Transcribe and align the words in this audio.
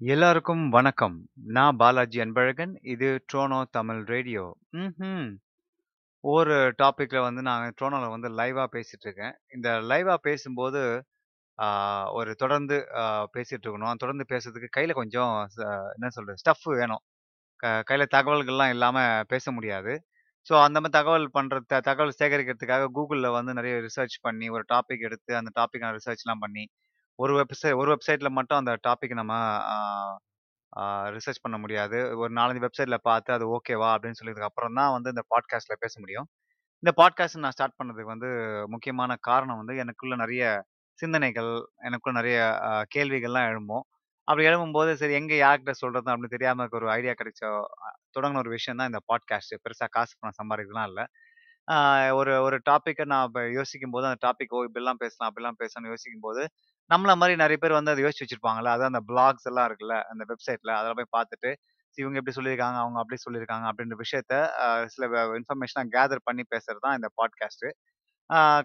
எல்லாருக்கும் 0.00 0.62
வணக்கம். 0.68 1.14
நான் 1.48 1.76
பாலாஜி 1.76 2.18
அன்பழகன். 2.20 2.72
இது 2.84 3.08
ட்ரோனோ 3.30 3.58
தமிழ் 3.70 4.00
ரேடியோ. 4.04 4.42
ம் 4.76 5.30
ஒரு 6.24 6.56
டாப்பிக்கில் 6.82 7.24
வந்து 7.26 7.42
நான் 7.42 7.74
ட்ரோனோவில் 7.78 8.12
வந்து 8.14 8.28
லைவாக 8.40 8.68
பேசிகிட்டு 8.74 9.06
இருக்கேன். 9.08 9.34
இந்த 9.54 9.68
லைவாக 9.90 10.18
பேசும்போது, 10.28 10.82
ஒரு 12.18 12.32
தொடர்ந்து 12.34 12.76
பேசிகிட்ருக்கணும் 13.36 13.86
இருக்கணும். 13.86 14.02
தொடர்ந்து 14.04 14.26
பேசுறதுக்கு 14.32 14.70
கையில் 14.70 14.98
கொஞ்சம் 15.00 15.32
என்ன 15.96 16.10
சொல்கிறது 16.16 16.42
ஸ்டஃப் 16.44 16.66
வேணும். 16.80 17.02
க 17.60 17.66
கையில் 17.90 18.12
தகவல்கள்லாம் 18.16 18.74
இல்லாமல் 18.76 19.26
பேச 19.34 19.52
முடியாது. 19.58 19.94
ஸோ 20.46 20.54
அந்த 20.66 20.78
மாதிரி 20.80 20.96
தகவல் 20.98 21.28
பண்ணுற 21.38 21.56
த 21.72 21.80
தகவல் 21.90 22.18
சேகரிக்கிறதுக்காக 22.20 22.90
கூகுளில் 22.98 23.36
வந்து 23.38 23.52
நிறைய 23.60 23.76
ரிசர்ச் 23.88 24.18
பண்ணி, 24.28 24.48
ஒரு 24.56 24.64
டாபிக் 24.74 25.06
எடுத்து 25.10 25.32
அந்த 25.40 25.52
டாப்பிக்கான 25.60 25.94
ரிசர்ச்லாம் 26.00 26.44
பண்ணி, 26.46 26.64
ஒரு 27.18 27.32
வெப்சை 27.38 27.70
ஒரு 27.76 27.88
வெப்சைட்ல 27.92 28.28
மட்டும் 28.30 28.58
அந்த 28.58 28.72
டாபிக் 28.86 29.14
நம்ம 29.14 29.34
ரிசர்ச் 31.14 31.42
பண்ண 31.42 31.56
முடியாது. 31.58 31.98
ஒரு 32.18 32.30
4, 32.30 32.48
5 32.50 32.60
வெப்சைட்ல 32.64 32.96
பார்த்து 33.02 33.30
அது 33.32 33.44
ஓகேவா 33.54 33.88
அப்படின்னு 33.92 34.18
சொல்லியதுக்கு 34.20 34.48
அப்புறம் 34.48 34.78
தான் 34.80 34.94
வந்து 34.96 35.12
இந்த 35.14 35.22
பாட்காஸ்ட்ல 35.32 35.76
பேச 35.78 35.94
முடியும். 36.00 36.26
இந்த 36.82 36.92
பாட்காஸ்ட் 37.00 37.42
நான் 37.44 37.54
ஸ்டார்ட் 37.56 37.78
பண்ணதுக்கு 37.78 38.12
வந்து 38.14 38.30
முக்கியமான 38.68 39.16
காரணம் 39.20 39.56
வந்து 39.56 39.76
எனக்குள்ள 39.76 40.16
நெறைய 40.16 40.44
சிந்தனைகள், 40.98 41.52
எனக்குள்ள 41.82 42.14
நெறைய 42.20 42.38
அ 42.68 42.72
கேள்விகள்லாம் 42.94 43.48
எழும்பும். 43.50 43.84
அப்படி 44.28 44.46
எழும்பும்போது 44.48 44.92
சரி 44.92 45.14
எங்க 45.14 45.34
யார்கிட்ட 45.36 45.72
சொல்றது 45.74 46.10
அப்படின்னு 46.12 46.34
தெரியாம 46.34 46.62
இருக்க 46.62 46.80
ஒரு 46.80 46.88
ஐடியா 46.90 47.12
கிடைச்ச 47.12 47.42
தொடங்கின 48.16 48.16
தொடங்குன 48.16 48.42
ஒரு 48.44 48.50
விஷயம் 48.50 48.78
தான் 48.80 48.90
இந்த 48.90 49.00
பாட்காஸ்ட். 49.10 49.54
பெருசா 49.64 49.86
காசு 49.90 50.14
பணம் 50.18 50.38
சம்பாரிக்கிறதுலாம் 50.40 50.88
இல்ல. 50.88 51.02
ஒரு 52.18 52.32
ஒரு 52.46 52.56
டாப்பிக்கை 52.68 53.04
நான் 53.12 53.24
இப்போ 53.28 53.42
யோசிக்கும் 53.58 53.94
போது 53.94 54.06
அந்த 54.08 54.18
டாபிக் 54.26 54.52
ஓ 54.56 54.58
இப்படிலாம் 54.66 55.00
பேசலாம், 55.02 55.28
அப்படிலாம் 55.30 55.58
பேசலாம்னு 55.62 55.92
யோசிக்கும்போது, 55.92 56.42
நம்மள 56.90 57.12
மாதிரி 57.20 57.34
நிறைய 57.42 57.58
பேர் 57.62 57.78
வந்து 57.78 57.92
அதை 57.94 58.02
யோசிச்சு 58.04 58.24
வச்சிருப்பாங்கல்ல. 58.24 58.72
அதான் 58.74 58.92
அந்த 58.92 59.02
பிளாக்ஸ் 59.10 59.48
எல்லாம் 59.50 59.66
இருக்குல்ல, 59.68 59.96
அந்த 60.12 60.24
வெப்சைட்ல 60.30 60.72
அதெல்லாம் 60.78 61.00
போய் 61.00 61.14
பார்த்துட்டு, 61.16 61.50
இவங்க 61.98 62.16
எப்படி 62.20 62.34
சொல்லியிருக்காங்க, 62.38 62.78
அவங்க 62.84 62.98
அப்படி 63.02 63.18
சொல்லியிருக்காங்க 63.26 63.66
அப்படின்ற 63.70 63.96
விஷயத்த 64.04 64.34
சில 64.94 65.06
இன்ஃபர்மேஷனாக 65.40 65.88
கேதர் 65.96 66.26
பண்ணி 66.28 66.44
பேசுறது 66.54 66.84
தான் 66.86 66.96
இந்த 67.00 67.10
பாட்காஸ்ட்டு 67.20 67.70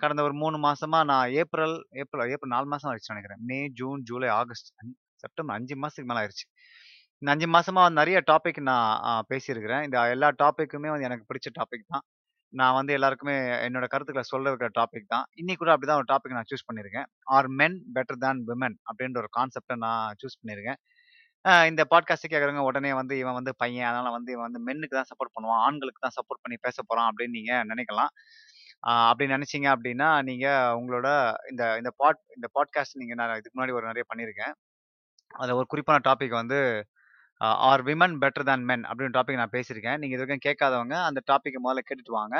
கடந்த 0.03 0.21
ஒரு 0.27 0.35
மூணு 0.43 0.57
மாசமா 0.67 0.99
நான் 1.11 1.27
ஏப்ரல் 1.41 1.75
ஏப்ரல் 2.01 2.31
ஏப்ரல் 2.33 2.53
நாலு 2.55 2.67
மாசம் 2.73 2.89
ஆயிடுச்சுன்னு 2.91 3.15
நினைக்கிறேன் 3.15 3.43
May, 3.49 3.59
June, 3.79 3.99
July, 4.09 4.29
August, 4.39 4.69
September 5.23 5.55
அஞ்சு 5.59 5.75
மாசத்துக்கு 5.83 6.09
மேலே 6.11 6.21
ஆயிடுச்சு 6.23 6.45
இந்த 7.21 7.31
அஞ்சு 7.35 7.47
மாசமா 7.55 7.81
நிறைய 7.99 8.19
டாபிக் 8.31 8.59
நான் 8.69 9.25
பேசியிருக்கிறேன். 9.31 9.83
இந்த 9.87 9.97
எல்லா 10.15 10.29
டாப்பிக்குமே 10.43 10.91
வந்து 10.93 11.07
எனக்கு 11.09 11.27
பிடிச்ச 11.31 11.49
டாபிக் 11.59 11.85
தான். 11.93 12.05
நான் 12.59 12.75
வந்து 12.77 12.91
எல்லாருக்குமே 12.97 13.35
என்னோட 13.65 13.85
கருத்துக்களை 13.91 14.25
சொல்ல 14.31 14.51
இருக்கிற 14.51 14.69
டாபிக் 14.79 15.11
தான். 15.13 15.25
இன்னைக்கு 15.41 15.61
கூட 15.63 15.71
அப்படிதான் 15.73 15.99
ஒரு 16.01 16.09
டாபிக் 16.11 16.35
நான் 16.37 16.49
சூஸ் 16.51 16.65
பண்ணியிருக்கேன். 16.69 17.07
Are 17.35 17.47
men 17.59 17.77
better 17.95 18.19
than 18.23 18.41
women 18.49 18.75
அப்படின்ற 18.89 19.19
ஒரு 19.23 19.29
கான்செப்டை 19.37 19.77
நான் 19.85 20.15
சூஸ் 20.21 20.39
பண்ணியிருக்கேன். 20.41 20.79
இந்த 21.69 21.81
பாட்காஸ்ட் 21.91 22.31
கேட்குறவங்க 22.31 22.63
உடனே 22.69 22.91
வந்து 22.99 23.13
இவன் 23.21 23.37
வந்து 23.39 23.53
பையன். 23.57 23.87
அதனால 23.89 24.09
வந்து 24.17 24.31
இவன் 24.35 24.47
வந்து 24.47 24.61
மென்னுக்கு 24.67 24.97
தான் 24.99 25.09
சப்போர்ட் 25.11 25.35
பண்ணுவான். 25.37 25.61
ஆண்களுக்கு 25.67 26.03
தான் 26.05 26.17
சப்போர்ட் 26.19 26.43
பண்ணி 26.43 26.57
பேச 26.65 26.77
போறான் 26.89 27.09
அப்படின்னு 27.11 27.37
நீங்க 27.39 27.53
நினைக்கலாம். 27.71 28.11
அப்படி 29.09 29.25
நினைச்சீங்க 29.35 29.67
அப்படின்னா, 29.75 30.09
நீங்க 30.29 30.47
உங்களோட 30.79 31.07
இந்த 31.51 31.63
இந்த 31.81 31.91
பாட் 32.01 32.21
இந்த 32.37 32.47
பாட்காஸ்ட் 32.55 32.99
நீங்க 33.01 33.13
நான் 33.19 33.37
இதுக்கு 33.39 33.55
முன்னாடி 33.57 33.75
ஒரு 33.79 33.89
நிறைய 33.91 34.05
பண்ணியிருக்கேன். 34.11 34.53
அதில் 35.31 35.57
ஒரு 35.59 35.67
குறிப்பான 35.73 36.01
டாபிக் 36.07 36.39
வந்து 36.41 36.59
are 37.65 37.83
women 37.87 38.15
better 38.23 38.47
than 38.49 38.65
men 38.65 38.83
அப்படின்ற 38.89 39.13
டாபிக் 39.17 39.41
நான் 39.41 39.55
பேசியிருக்கேன். 39.55 39.99
நீங்க 40.01 40.15
இதுவரைக்கும் 40.15 40.45
கேட்காதவங்க 40.47 40.95
அந்த 41.07 41.19
டாபிக்க 41.31 41.59
முதல்ல 41.65 41.83
கேட்டுட்டு 41.87 42.17
வாங்க. 42.19 42.35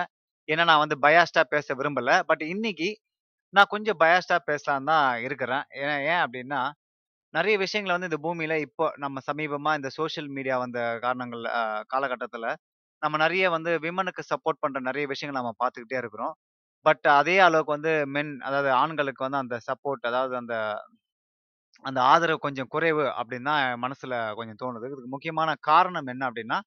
ஏன்னா 0.50 0.64
நான் 0.70 0.84
வந்து 0.84 0.98
பயாஸ்டா 1.04 1.44
பேச 1.54 1.76
விரும்பல. 1.76 2.12
பட் 2.30 2.44
இன்னைக்கு 2.54 2.90
நான் 3.54 3.72
கொஞ்சம் 3.72 4.00
பயாஸ்டா 4.02 4.38
பேசலான்னு 4.50 4.90
தான் 4.92 5.08
இருக்கிறேன். 5.28 5.64
ஏன் 5.84 6.02
ஏன் 6.12 6.22
அப்படின்னா, 6.26 6.62
நிறைய 7.34 7.56
விஷயங்கள 7.60 7.94
வந்து 7.96 8.10
இந்த 8.10 8.20
பூமியில 8.26 8.56
இப்போ 8.66 8.86
நம்ம 8.98 9.22
சமீபமா 9.28 9.72
இந்த 9.80 9.90
சோஷியல் 9.98 10.30
மீடியா 10.32 10.56
வந்த 10.58 10.80
காரணங்கள் 11.04 11.44
காலகட்டத்தில் 11.90 12.48
நம்ம 13.02 13.18
நிறைய 13.18 13.46
வந்து 13.52 13.72
விமனுக்கு 13.86 14.24
சப்போர்ட் 14.32 14.62
பண்ற 14.64 14.80
நிறைய 14.82 15.06
விஷயங்கள 15.12 15.38
நம்ம 15.40 15.54
பார்த்துக்கிட்டே 15.62 16.00
இருக்கிறோம். 16.02 16.34
பட் 16.86 17.08
அதே 17.16 17.38
அளவுக்கு 17.40 17.74
வந்து 17.74 17.94
மென் 18.16 18.34
அதாவது 18.48 18.70
ஆண்களுக்கு 18.82 19.26
வந்து 19.26 19.42
அந்த 19.44 19.58
சப்போர்ட் 19.68 20.06
அதாவது 20.12 20.36
அந்த 20.42 20.56
அந்த 21.86 22.00
ஆதரவு 22.08 22.40
கொஞ்சம் 22.40 22.70
குறைவு 22.70 23.06
அப்படின்னு 23.20 23.50
தான் 23.52 23.64
மனசுல 23.84 24.16
கொஞ்சம் 24.36 24.60
தோணுது. 24.64 24.88
இதுக்கு 24.88 25.14
முக்கியமான 25.14 25.50
காரணம் 25.64 26.12
என்ன 26.14 26.24
அப்படின்னா, 26.30 26.60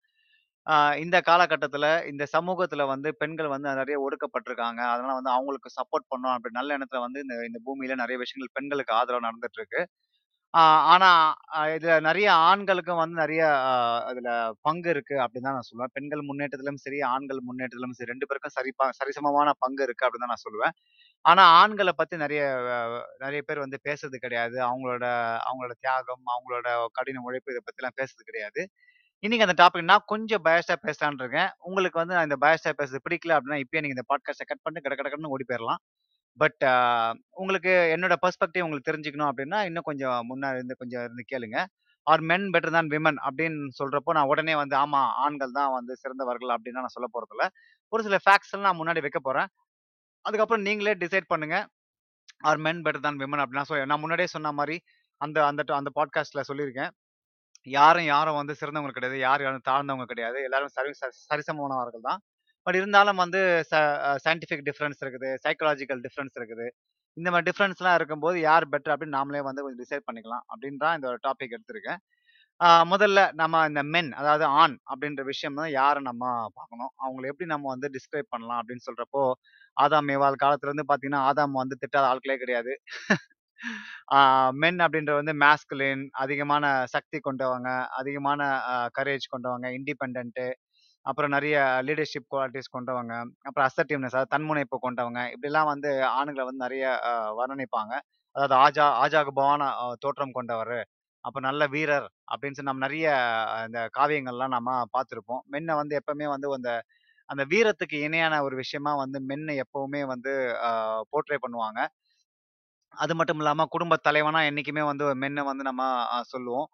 இந்த 1.01 1.17
காலகட்டத்தில் 1.23 1.89
இந்த 2.09 2.25
சமூகத்துல 2.33 2.83
வந்து 2.87 3.09
பெண்கள் 3.17 3.49
வந்து 3.49 3.69
நிறைய 3.75 3.97
ஒடுக்கப்பட்டிருக்காங்க. 4.05 4.81
அதனால 4.93 5.15
வந்து 5.15 5.31
அவங்களுக்கு 5.31 5.71
சப்போர்ட் 5.79 6.09
பண்ணணும் 6.13 6.37
அப்படி 6.37 6.55
நல்ல 6.55 6.77
எண்ணத்தில 6.79 7.03
வந்து 7.07 7.21
இந்த 7.21 7.37
இந்த 7.49 7.61
பூமியில 7.67 7.97
நிறைய 7.97 8.19
விஷயங்கள் 8.23 8.55
பெண்களுக்கு 8.59 8.95
ஆதரவு 8.95 9.27
நடந்துட்டு 9.29 9.61
இருக்கு. 9.63 9.83
ஆனா 10.89 11.09
இதுல 11.73 11.93
நிறைய 12.01 12.29
ஆண்களுக்கும் 12.45 13.01
வந்து 13.01 13.17
நிறைய 13.21 13.43
அ 13.65 13.73
அதுல 14.11 14.29
பங்கு 14.63 14.89
இருக்கு 14.91 15.17
அப்படின்னு 15.23 15.47
தான் 15.49 15.57
நான் 15.59 15.69
சொல்லுவேன். 15.69 15.93
பெண்கள் 15.97 16.23
முன்னேற்றத்திலும் 16.23 16.81
சரி, 16.85 16.99
ஆண்கள் 17.11 17.41
முன்னேற்றத்திலும் 17.43 17.97
சரி 17.99 18.11
ரெண்டு 18.13 18.29
பேருக்கும் 18.29 18.55
சரிப்பா 18.57 18.87
சரிசமமான 19.01 19.55
பங்கு 19.59 19.83
இருக்கு 19.87 20.05
அப்படின்னு 20.07 20.25
தான் 20.25 20.35
நான் 20.35 20.45
சொல்லுவேன். 20.47 20.75
ஆனா 21.25 21.45
ஆண்களை 21.61 21.95
பத்தி 21.97 22.17
நிறைய 22.19 22.43
நிறைய 23.21 23.43
பேர் 23.45 23.65
வந்து 23.65 23.81
பேசுறது 23.87 24.19
கிடையாது. 24.21 24.59
அவங்களோட 24.69 25.05
அவங்களோட 25.47 25.75
தியாகம், 25.81 26.25
அவங்களோட 26.35 26.69
கடின 26.99 27.25
உழைப்பு 27.27 27.53
இதை 27.55 27.63
பத்தி 27.63 27.83
எல்லாம் 27.83 27.99
பேசுறது 28.01 28.29
கிடையாது. 28.31 28.63
இன்னைக்கு 29.23 29.47
அந்த 29.47 29.57
டாபிக் 29.63 29.91
நான் 29.91 30.09
கொஞ்சம் 30.11 30.45
பயஸ்டா 30.47 30.77
பேசலான் 30.85 31.21
இருக்கேன். 31.21 31.51
உங்களுக்கு 31.69 32.01
வந்து 32.01 32.17
நான் 32.17 32.29
இந்த 32.29 32.39
பயஸ்டா 32.45 32.73
பேசுறது 32.79 33.05
பிடிக்கல 33.07 33.37
அப்படின்னா, 33.37 33.61
இப்பயே 33.65 33.83
நீங்க 33.83 33.97
இந்த 33.99 34.07
பாட்காஸ்ட்டை 34.13 34.49
கட் 34.49 34.65
பண்ணிட்டு 34.65 34.87
கட 34.87 34.97
கட 34.99 35.09
கடன்னு 35.09 35.35
ஓடி 35.35 35.47
போயிடலாம் 35.49 35.83
பட் 36.41 36.63
உங்களுக்கு 37.35 37.73
என்னோட 37.95 38.15
பெர்ஸ்பெக்டிவ் 38.23 38.65
உங்களுக்கு 38.65 38.89
தெரிஞ்சுக்கணும் 38.91 39.31
அப்படின்னா, 39.31 39.59
இன்னும் 39.69 39.89
கொஞ்சம் 39.91 40.19
முன்னாடி 40.31 40.59
இருந்து 40.59 40.77
கொஞ்சம் 40.77 41.05
இருந்து 41.07 41.25
கேளுங்க. 41.33 41.59
Are 42.07 42.23
men 42.31 42.47
better 42.55 42.77
than 42.77 42.91
women 42.95 43.19
அப்படின்னு 43.27 43.61
சொல்றப்போ, 43.81 44.13
நான் 44.17 44.31
உடனே 44.33 44.55
வந்து 44.63 44.77
ஆமா 44.77 45.03
ஆண்கள் 45.25 45.57
தான் 45.59 45.73
வந்து 45.75 45.95
சிறந்தவர்கள் 46.03 46.53
அப்படின்னு 46.57 46.81
நான் 46.81 46.97
சொல்லப் 46.97 47.15
போறதில்ல. 47.17 47.47
ஒரு 47.93 48.03
சில 48.03 48.19
ஃபேக்ட்ஸ் 48.25 48.53
எல்லாம் 48.55 48.69
நான் 48.69 48.81
முன்னாடி 48.81 49.03
வைக்க 49.05 49.21
போறேன். 49.23 49.49
அதுக்கப்புறம் 50.25 50.67
நீங்களே 50.69 50.95
டிசைட் 51.03 51.31
பண்ணுங்க. 51.33 51.57
Are 52.45 52.61
men 52.67 52.83
better 52.87 53.07
than 53.07 53.21
women 53.23 53.43
அப்படின்னா 53.45 53.65
நான் 53.93 54.03
முன்னாடியே 54.03 54.31
சொன்ன 54.37 54.53
மாதிரி 54.61 54.77
அந்த 55.21 55.39
அந்த 55.51 55.63
அந்த 55.79 55.91
பாட்காஸ்ட்ல 55.99 56.43
சொல்லியிருக்கேன். 56.51 56.93
யாரும் 57.67 58.09
யாரும் 58.09 58.39
வந்து 58.41 58.55
சிறந்தவங்க 58.61 58.95
கிடையாது. 58.97 59.19
யார் 59.27 59.43
யாரும் 59.43 59.67
தாழ்ந்தவங்க 59.69 60.07
கிடையாது. 60.13 60.39
எல்லாரும் 60.49 60.75
சரி 60.77 60.93
ச 61.01 61.07
சரிசமமானவர்கள் 61.29 62.07
தான். 62.09 62.21
பட் 62.67 62.79
இருந்தாலும் 62.81 63.21
வந்து 63.25 63.41
ச 63.71 63.75
சயின்டிஃபிக் 64.25 64.65
டிஃப்ரென்ஸ் 64.69 65.01
இருக்குது. 65.05 65.31
சைக்கலாஜிக்கல் 65.47 66.03
டிஃப்ரென்ஸ் 66.07 66.37
இருக்குது. 66.41 66.67
இந்த 67.17 67.29
மாதிரி 67.33 67.47
டிஃப்ரென்ஸ்லாம் 67.51 67.97
இருக்கும்போது 67.99 68.37
யார் 68.49 68.65
பெட்டர் 68.73 68.93
அப்படின்னு 68.95 69.17
நாமளே 69.19 69.43
வந்து 69.49 69.63
கொஞ்சம் 69.65 69.83
டிசைட் 69.85 70.07
பண்ணிக்கலாம் 70.09 70.45
அப்படின்னு 70.53 70.81
தான் 70.85 70.97
இந்த 70.99 71.11
டாபிக் 71.27 71.55
எடுத்திருக்கேன். 71.57 72.01
முதல்ல 72.93 73.21
நம்ம 73.41 73.61
இந்த 73.71 73.83
மென் 73.95 74.11
அதாவது 74.21 74.45
ஆண் 74.63 74.77
அப்படின்ற 74.93 75.23
விஷயம் 75.31 75.59
தான் 75.61 75.71
யாரை 75.79 76.01
நம்ம 76.09 76.25
பார்க்கணும். 76.59 76.93
அவங்கள 77.05 77.25
எப்படி 77.33 77.49
நம்ம 77.53 77.67
வந்து 77.75 77.89
டிஸ்கிரைப் 77.97 78.33
பண்ணலாம் 78.35 78.61
அப்படின்னு 78.61 78.87
சொல்றப்போ, 78.89 79.23
ஆதாம் 79.77 80.09
மேவால் 80.11 80.43
காலத்துல 80.45 80.71
இருந்து 80.71 80.87
பார்த்தீங்கன்னா, 80.91 81.23
ஆதாம் 81.31 81.61
வந்து 81.63 81.79
திட்டாத 81.83 82.07
ஆட்களே 82.13 82.37
கிடையாது. 82.43 82.75
மென் 84.63 84.81
அப்படின்றது 84.85 85.21
வந்து 85.21 85.35
மேஸ்குலின் 85.43 86.05
அதிகமான 86.23 86.65
சக்தி 86.95 87.19
கொண்டவங்க, 87.29 87.69
அதிகமான 88.01 88.41
கரேஜ் 88.99 89.27
கொண்டவங்க, 89.35 89.67
இண்டிபெண்ட்டு 89.79 90.47
அப்புறம் 91.07 91.33
நிறைய 91.35 91.57
லீடர்ஷிப் 91.87 92.29
குவாலிட்டிஸ் 92.31 92.75
கொண்டவங்க, 92.75 93.15
அப்புறம் 93.47 93.67
அசர்டிவ்னஸ் 93.69 94.15
அதாவது 94.15 94.33
தன்முனைப்பு 94.35 94.77
கொண்டவங்க, 94.85 95.21
இப்படிலாம் 95.35 95.71
வந்து 95.73 95.91
ஆணுங்களை 96.15 96.47
வந்து 96.49 96.65
நிறைய 96.67 96.85
அ 97.09 97.13
வர்ணனைப்பாங்க. 97.39 97.93
அதாவது 98.37 98.55
ஆஜா 98.63 98.87
ஆஜாகுபவான 99.03 99.63
அ 99.81 99.87
தோற்றம் 100.05 100.37
கொண்டவர் 100.37 100.77
அப்ப 101.25 101.39
நல்ல 101.47 101.63
வீரர் 101.75 102.07
அப்படின்னு 102.31 102.57
சொல்லி 102.57 102.71
நம்ம 102.71 102.85
நிறைய 102.87 103.07
இந்த 103.67 103.81
காவியங்கள்லாம் 103.97 104.55
நம்ம 104.57 104.71
பார்த்துருப்போம் 104.95 105.43
மென்னை 105.53 105.75
வந்து 105.81 105.95
எப்பவுமே 106.01 106.27
வந்து 106.33 106.49
அந்த 106.55 106.73
அந்த 107.29 107.43
வீரத்துக்கு 107.51 107.97
இணையான 108.07 108.35
ஒரு 108.47 108.57
விஷயமா 108.63 108.93
வந்து 109.01 109.19
மென்னை 109.31 109.55
எப்பவுமே 109.63 110.03
வந்து 110.13 110.33
போர்ட்ரே 111.13 111.39
பண்ணுவாங்க. 111.45 111.81
அது 112.95 113.13
மட்டும் 113.15 113.41
இல்லாம 113.41 113.67
குடும்ப 113.71 113.95
தலைவனா 114.05 114.41
என்னைக்குமே 114.49 114.83
வந்து 114.89 115.05
மென்னை 115.23 115.43
வந்து 115.49 115.65
நம்ம 115.69 115.83
சொல்லுவோம். 116.33 116.69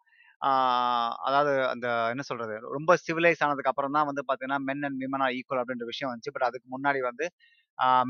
அதாவது 1.27 1.53
அந்த 1.73 1.87
என்ன 2.13 2.23
சொல்றது? 2.29 2.55
ரொம்ப 2.77 2.93
சிவிலைஸ் 3.05 3.43
ஆனதுக்கு 3.45 3.73
அப்புறம் 3.73 3.97
தான் 3.97 4.09
வந்து 4.11 4.23
பார்த்தீங்கன்னா, 4.29 4.59
men 4.69 4.85
and 4.87 4.99
women 5.05 5.25
are 5.27 5.35
equal 5.39 5.61
அப்படின்ற 5.63 5.87
விஷயம் 5.91 6.11
வந்துச்சு. 6.11 6.35
பட் 6.37 6.47
அதுக்கு 6.49 6.69
முன்னாடி 6.75 7.01
வந்து 7.09 7.27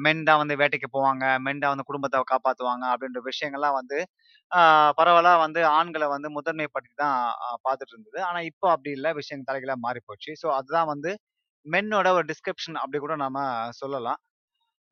மென் 0.00 0.23
தான் 0.29 0.41
வந்து 0.41 0.55
வேட்டைக்கு 0.61 0.88
போவாங்க. 0.94 1.25
மென் 1.44 1.61
தான் 1.62 1.73
வந்து 1.75 1.88
குடும்பத்தை 1.88 2.21
காப்பாற்றுவாங்க 2.32 2.85
அப்படின்ற 2.93 3.21
விஷயங்கள்லாம் 3.29 3.77
வந்து 3.79 3.99
பரவலாக 4.50 4.94
பரவலா 5.00 5.32
வந்து 5.44 5.61
ஆண்களை 5.77 6.06
வந்து 6.15 6.29
முதன்மைப்படுத்தி 6.37 6.97
தான் 7.03 7.19
பார்த்துட்டு 7.67 7.94
இருந்தது. 7.94 8.19
ஆனா 8.29 8.41
இப்போ 8.50 8.67
அப்படி 8.75 8.91
இல்லை 8.99 9.12
விஷயம் 9.21 9.47
தலைகளாக 9.49 9.81
மாறி 9.87 10.00
போச்சு. 10.09 10.32
ஸோ 10.43 10.49
அதுதான் 10.59 10.91
வந்து 10.93 11.12
மென்னோட 11.67 12.09
ஒரு 12.19 12.27
டிஸ்கிரிப்ஷன் 12.32 12.81
அப்படி 12.82 13.00
கூட 13.00 13.17
நாம 13.25 13.38
சொல்லலாம். 13.81 14.21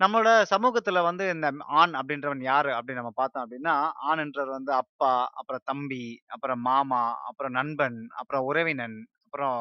நம்மளோட 0.01 0.31
சமூகத்துல 0.51 0.99
வந்து 1.03 1.25
இந்த 1.31 1.47
ஆண் 1.79 1.95
அப்படின்றவன் 1.95 2.43
யாரு 2.45 2.71
அப்படின்னு 2.71 3.01
நம்ம 3.01 3.13
பார்த்தோம் 3.17 3.45
அப்படின்னா, 3.45 3.75
ஆண் 4.03 4.19
என்றவர் 4.19 4.51
வந்து 4.51 4.73
அப்பா, 4.75 5.13
அப்புறம் 5.35 5.65
தம்பி, 5.65 6.05
அப்புறம் 6.27 6.61
மாமா, 6.61 7.03
அப்புறம் 7.25 7.53
நண்பன், 7.53 7.99
அப்புறம் 8.15 8.45
உறவினன், 8.45 8.99
அப்புறம் 9.25 9.57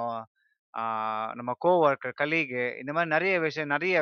ஆ 0.74 0.84
நம்ம 1.34 1.52
கோவொர்க்கர், 1.66 2.20
கலீகு 2.20 2.64
இந்த 2.80 2.92
மாதிரி 2.94 3.10
நிறைய 3.10 3.36
விஷயம் 3.40 3.68
நிறைய 3.68 3.96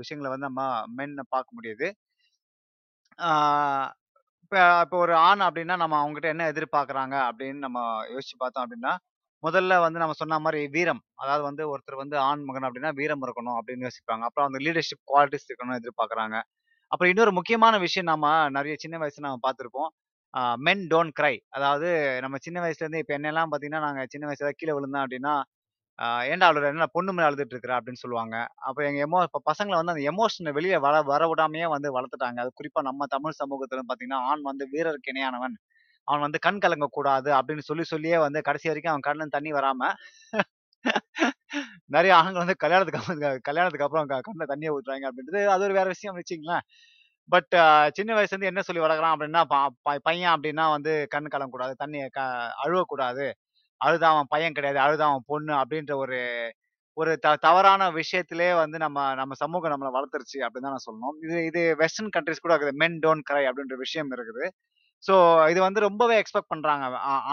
விஷயங்கள 0.00 0.28
வந்து 0.28 0.48
நம்ம 0.48 0.62
மென்ன 0.98 1.24
பார்க்க 1.28 1.56
முடியுது. 1.58 1.88
இப்போ 3.18 3.30
இப்ப 4.44 4.56
இப்ப 4.84 4.96
ஒரு 4.96 5.14
ஆண் 5.22 5.40
அப்படின்னா 5.40 5.76
நம்ம 5.76 5.96
அவங்ககிட்ட 6.00 6.28
என்ன 6.28 6.46
எதிர்பார்க்கறாங்க 6.52 7.16
அப்படின்னு 7.28 7.60
நம்ம 7.60 7.78
யோசிச்சு 8.12 8.36
பார்த்தோம் 8.38 8.64
அப்படின்னா, 8.64 8.92
முதல்ல 9.44 9.78
வந்து 9.80 9.98
நம்ம 9.98 10.14
சொன்ன 10.14 10.38
மாதிரி 10.38 10.60
வீரம். 10.68 11.02
அதாவது 11.14 11.44
வந்து 11.44 11.64
ஒருத்தர் 11.72 11.96
வந்து 11.96 12.16
ஆண் 12.20 12.44
மகன் 12.44 12.66
அப்படின்னா 12.68 12.92
வீரம் 12.94 13.24
இருக்கணும் 13.24 13.58
அப்படின்னு 13.58 13.86
யோசிப்பாங்க. 13.88 14.24
அப்புறம் 14.24 14.48
அந்த 14.48 14.60
லீடர்ஷிப் 14.66 15.04
குவாலிட்டிஸ் 15.10 15.48
இருக்கணும்னு 15.48 15.80
எதிர்பார்க்குறாங்க 15.82 16.36
அப்புறம் 16.90 17.10
இன்னொரு 17.10 17.32
முக்கியமான 17.32 17.74
விஷயம் 17.78 18.06
நம்ம 18.06 18.26
நிறைய 18.50 18.74
சின்ன 18.78 18.96
வயசுல 18.98 19.26
நம்ம 19.26 19.40
பார்த்துருப்போம் 19.46 19.90
மென் 20.60 20.84
டோன்ட் 20.90 21.14
கிரை. 21.18 21.34
அதாவது 21.50 21.88
நம்ம 22.20 22.36
சின்ன 22.40 22.58
வயசுல 22.62 22.84
இருந்தே 22.84 23.00
இப்ப 23.00 23.14
பார்த்தீங்கன்னா, 23.52 23.82
நாங்க 23.86 24.04
சின்ன 24.08 24.24
வயசுல 24.28 24.50
கீழே 24.54 24.72
விழுந்தோம் 24.72 25.04
அப்படின்னா, 25.04 25.34
"ஏன்டா 26.28 26.46
அழுற? 26.50 26.66
என்ன 26.70 26.86
பொண்ணு 26.88 27.12
மேலே 27.12 27.28
அழுதுட்டு 27.28 27.54
இருக்கிற?" 27.54 27.74
அப்படின்னு 27.78 28.02
சொல்லுவாங்க. 28.02 28.36
அப்ப 28.62 28.84
எங்க 28.84 29.00
எமோ 29.06 29.20
இப்ப 29.24 29.42
பசங்களை 29.50 29.76
வந்து 29.80 29.94
அந்த 29.94 30.04
எமோஷனை 30.12 30.52
வெளிய 30.52 30.78
வர 30.80 31.02
வர 31.04 31.22
விடாமையே 31.30 31.68
வந்து 31.70 31.90
வளர்த்துட்டாங்க. 31.96 32.40
அது 32.44 32.52
குறிப்பா 32.58 32.82
நம்ம 32.82 33.06
தமிழ் 33.08 33.38
சமூகத்துல 33.40 33.82
பார்த்தீங்கன்னா, 33.88 34.22
ஆண் 34.30 34.42
வந்து 34.42 34.66
வீரருக்கு 34.72 35.12
இணையானவன். 35.14 35.56
அவன் 36.08 36.24
வந்து 36.26 36.40
கண் 36.46 36.62
கலங்கக்கூடாது 36.64 37.30
அப்படின்னு 37.38 37.64
சொல்லி 37.68 37.84
சொல்லியே 37.92 38.18
வந்து 38.24 38.40
கடைசி 38.48 38.68
வரைக்கும் 38.70 38.92
அவன் 38.92 39.06
கண்ல 39.08 39.26
தண்ணி 39.36 39.52
வராம 39.56 39.82
நிறைய 41.94 42.12
ஆண்கள் 42.18 42.42
வந்து 42.42 42.56
கல்யாணத்துக்கு 42.62 43.00
அப்புறம் 43.00 43.20
கல்யாணத்துக்கு 43.48 43.86
அப்புறம் 43.86 44.08
கண்ணில் 44.26 44.50
தண்ணியை 44.52 44.72
ஊற்றுறாங்க 44.74 45.06
அப்படின்றது 45.10 45.42
அது 45.54 45.64
ஒரு 45.68 45.74
வேற 45.78 45.88
விஷயம் 45.94 46.16
வச்சுக்கங்களேன். 46.18 46.64
பட் 47.28 47.50
சின்ன 47.52 47.98
சின்ன 47.98 48.12
வயசுலேருந்து 48.16 48.50
என்ன 48.50 48.62
சொல்லி 48.66 48.82
வளர்க்குறான் 48.84 49.14
அப்படின்னா, 49.14 49.42
ப 49.52 49.56
ப 49.86 49.96
பையன் 50.08 50.32
அப்படின்னா 50.34 50.64
வந்து 50.76 50.92
கண் 51.14 51.32
கலங்கக்கூடாது, 51.34 51.74
தண்ணியை 51.82 52.08
க 52.10 52.20
அழுவக்கூடாது. 52.64 53.26
அழுதா 53.80 54.08
அவன் 54.14 54.30
பையன் 54.34 54.56
கிடையாது, 54.58 54.80
அழுதா 54.86 55.06
அவன் 55.10 55.26
பொண்ணு 55.32 55.54
அப்படின்ற 55.62 55.94
ஒரு 56.04 56.18
ஒரு 56.96 57.12
த 57.20 57.28
தவறான 57.44 57.82
விஷயத்திலேயே 57.94 58.52
வந்து 58.60 58.78
நம்ம 58.82 58.98
நம்ம 59.16 59.36
சமூகம் 59.42 59.72
நம்மளை 59.72 59.90
வளர்த்துருச்சு 59.96 60.38
அப்படின்னு 60.44 60.66
தான் 60.68 60.76
நான் 60.76 60.86
சொல்லணும். 60.86 61.16
இது 61.26 61.36
இது 61.50 61.62
வெஸ்டர்ன் 61.82 62.12
கண்ட்ரிஸ் 62.16 62.44
கூட 62.44 62.52
இருக்குது. 62.54 62.78
மென் 62.82 62.98
டோன்ட் 63.04 63.26
கிரை 63.30 63.44
அப்படின்ற 63.50 63.76
விஷயம் 63.84 64.12
இருக்குது. 64.16 64.44
ஸோ 65.04 65.14
இது 65.50 65.60
வந்து 65.60 65.80
ரொம்பவே 65.80 66.14
எக்ஸ்பெக்ட் 66.20 66.52
பண்றாங்க. 66.52 66.84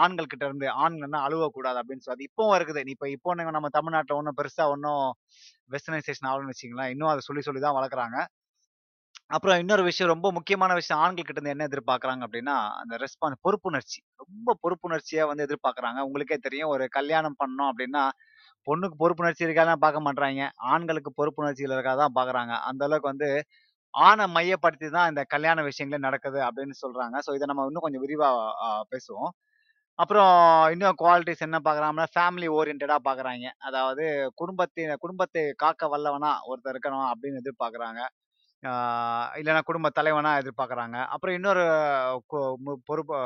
ஆண்கள் 0.02 0.26
கிட்ட 0.26 0.44
இருந்து. 0.46 0.66
ஆண்கள்னா 0.82 1.20
அழுவக்கூடாது 1.26 1.78
அப்படின்னு 1.82 2.04
சொல்லி. 2.04 2.18
அது 2.18 2.28
இப்பவும் 2.30 2.56
இருக்குது. 2.58 2.82
நீ 2.84 2.92
இப்போ 2.96 3.08
இப்போ 3.08 3.34
நம்ம 3.50 3.70
தமிழ்நாட்டில் 3.78 4.18
ஒன்றும் 4.20 4.38
பெருசா 4.40 4.66
ஒன்றும் 4.68 5.04
வெஸ்டர்னைசேஷன் 5.70 6.30
ஆகணும்னு 6.30 6.54
வச்சுக்கங்களேன். 6.54 6.92
இன்னும் 6.94 7.12
அதை 7.12 7.22
சொல்லி 7.28 7.42
சொல்லி 7.42 7.62
தான் 7.62 7.78
வளர்க்குறாங்க. 7.78 8.18
அப்புறம் 9.30 9.58
இன்னொரு 9.58 9.82
விஷயம் 9.82 10.10
ரொம்ப 10.10 10.28
முக்கியமான 10.32 10.72
விஷயம் 10.74 11.00
ஆண்கள் 11.02 11.26
கிட்ட 11.26 11.38
இருந்து 11.40 11.54
என்ன 11.54 11.66
எதிர்பார்க்குறாங்க 11.68 12.22
அப்படின்னா, 12.26 12.56
அந்த 12.80 12.94
ரெஸ்பான்ஸ் 12.96 13.40
பொறுப்புணர்ச்சி. 13.46 13.98
ரொம்ப 14.22 14.56
பொறுப்புணர்ச்சியா 14.62 15.24
வந்து 15.26 15.46
எதிர்பார்க்குறாங்க. 15.46 16.00
உங்களுக்கே 16.00 16.38
தெரியும் 16.38 16.72
ஒரு 16.74 16.86
கல்யாணம் 16.88 17.38
பண்ணோம் 17.38 17.70
அப்படின்னா, 17.72 18.02
பொண்ணுக்கு 18.66 18.96
பொறுப்புணர்ச்சி 18.98 19.44
இருக்காதான் 19.46 19.82
பார்க்க 19.84 20.06
மாட்டாங்க 20.08 20.42
ஆண்களுக்கு 20.72 21.10
பொறுப்புணர்ச்சிகள் 21.18 21.74
இருக்கா 21.74 21.94
தான் 22.02 22.16
பார்க்குறாங்க. 22.18 22.52
அந்த 22.70 22.82
அளவுக்கு 22.84 23.12
வந்து 23.12 23.28
ஆணை 23.94 24.24
மையப்படுத்தி 24.36 24.88
தான் 24.96 25.10
இந்த 25.12 25.22
கல்யாண 25.34 25.58
விஷயங்களே 25.68 26.00
நடக்குது 26.06 26.40
அப்படின்னு 26.48 26.76
சொல்றாங்க. 26.84 27.16
ஸோ 27.26 27.30
இதை 27.38 27.46
நம்ம 27.50 27.66
இன்னும் 27.70 27.86
கொஞ்சம் 27.86 28.04
விரிவா 28.06 28.28
பேசுவோம். 28.92 29.32
அப்புறம் 29.98 30.32
இன்னும் 30.74 30.98
குவாலிட்டிஸ் 31.02 31.46
என்ன 31.46 31.58
பார்க்குறாங்கன்னா, 31.66 32.06
ஃபேமிலி 32.14 32.48
ஓரியன்டாக 32.58 33.00
பார்க்குறாங்க 33.08 33.46
அதாவது 33.68 34.04
குடும்பத்தின் 34.40 34.92
குடும்பத்தை 35.04 35.42
காக்க 35.64 35.88
வல்லவனா 35.94 36.32
ஒருத்தர் 36.50 36.74
இருக்கணும் 36.74 37.08
அப்படின்னு 37.12 37.42
எதிர்பார்க்குறாங்க. 37.44 38.00
இல்லைன்னா 39.40 39.62
குடும்ப 39.70 39.88
தலைவனா 39.98 40.32
எதிர்பார்க்குறாங்க. 40.42 40.98
அப்புறம் 41.14 41.36
இன்னொரு 41.38 41.64
மு 42.66 42.72
பொறுப்பு 42.90 43.16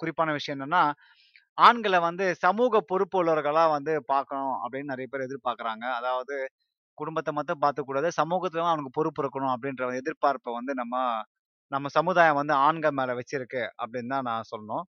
குறிப்பான 0.00 0.32
விஷயம் 0.38 0.56
என்னன்னா, 0.58 0.82
ஆண்களை 1.58 1.98
வந்து 2.08 2.26
சமூக 2.44 2.80
பொறுப்பு 2.90 3.16
உள்ளவர்களாக 3.20 3.70
வந்து 3.76 3.94
பார்க்கணும் 4.12 4.54
அப்படின்னு 4.64 4.92
நிறைய 4.94 5.08
பேர் 5.12 5.26
எதிர்பார்க்குறாங்க. 5.28 5.86
அதாவது 6.00 6.36
குடும்பத்தை 7.02 7.32
மட்டும் 7.38 7.62
பார்த்துக்கூடாது 7.64 8.08
சமூகத்துல 8.20 8.66
அவனுக்கு 8.66 8.96
பொறுப்பு 8.98 9.22
இருக்கணும் 9.24 9.52
அப்படின்ற 9.54 9.90
எதிர்பார்ப்பை 10.00 10.52
வந்து 10.58 10.74
நம்ம 10.82 10.94
நம்ம 11.72 11.88
சமுதாயம் 11.96 12.38
வந்து 12.38 12.54
ஆண்கள் 12.66 12.96
மேல 12.98 13.10
வச்சிருக்கு 13.18 13.62
அப்படின்னு 13.82 14.12
தான் 14.14 14.26
நான் 14.30 14.48
சொல்லணும். 14.50 14.84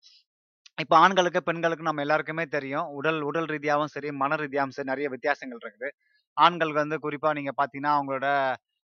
இப்போ 0.78 0.94
ஆண்களுக்கு, 1.04 1.40
பெண்களுக்கு 1.48 1.84
நம்ம 1.88 2.02
எல்லாருக்குமே 2.06 2.44
தெரியும். 2.54 2.86
உடல் 2.98 3.20
உடல் 3.28 3.48
ரீதியாகவும் 3.52 3.92
சரி, 3.94 4.10
மன 4.22 4.36
ரீதியாகவும் 4.42 4.76
சரி 4.76 4.90
நிறைய 4.92 5.08
வித்தியாசங்கள் 5.14 5.60
இருக்குது. 5.62 5.88
ஆண்கள் 6.36 6.72
வந்து 6.80 6.96
குறிப்பா 7.04 7.30
நீங்க 7.38 7.52
பார்த்தீங்கன்னா, 7.58 7.94
அவங்களோட 7.98 8.28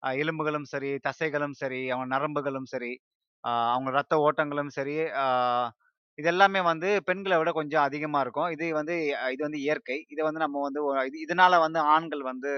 எலும்புகளும் 0.03 0.67
சரி, 0.73 0.91
தசைகளும் 1.07 1.55
சரி, 1.61 1.81
அவங்க 1.93 2.07
நரம்புகளும் 2.15 2.69
சரி, 2.73 2.91
அவங்க 3.71 3.89
ரத்த 3.99 4.15
ஓட்டங்களும் 4.27 4.73
சரி, 4.77 4.95
இது 6.17 6.29
எல்லாமே 6.31 6.61
வந்து 6.69 6.89
பெண்களை 7.07 7.35
விட 7.39 7.49
கொஞ்சம் 7.53 7.85
அதிகமாக 7.87 8.23
இருக்கும். 8.25 8.49
இது 8.55 8.65
வந்து 8.79 8.95
இது 9.33 9.41
வந்து 9.47 9.59
இயற்கை. 9.65 9.97
இதை 10.13 10.21
வந்து 10.27 10.41
நம்ம 10.45 10.61
வந்து 10.67 10.81
இது 11.09 11.17
இதனால 11.25 11.59
வந்து 11.65 11.79
ஆண்கள் 11.95 12.23
வந்து 12.31 12.51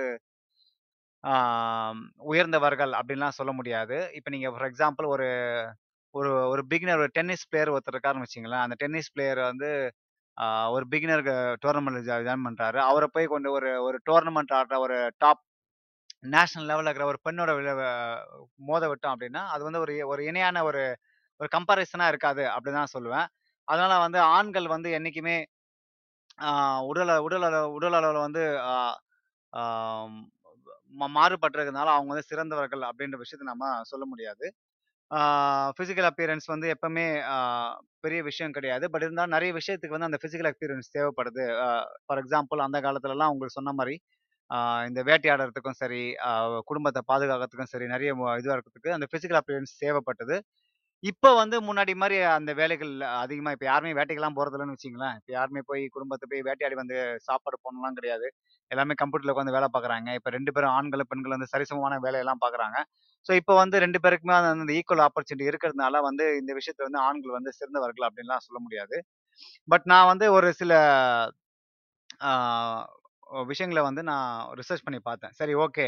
உயர்ந்தவர்கள் 2.30 2.94
அப்படின்லாம் 3.00 3.38
சொல்ல 3.39 3.51
முடியாது. 3.54 3.98
இப்போ 4.18 4.30
நீங்கள் 4.36 4.54
ஃபார் 4.54 4.68
எக்ஸாம்பிள் 4.69 5.07
ஒரு 5.16 5.27
ஒரு 6.16 6.31
ஒரு 6.51 6.62
பிகினர் 6.71 7.01
ஒரு 7.04 7.12
டென்னிஸ் 7.18 7.48
பிளேயர் 7.50 7.74
ஒருத்தர் 7.74 7.95
இருக்காருன்னு 7.95 8.25
வச்சுக்கங்களேன். 8.25 8.66
அந்த 8.66 8.75
டென்னிஸ் 8.81 9.12
பிளேயர் 9.16 9.42
வந்து 9.51 9.69
ஒரு 10.75 10.86
பிகினர் 10.94 11.24
டோர்னமெண்ட் 11.63 12.07
ஜா 12.07 12.18
ஜாயின் 12.21 12.45
பண்ணுறாரு 12.48 12.80
அவரை 12.89 13.07
போய் 13.16 13.31
கொண்டு 13.33 13.50
ஒரு 13.57 13.69
ஒரு 13.88 13.98
டோர்னமெண்ட் 14.10 14.54
ஆடுற 14.60 14.77
ஒரு 14.86 14.98
டாப் 15.24 15.44
நேஷனல் 16.27 16.69
லெவலில் 16.69 16.89
இருக்கிற 16.89 17.07
ஒரு 17.12 17.19
பெண்ணோட 17.25 17.51
விளை 17.57 17.74
மோத 18.69 18.83
விட்டோம் 18.92 19.13
அப்படின்னா, 19.16 19.42
அது 19.54 19.63
வந்து 19.68 19.81
ஒரு 19.86 19.95
ஒரு 20.12 20.21
இணையான 20.30 20.63
ஒரு 20.63 20.81
ஒரு 21.39 21.50
கம்பாரிசனாக 21.56 22.12
இருக்காது 22.13 22.44
அப்படின்னு 22.54 22.81
தான் 22.81 22.95
சொல்லுவேன். 22.95 23.27
அதனால 23.68 23.94
வந்து 24.06 24.19
ஆண்கள் 24.36 24.68
வந்து 24.68 24.89
என்னைக்குமே 24.98 25.38
உடல 26.89 27.12
உடல் 27.19 27.45
உடல் 27.74 27.95
உடல் 27.98 28.25
வந்து 28.25 28.44
மாறுபட்டிருக்கிறதுனால 30.97 31.89
அவங்க 31.94 32.07
வந்து 32.07 32.24
சிறந்தவர்கள் 32.24 32.81
அப்படின்ற 32.81 33.18
விஷயத்த 33.18 33.44
நம்ம 33.44 33.80
சொல்ல 33.83 34.06
முடியாது. 34.06 34.53
ஃபிசிக்கல் 35.77 36.09
அப்பியரன்ஸ் 36.09 36.45
வந்து 36.45 36.75
எப்பவுமே 36.81 37.07
பெரிய 38.00 38.24
விஷயம் 38.24 38.51
கிடையாது. 38.51 38.89
பட் 38.91 39.01
இருந்தாலும் 39.01 39.39
நிறைய 39.39 39.53
விஷயத்துக்கு 39.53 39.97
வந்து 39.97 40.06
அந்த 40.06 40.18
பிசிக்கல் 40.27 40.53
அப்பியரன்ஸ் 40.53 40.91
தேவைப்படுது. 40.97 41.44
ஃபார் 42.06 42.25
எக்ஸாம்பிள் 42.25 42.59
அந்த 42.59 42.81
காலத்துலலாம் 42.81 43.33
உங்களுக்கு 43.33 43.50
சொன்ன 43.50 43.74
மாதிரி 43.74 44.01
இந்த 44.88 45.03
வேட்டையாடுறதுக்கும் 45.03 45.71
சரி, 45.71 46.15
ஆஹ் 46.25 46.59
குடும்பத்தை 46.65 47.01
பாதுகாக்கிறதுக்கும் 47.07 47.63
சரி, 47.63 47.88
நிறைய 47.88 48.15
இதுவாக 48.15 48.59
இருக்கிறதுக்கு 48.59 48.92
அந்த 48.92 49.07
பிசிக்கல் 49.12 49.39
அப்பியரன்ஸ் 49.47 49.75
தேவைப்பட்டது. 49.85 50.39
இப்ப 51.03 51.27
வந்து 51.35 51.57
முன்னாடி 51.67 51.93
மாரி 51.95 52.15
அந்த 52.29 52.51
வேலைகள் 52.53 52.89
அதிகமா 53.19 53.51
இப்ப 53.55 53.65
யாருமே 53.65 53.91
வேட்டைக்கெல்லாம் 53.93 54.35
போறதில்லன்னு 54.37 54.73
வச்சுக்கங்களேன். 54.75 55.15
இப்ப 55.19 55.31
யாருமே 55.35 55.61
போய் 55.69 55.83
குடும்பத்த 55.93 56.27
போய் 56.31 56.43
வேட்டையாடி 56.47 56.75
வந்து 56.75 56.95
சாப்பாடு 57.27 57.57
போடணும்லாம் 57.59 57.97
கிடையாது. 57.99 58.27
எல்லாமே 58.71 58.95
கம்ப்யூட்டர்ல 58.99 59.33
உட்காந்து 59.33 59.55
வேலை 59.57 59.67
பார்க்குறாங்க. 59.69 60.09
இப்ப 60.19 60.31
2 60.31 60.53
பேரும் 60.55 60.73
ஆண்களும், 60.77 61.09
பெண்களும் 61.11 61.37
வந்து 61.37 61.51
சரிசமமான 61.53 61.99
வேலையெல்லாம் 62.05 62.41
பார்க்குறாங்க. 62.43 62.77
ஸோ 63.25 63.33
இப்ப 63.41 63.55
வந்து 63.55 63.77
2 63.79 63.99
பேருக்குமே 64.03 64.35
அந்த 64.39 64.73
ஈக்குவல் 64.77 65.05
ஆப்பர்ச்சுனிட்டி 65.07 65.49
இருக்கிறதுனால 65.51 66.01
வந்து 66.07 66.25
இந்த 66.41 66.51
விஷயத்துல 66.59 66.87
வந்து 66.89 67.01
ஆண்கள் 67.07 67.37
வந்து 67.37 67.53
சிறந்தவர்கள் 67.59 68.07
அப்படின்லாம் 68.09 68.45
சொல்ல 68.47 68.61
முடியாது. 68.65 68.97
பட் 69.68 69.87
நான் 69.94 70.09
வந்து 70.11 70.27
ஒரு 70.37 70.49
சில 70.61 70.73
ஆ 72.23 72.31
விஷயங்கள 73.49 73.81
வந்து 73.85 74.03
நான் 74.09 74.29
ரிசர்ச் 74.59 74.85
பண்ணி 74.85 74.99
பார்த்தேன். 75.03 75.33
சரி 75.39 75.53
ஓகே. 75.63 75.85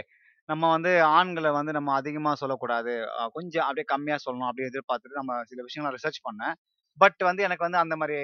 நம்ம 0.52 0.64
வந்து 0.76 0.92
ஆண்களை 1.16 1.52
வந்து 1.58 1.72
நம்ம 1.78 1.90
அதிகமாக 2.00 2.36
சொல்லக்கூடாது. 2.42 2.94
கொஞ்சம் 3.36 3.66
அப்படியே 3.68 3.86
கம்மியாக 3.92 4.22
சொல்லணும் 4.26 4.50
அப்படியே 4.50 4.70
எதிர்பார்த்துட்டு 4.72 5.20
நம்ம 5.22 5.38
சில 5.52 5.64
விஷயங்கள 5.68 5.92
ரிசர்ச் 5.98 6.22
பண்ணேன். 6.28 6.56
பட் 7.02 7.22
வந்து 7.28 7.42
எனக்கு 7.48 7.66
வந்து 7.68 7.82
அந்த 7.84 7.96
மாதிரி 8.02 8.18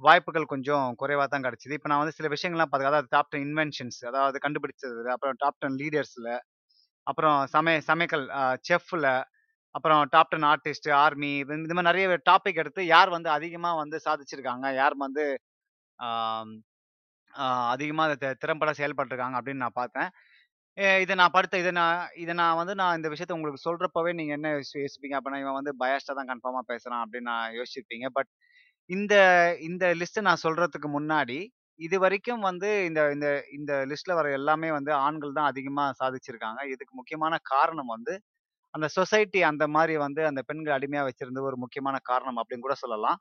வாய்ப்புகள் 0.00 0.46
கொஞ்சம் 0.52 0.86
குறைவா 1.00 1.24
தான் 1.26 1.44
கிடைச்சிது 1.44 1.76
இப்போ 1.76 1.88
நான் 1.90 2.02
வந்து 2.02 2.16
சில 2.18 2.28
விஷயங்கள்லாம் 2.34 2.70
பார்த்து 2.70 2.90
அதாவது 2.90 3.08
டாப் 3.14 3.28
10 3.28 3.40
இன்வென்ஷன்ஸ் 3.46 4.00
அதாவது 4.10 4.38
கண்டுபிடிச்சது, 4.44 5.08
அப்புறம் 5.14 5.36
டாப் 5.42 5.58
டென் 5.62 5.78
லீடர்ஸில் 5.82 6.30
அப்புறம் 7.06 7.38
சமய 7.54 7.78
சமையல் 7.88 8.26
அ 8.38 8.54
செஃப்ல, 8.68 9.06
அப்புறம் 9.74 10.02
டாப் 10.14 10.30
10 10.30 10.46
ஆர்டிஸ்ட், 10.52 10.88
ஆர்மி 11.02 11.32
இது 11.42 11.58
இந்த 11.60 11.74
மாதிரி 11.76 11.90
நிறைய 11.90 12.20
டாபிக் 12.30 12.60
எடுத்து 12.62 12.82
யார் 12.92 13.10
வந்து 13.16 13.30
அதிகமாக 13.36 13.80
வந்து 13.82 13.98
சாதிச்சிருக்காங்க, 14.06 14.66
யார் 14.80 14.96
வந்து 15.06 15.24
ஆம் 15.98 16.54
அ 17.34 17.46
அதிகமா 17.74 18.04
திறம்பட 18.42 18.72
செயல்பட்டுருக்காங்க 18.78 19.36
அப்படின்னு 19.40 19.64
நான் 19.64 19.80
பார்த்தேன். 19.80 20.10
இதை 21.02 21.14
நான் 21.20 21.34
படுத்த 21.34 21.58
இதை 21.58 21.70
நான் 21.72 22.00
இதை 22.22 22.32
நான் 22.40 22.58
வந்து 22.60 22.74
நான் 22.80 22.96
இந்த 22.98 23.08
விஷயத்த 23.12 23.36
உங்களுக்கு 23.36 23.64
சொல்றப்பவே 23.64 24.10
நீங்க 24.18 24.32
என்ன 24.36 24.48
யோசி 24.54 24.76
யோசிப்பீங்க 24.78 25.16
அப்படின்னா, 25.18 25.40
இவன் 25.44 25.58
வந்து 25.58 25.72
பயாஸ்டா 25.80 26.14
தான் 26.18 26.30
கன்ஃபார்மா 26.30 26.62
பேசுறான் 26.70 27.02
அப்படின்னு 27.04 27.28
நான் 27.30 27.54
யோசிச்சிருப்பீங்க. 27.56 28.06
பட் 28.16 28.30
இந்த 28.90 29.14
இந்த 29.68 29.86
லிஸ்ட் 30.00 30.20
நான் 30.28 30.42
சொல்றதுக்கு 30.44 30.88
முன்னாடி, 30.96 31.38
இது 31.80 31.96
வரைக்கும் 32.04 32.42
வந்து 32.48 32.70
இந்த 32.88 33.00
இந்த 33.16 33.28
இந்த 33.58 33.72
லிஸ்ட்ல 33.90 34.14
வர 34.20 34.28
எல்லாமே 34.38 34.70
வந்து 34.78 34.92
ஆண்கள் 35.06 35.36
தான் 35.38 35.50
அதிகமா 35.52 35.86
சாதிச்சிருக்காங்க. 36.02 36.60
இதுக்கு 36.74 36.94
முக்கியமான 37.00 37.34
காரணம் 37.52 37.92
வந்து, 37.96 38.14
அந்த 38.74 38.88
சொசைட்டி 38.96 39.40
அந்த 39.50 39.64
மாதிரி 39.76 39.96
வந்து 40.06 40.22
அந்த 40.30 40.42
பெண்கள் 40.50 40.76
அடிமையா 40.78 41.04
வச்சிருந்தது 41.08 41.48
ஒரு 41.50 41.58
முக்கியமான 41.64 41.96
காரணம் 42.10 42.40
அப்படின்னு 42.42 42.66
கூட 42.68 42.76
சொல்லலாம். 42.84 43.18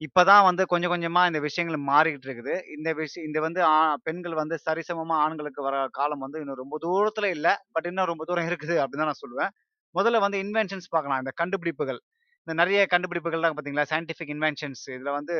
இப்ப 0.00 0.22
தான் 0.24 0.44
வந்து 0.46 0.62
கொஞ்சம் 0.66 0.92
கொஞ்சமா 0.92 1.20
இந்த 1.28 1.40
விஷயங்கள் 1.44 1.78
மாறிக்கிட்டு 1.88 2.26
இருக்குது. 2.28 2.54
இந்த 2.74 2.88
விஷயம் 2.98 3.26
இந்த 3.28 3.38
வந்து 3.44 3.60
ஆ 3.68 3.76
பெண்கள் 4.06 4.34
வந்து 4.34 4.56
சரிசமமா 4.66 5.14
ஆண்களுக்கு 5.24 5.60
வர 5.62 5.76
காலம் 5.92 6.22
வந்து 6.24 6.40
இன்னும் 6.42 6.60
ரொம்ப 6.62 6.76
தூரத்துல 6.84 7.28
இல்ல. 7.36 7.46
பட் 7.74 7.86
இன்னும் 7.90 8.10
ரொம்ப 8.12 8.24
தூரம் 8.28 8.48
இருக்குது 8.50 8.76
அப்படின்னு 8.82 9.02
தான் 9.02 9.10
நான் 9.12 9.22
சொல்லுவேன். 9.22 9.52
முதல்ல 9.94 10.20
வந்து 10.24 10.38
இன்வென்ஷன்ஸ் 10.44 10.88
பார்க்கலாம். 10.90 11.20
இந்த 11.22 11.32
கண்டுபிடிப்புகள். 11.36 12.00
இந்த 12.46 12.54
நிறைய 12.60 12.80
கண்டுபிடிப்புகள்லாம் 12.92 13.54
பார்த்தீங்களா, 13.56 13.86
சயின்டிஃபிக் 13.92 14.32
இன்வென்ஷன்ஸ் 14.34 14.84
இதுல 14.94 15.12
வந்து 15.18 15.36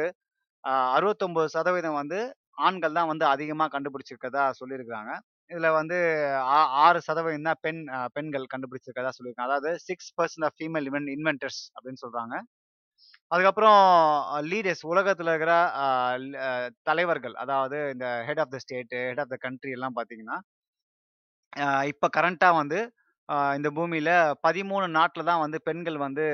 அ 0.65 0.73
69% 0.97 1.71
வந்து 2.01 2.19
ஆண்கள் 2.67 2.97
தான் 2.99 3.11
வந்து 3.11 3.25
அதிகமாக 3.33 3.71
கண்டுபிடிச்சிருக்கிறதா 3.75 4.45
சொல்லியிருக்கிறாங்க. 4.61 5.13
இதுல 5.51 5.69
வந்து 5.77 5.97
ஆ- 6.55 6.71
ஆறு 6.85 7.01
சதவீதம் 7.07 7.49
தான் 7.49 7.61
பெண் 7.63 7.81
பெண்கள் 8.15 8.47
கண்டுபிடிச்சிருக்கதா 8.53 9.13
சொல்லியிருக்காங்க 9.17 9.51
அதாவது 9.51 9.73
சிக்ஸ் 9.87 10.11
பர்சன்ட் 10.19 10.47
ஆஃப் 10.49 10.57
ஃபீமேல் 10.59 10.89
இவன் 10.91 11.07
இன்வென்டர்ஸ் 11.15 11.61
அப்படின்னு 11.75 12.03
சொல்றாங்க 12.05 12.35
அதுக்கப்புறம் 13.31 13.79
லீடர்ஸ் 14.51 14.83
உலகத்தில் 14.91 15.31
இருக்கிற 15.33 15.53
தலைவர்கள் 16.89 17.35
அதாவது 17.45 17.79
இந்த 17.95 18.07
head 18.29 18.43
of 18.45 18.53
the 18.55 18.59
state 18.65 19.01
head 19.09 19.23
of 19.25 19.33
the 19.35 19.39
country 19.47 19.73
எல்லாம் 19.79 19.97
பார்த்தீங்கன்னா 19.99 20.37
இப்போ 21.91 22.07
கரண்ட்டாக 22.17 22.59
வந்து 22.61 22.79
இந்த 23.57 23.69
பூமியில் 23.77 24.13
பதிமூணு 24.47 24.87
நாட்டில் 24.97 25.29
தான் 25.31 25.43
வந்து 25.45 25.59
பெண்கள் 25.69 25.97
வந்து 26.05 26.25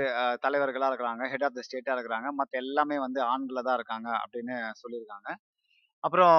தலைவர்களாக 0.44 0.90
இருக்கிறாங்க 0.90 1.24
ஹெட் 1.32 1.46
ஆஃப் 1.48 1.56
த 1.58 1.62
ஸ்டேட்டாக 1.66 1.94
இருக்கிறாங்க. 1.96 2.28
மற்ற 2.40 2.52
எல்லாமே 2.64 2.96
வந்து 3.04 3.20
ஆண்களில் 3.32 3.66
தான் 3.68 3.78
இருக்காங்க 3.80 4.08
அப்படின்னு 4.24 4.54
சொல்லியிருக்காங்க. 4.82 5.28
அப்புறம் 6.04 6.36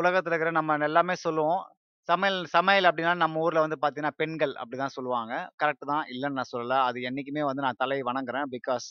உலகத்தில் 0.00 0.34
இருக்கிற 0.34 0.52
நம்ம 0.58 0.76
எல்லாமே 0.90 1.16
சொல்லுவோம். 1.26 1.62
சமையல் 2.08 2.38
சமையல் 2.56 2.88
அப்படின்னா 2.90 3.14
நம்ம 3.24 3.40
ஊரில் 3.46 3.64
வந்து 3.64 3.78
பார்த்தீங்கன்னா 3.82 4.18
பெண்கள் 4.22 4.54
அப்படி 4.62 4.78
தான் 4.82 4.96
சொல்லுவாங்க. 4.98 5.32
கரெக்டு 5.62 5.86
தான். 5.92 6.04
இல்லைன்னு 6.14 6.38
நான் 6.40 6.52
சொல்லலை. 6.54 6.78
அது 6.88 6.98
என்றைக்குமே 7.10 7.44
வந்து 7.50 7.64
நான் 7.66 7.80
தலை 7.84 7.98
வணங்குறேன் 8.10 8.48
பிகாஸ் 8.56 8.86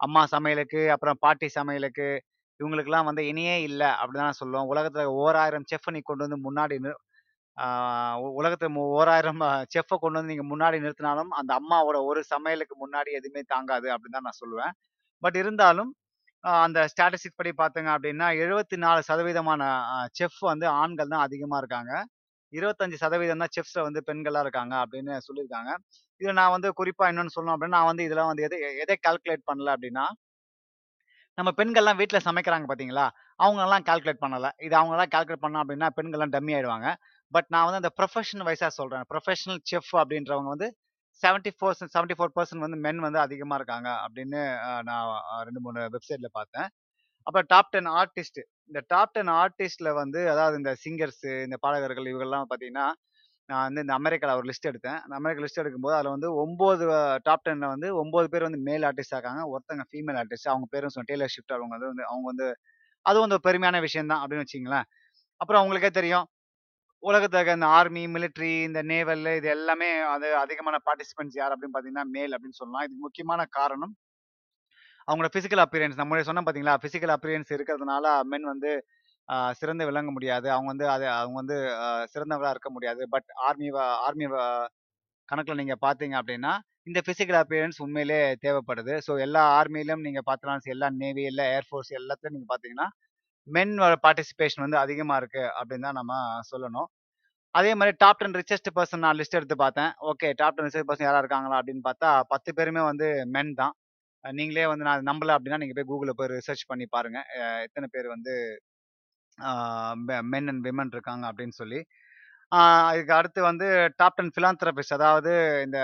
அம்மா 0.00 0.26
சமையலுக்கு 0.26 0.90
அப்புறம் 0.90 1.16
பாட்டி 1.20 1.48
சமையலுக்கு 1.48 2.22
இவங்களுக்கெல்லாம் 2.58 3.04
வந்து 3.04 3.22
இணையே 3.22 3.62
இல்லை 3.62 3.86
அப்படிதான் 3.86 4.30
சொல்லுவோம். 4.30 4.70
உலகத்துல 4.74 5.04
ஓராயிரம் 5.04 5.64
செஃப்பை 5.72 5.92
நீ 5.92 6.00
கொண்டு 6.02 6.28
வந்து 6.28 6.52
முன்னாடி 6.52 6.78
நிறு- 6.82 8.18
உலகத்தில் 8.18 8.68
உலகத்துல 8.68 8.78
ஓராயிரம் 8.78 9.40
செஃப்பை 9.40 9.96
கொண்டு 9.96 10.18
வந்து 10.18 10.34
நீங்க 10.34 10.56
முன்னாடி 10.56 10.74
நிறுத்தினாலும் 10.74 11.30
அந்த 11.30 11.60
அம்மாவோட 11.60 12.04
ஒரு 12.04 12.24
சமையலுக்கு 12.24 12.76
முன்னாடி 12.86 13.10
எதுவுமே 13.12 13.42
தாங்காது 13.46 13.88
அப்படின்னு 13.94 14.12
தான் 14.12 14.22
நான் 14.22 14.38
சொல்லுவேன். 14.42 14.72
பட் 15.18 15.36
இருந்தாலும் 15.36 15.94
அந்த 16.40 16.86
ஸ்டாட்டிஸ்டிக் 16.86 17.36
படி 17.36 17.52
பார்த்தீங்க 17.56 17.92
அப்படின்னா 17.92 18.28
எழுபத்தி 18.44 18.76
நாலு 18.76 19.02
சதவீதமான 19.12 19.62
செஃப் 20.12 20.38
வந்து 20.40 20.66
ஆண்கள் 20.68 21.08
தான் 21.08 21.20
அதிகமாக 21.20 21.66
இருக்காங்க. 21.66 22.06
இருபத்தஞ்சு 22.52 22.96
சதவீதம் 23.02 23.42
தான் 23.44 23.54
செஃப்ஸ்ல 23.56 23.84
வந்து 23.88 24.00
பெண்களா 24.08 24.40
இருக்காங்க 24.46 24.74
அப்படின்னு 24.84 25.14
சொல்லியிருக்காங்க. 25.28 25.70
இதுல 26.20 26.34
நான் 26.40 26.54
வந்து 26.56 26.68
குறிப்பா 26.80 27.04
என்னன்னு 27.12 27.34
சொல்லணும் 27.36 27.54
அப்படின்னா 27.56 27.76
நான் 27.78 27.90
வந்து 27.90 28.06
இதெல்லாம் 28.08 28.30
வந்து 28.32 28.46
எதை 28.48 28.58
எதை 28.84 28.96
கால்குலேட் 29.06 29.48
பண்ணல 29.50 29.74
அப்படின்னா 29.76 30.06
நம்ம 31.38 31.50
பெண்கள்லாம் 31.58 31.98
வீட்டில் 32.00 32.24
சமைக்கிறாங்க 32.28 32.66
பாத்தீங்களா 32.70 33.04
அவங்க 33.40 33.60
எல்லாம் 33.66 33.84
கால்குலேட் 33.88 34.22
பண்ணல. 34.24 34.46
இது 34.66 34.74
அவங்க 34.78 34.94
எல்லாம் 34.96 35.12
கால்குலேட் 35.14 35.44
பண்ணோம் 35.44 35.62
அப்படின்னா 35.64 35.88
பெண்கள்லாம் 35.98 36.32
டம்மி 36.34 36.52
ஆயிடுவாங்க. 36.56 36.88
பட் 37.32 37.48
நான் 37.54 37.66
வந்து 37.68 37.80
அந்த 37.82 37.90
ப்ரொஃபஷனல் 37.98 38.46
வைஸாக 38.48 38.72
சொல்றேன். 38.80 39.04
ப்ரொஃபஷனல் 39.12 39.60
செஃப் 39.70 39.92
அப்படின்றவங்க 40.02 40.50
வந்து 40.54 40.68
seventy 41.22 41.50
four 41.56 41.76
seventy 41.94 42.14
four 42.18 42.34
percent 42.36 42.64
வந்து 42.66 42.78
மென் 42.86 43.00
வந்து 43.06 43.20
அதிகமாக 43.26 43.58
இருக்காங்க 43.60 43.88
அப்படின்னு 44.04 44.40
நான் 44.88 45.08
ரெண்டு 45.48 45.62
மூணு 45.66 45.80
வெப்சைட்ல 45.96 46.28
பார்த்தேன். 46.38 46.68
அப்புறம் 47.26 47.48
டாப் 47.52 47.70
டென் 47.70 47.90
ஆர்டிஸ்ட் 48.00 48.40
இந்த 48.70 48.80
டாப் 48.92 49.12
டென் 49.12 49.32
ஆர்டிஸ்ட்ல 49.42 49.90
வந்து 49.94 50.20
அதாவது 50.32 50.56
இந்த 50.60 50.72
சிங்கர்ஸ் 50.84 51.24
இந்த 51.46 51.56
பாடகர்கள் 51.64 52.10
இவங்கெல்லாம் 52.12 52.48
பார்த்தீங்கன்னா 52.50 52.86
நான் 53.48 53.64
வந்து 53.66 53.82
இந்த 53.84 53.94
அமெரிக்காவில் 54.00 54.38
ஒரு 54.40 54.48
லிஸ்ட் 54.50 54.68
எடுத்தேன். 54.70 54.98
அந்த 55.04 55.14
அமெரிக்கா 55.20 55.42
லிஸ்ட் 55.44 55.60
எடுக்கும்போது 55.62 55.94
அதில் 55.98 56.14
வந்து 56.16 56.28
ஒம்பது 56.42 56.84
டாப் 57.22 57.44
டென்ல 57.48 57.68
வந்து 57.74 57.88
ஒம்பது 58.02 58.26
பேர் 58.32 58.46
வந்து 58.48 58.60
மேல் 58.68 58.84
ஆர்டிஸ்ட் 58.88 59.14
இருக்காங்க 59.16 59.42
ஒருத்தங்க 59.52 59.84
ஃபீமேல் 59.90 60.18
ஆர்டிஸ்ட் 60.22 60.50
அவங்க 60.52 60.66
பேரும் 60.74 60.92
சொன்ன 60.94 61.08
டெய்லர் 61.10 61.32
ஷிஃப்ட் 61.34 61.54
அவங்க 61.56 61.74
வந்து 61.78 62.04
அவங்க 62.10 62.26
வந்து 62.32 62.48
அது 63.06 63.18
வந்து 63.20 63.36
ஒரு 63.38 63.44
பெருமையான 63.48 63.80
விஷயம் 63.80 64.10
தான் 64.12 64.22
அப்படின்னு 64.22 64.44
வச்சிங்களேன். 64.46 64.86
அப்புறம் 65.40 65.60
அவங்களுக்கே 65.62 65.90
தெரியும். 66.00 66.26
உலகத்துக்கு 67.02 67.56
இந்த 67.58 67.68
ஆர்மி 67.78 68.02
மிலிட்ரி 68.16 68.52
இந்த 68.68 68.80
நேவல் 68.92 69.24
இது 69.38 69.48
எல்லாமே 69.56 69.90
அது 70.14 70.26
அதிகமான 70.36 70.78
பார்ட்டிசிபென்ட்ஸ் 70.88 71.38
யார் 71.40 71.52
அப்படின்னு 71.54 71.74
பார்த்தீங்கன்னா 71.76 72.06
மேல் 72.16 72.34
அப்படின்னு 72.36 72.58
சொல்லலாம். 72.60 72.84
இதுக்கு 72.86 73.04
முக்கியமான 73.06 73.44
காரணம் 73.58 73.94
அவங்களோட 75.08 75.30
ஃபிசிக்கல் 75.34 75.62
அப்பியரன்ஸ் 75.64 76.00
நம்மளே 76.00 76.24
சொன்னோம் 76.28 76.46
பார்த்தீங்களா? 76.46 76.76
ஃபிசிக்கல் 76.82 77.12
அப்பியரன்ஸ் 77.16 77.52
இருக்கிறதுனால 77.56 78.06
மென் 78.32 78.50
வந்து 78.52 78.72
சிறந்து 79.60 79.84
விளங்க 79.88 80.10
முடியாது. 80.16 80.46
அவங்க 80.54 80.68
வந்து 80.72 80.86
அது 80.94 81.04
அவங்க 81.20 81.36
வந்து 81.42 81.56
சிறந்தவராக 82.12 82.54
இருக்க 82.54 82.70
முடியாது. 82.76 83.02
பட் 83.14 83.28
ஆர்மி 83.48 83.68
ஆர்மி 84.06 84.26
கணக்கில் 85.28 85.60
நீங்கள் 85.62 85.82
பார்த்தீங்க 85.86 86.14
அப்படின்னா 86.20 86.52
இந்த 86.88 87.00
ஃபிசிக்கல் 87.06 87.38
அப்பியரன்ஸ் 87.40 87.78
உண்மையிலே 87.84 88.20
தேவைப்படுது. 88.44 88.94
ஸோ 89.06 89.12
எல்லா 89.26 89.42
ஆர்மியிலும் 89.58 90.04
நீங்கள் 90.06 90.26
பார்த்தாலும் 90.28 90.72
எல்லா 90.74 90.88
நேவி 91.02 91.24
எல்லா 91.30 91.44
ஏர்ஃபோர்ஸ் 91.56 91.90
எல்லாத்துலையும் 92.00 92.36
நீங்கள் 92.36 92.52
பார்த்தீங்கன்னா 92.52 92.88
மென் 93.48 93.74
பார்ட்டிசிபேஷன் 94.06 94.64
வந்து 94.66 94.78
அதிகமாக 94.84 95.20
இருக்குது 95.22 95.52
அப்படின்னு 95.58 95.86
தான் 95.88 95.98
நம்ம 96.00 96.14
சொல்லணும். 96.50 96.88
அதே 97.58 97.70
மாதிரி 97.78 97.92
டாப் 98.02 98.20
டென் 98.22 98.36
ரிச்சஸ்ட் 98.40 98.68
பர்சன் 98.76 99.02
நான் 99.04 99.18
லிஸ்ட் 99.20 99.38
எடுத்து 99.38 99.56
பார்த்தேன். 99.62 99.92
Okay 100.10 100.28
top 100.40 100.56
ten 100.56 100.66
richest 100.68 100.88
person 100.90 101.06
யாராக 101.08 101.22
இருக்காங்களா 101.22 101.58
அப்படின்னு 101.60 101.82
பார்த்தா 101.88 102.10
பத்து 102.32 102.50
பேருமே 102.58 102.82
வந்து 102.90 103.06
மென் 103.36 103.52
தான். 103.62 103.74
நீங்களே 104.28 104.66
வந்து 104.66 104.84
நான் 104.84 105.02
நம்பல 105.02 105.36
அப்படின்னா 105.36 105.56
நீங்க 105.56 105.82
போய் 105.82 105.98
கூகுளில் 105.98 106.12
போய் 106.16 106.28
ரிசர்ச் 106.28 106.66
பண்ணி 106.66 106.86
பாருங்க. 106.88 107.18
எத்தனை 107.62 107.88
பேர் 107.92 108.06
வந்து 108.06 108.60
மென் 110.22 110.48
அண்ட் 110.48 110.66
விமன் 110.66 110.86
இருக்காங்க 110.86 111.32
அப்படின்னு 111.32 111.50
சொல்லி. 111.50 111.84
அதுக்கு 112.48 113.14
அடுத்து 113.14 113.42
வந்து 113.42 113.90
டாப் 113.96 114.14
டென் 114.14 114.30
பிலாந்திரபிஸ்ட் 114.40 114.92
அதாவது 114.92 115.62
இந்த 115.64 115.78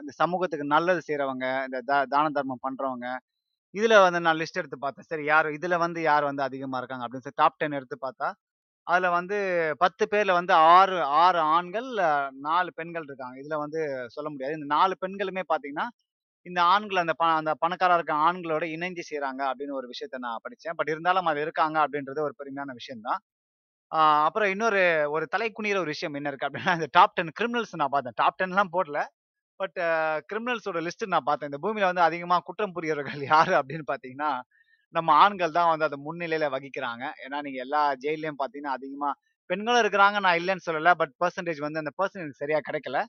இந்த 0.00 0.12
சமூகத்துக்கு 0.12 0.66
நல்லது 0.66 1.00
செய்றவங்க 1.08 1.62
இந்த 1.62 1.82
தா- 1.86 2.06
தான 2.06 2.28
தர்மம் 2.30 2.58
பண்றவங்க 2.62 3.16
இதில் 3.70 3.98
வந்து 3.98 4.20
நான் 4.20 4.36
லிஸ்ட் 4.36 4.52
எடுத்து 4.52 4.78
பார்த்தேன். 4.78 5.04
சரி 5.08 5.24
யார் 5.24 5.50
இதில் 5.50 5.76
வந்து 5.76 6.02
யார் 6.02 6.24
வந்து 6.24 6.42
அதிகமாக 6.42 6.84
இருக்காங்க 6.84 7.04
அப்படின்னு 7.04 7.20
சொல்லி 7.20 7.40
டாப் 7.42 7.56
டென் 7.58 7.72
எடுத்து 7.72 7.98
பார்த்தா 8.00 8.32
அதில் 8.86 9.10
வந்து 9.10 9.36
பத்து 9.78 10.08
பேர்ல 10.10 10.32
வந்து 10.32 10.52
ஆறு 10.52 11.02
ஆறு 11.02 11.38
ஆண்கள் 11.38 11.88
நாலு 12.40 12.72
பெண்கள் 12.74 13.02
இருக்காங்க. 13.02 13.38
இதில் 13.38 13.58
வந்து 13.58 14.04
சொல்ல 14.10 14.30
முடியாது. 14.30 14.54
இந்த 14.54 14.74
நாலு 14.74 14.96
பெண்களுமே 15.06 15.42
பார்த்தீங்கன்னா 15.48 15.86
இந்த 16.46 16.60
ஆண்கள் 16.72 17.02
அந்த 17.02 17.14
ப 17.14 17.24
அந்த 17.38 17.52
பணக்காரா 17.62 17.94
இருக்க 17.98 18.14
ஆண்களோட 18.26 18.64
இணைஞ்சு 18.74 19.02
செய்யறாங்க 19.08 19.42
அப்படின்னு 19.50 19.76
ஒரு 19.80 19.86
விஷயத்த 19.92 20.18
நான் 20.24 20.42
படித்தேன் 20.44 20.76
பட் 20.78 20.90
இருந்தாலும் 20.94 21.28
அது 21.30 21.40
இருக்காங்க 21.46 21.76
அப்படின்றது 21.84 22.20
ஒரு 22.26 22.34
பெருமையான 22.40 22.74
விஷயம்தான். 22.80 23.20
அப்புறம் 24.26 24.50
இன்னொரு 24.54 24.82
ஒரு 25.14 25.26
தலை 25.32 25.48
குனிகிற 25.50 25.78
ஒரு 25.82 25.92
விஷயம் 25.94 26.16
என்ன 26.18 26.30
இருக்கு 26.30 26.48
அப்படின்னா 26.48 26.74
இந்த 26.78 26.88
டாப் 26.96 27.16
டென் 27.18 27.32
கிரிமினல்ஸ் 27.38 27.74
நான் 27.80 27.94
பார்த்தேன். 27.94 28.16
டாப் 28.22 28.38
டென்லாம் 28.42 28.72
போடல. 28.76 29.00
பட் 29.60 29.78
கிரிமினல்ஸோட 30.30 30.80
லிஸ்ட் 30.86 31.04
நான் 31.14 31.28
பார்த்தேன். 31.28 31.50
இந்த 31.52 31.60
பூமியில 31.64 31.88
வந்து 31.90 32.04
அதிகமாக 32.06 32.44
குற்றம் 32.48 32.74
புரியவர்கள் 32.76 33.22
யாரு 33.32 33.54
அப்படின்னு 33.60 33.86
பார்த்தீங்கன்னா 33.90 34.30
நம்ம 34.94 35.10
ஆண்கள் 35.22 35.56
தான் 35.58 35.70
வந்து 35.70 35.86
அதை 35.88 35.98
முன்னிலையில 36.06 36.46
வகிக்கிறாங்க. 36.54 37.04
ஏன்னா 37.24 37.38
நீங்க 37.46 37.60
எல்லா 37.66 37.82
ஜெயிலையும் 38.04 38.38
பார்த்தீங்கன்னா 38.40 38.76
அதிகமா 38.78 39.10
பெண்களும் 39.50 39.82
இருக்கிறாங்க. 39.84 40.18
நான் 40.26 40.38
இல்லைன்னு 40.40 40.66
சொல்லல. 40.68 40.92
பட் 41.00 41.14
பர்சன்டேஜ் 41.22 41.60
வந்து 41.66 41.82
அந்த 41.82 41.92
பர்சன்டேஜ் 41.98 42.40
சரியா 42.42 42.60
கிடைக்கல. 42.68 43.00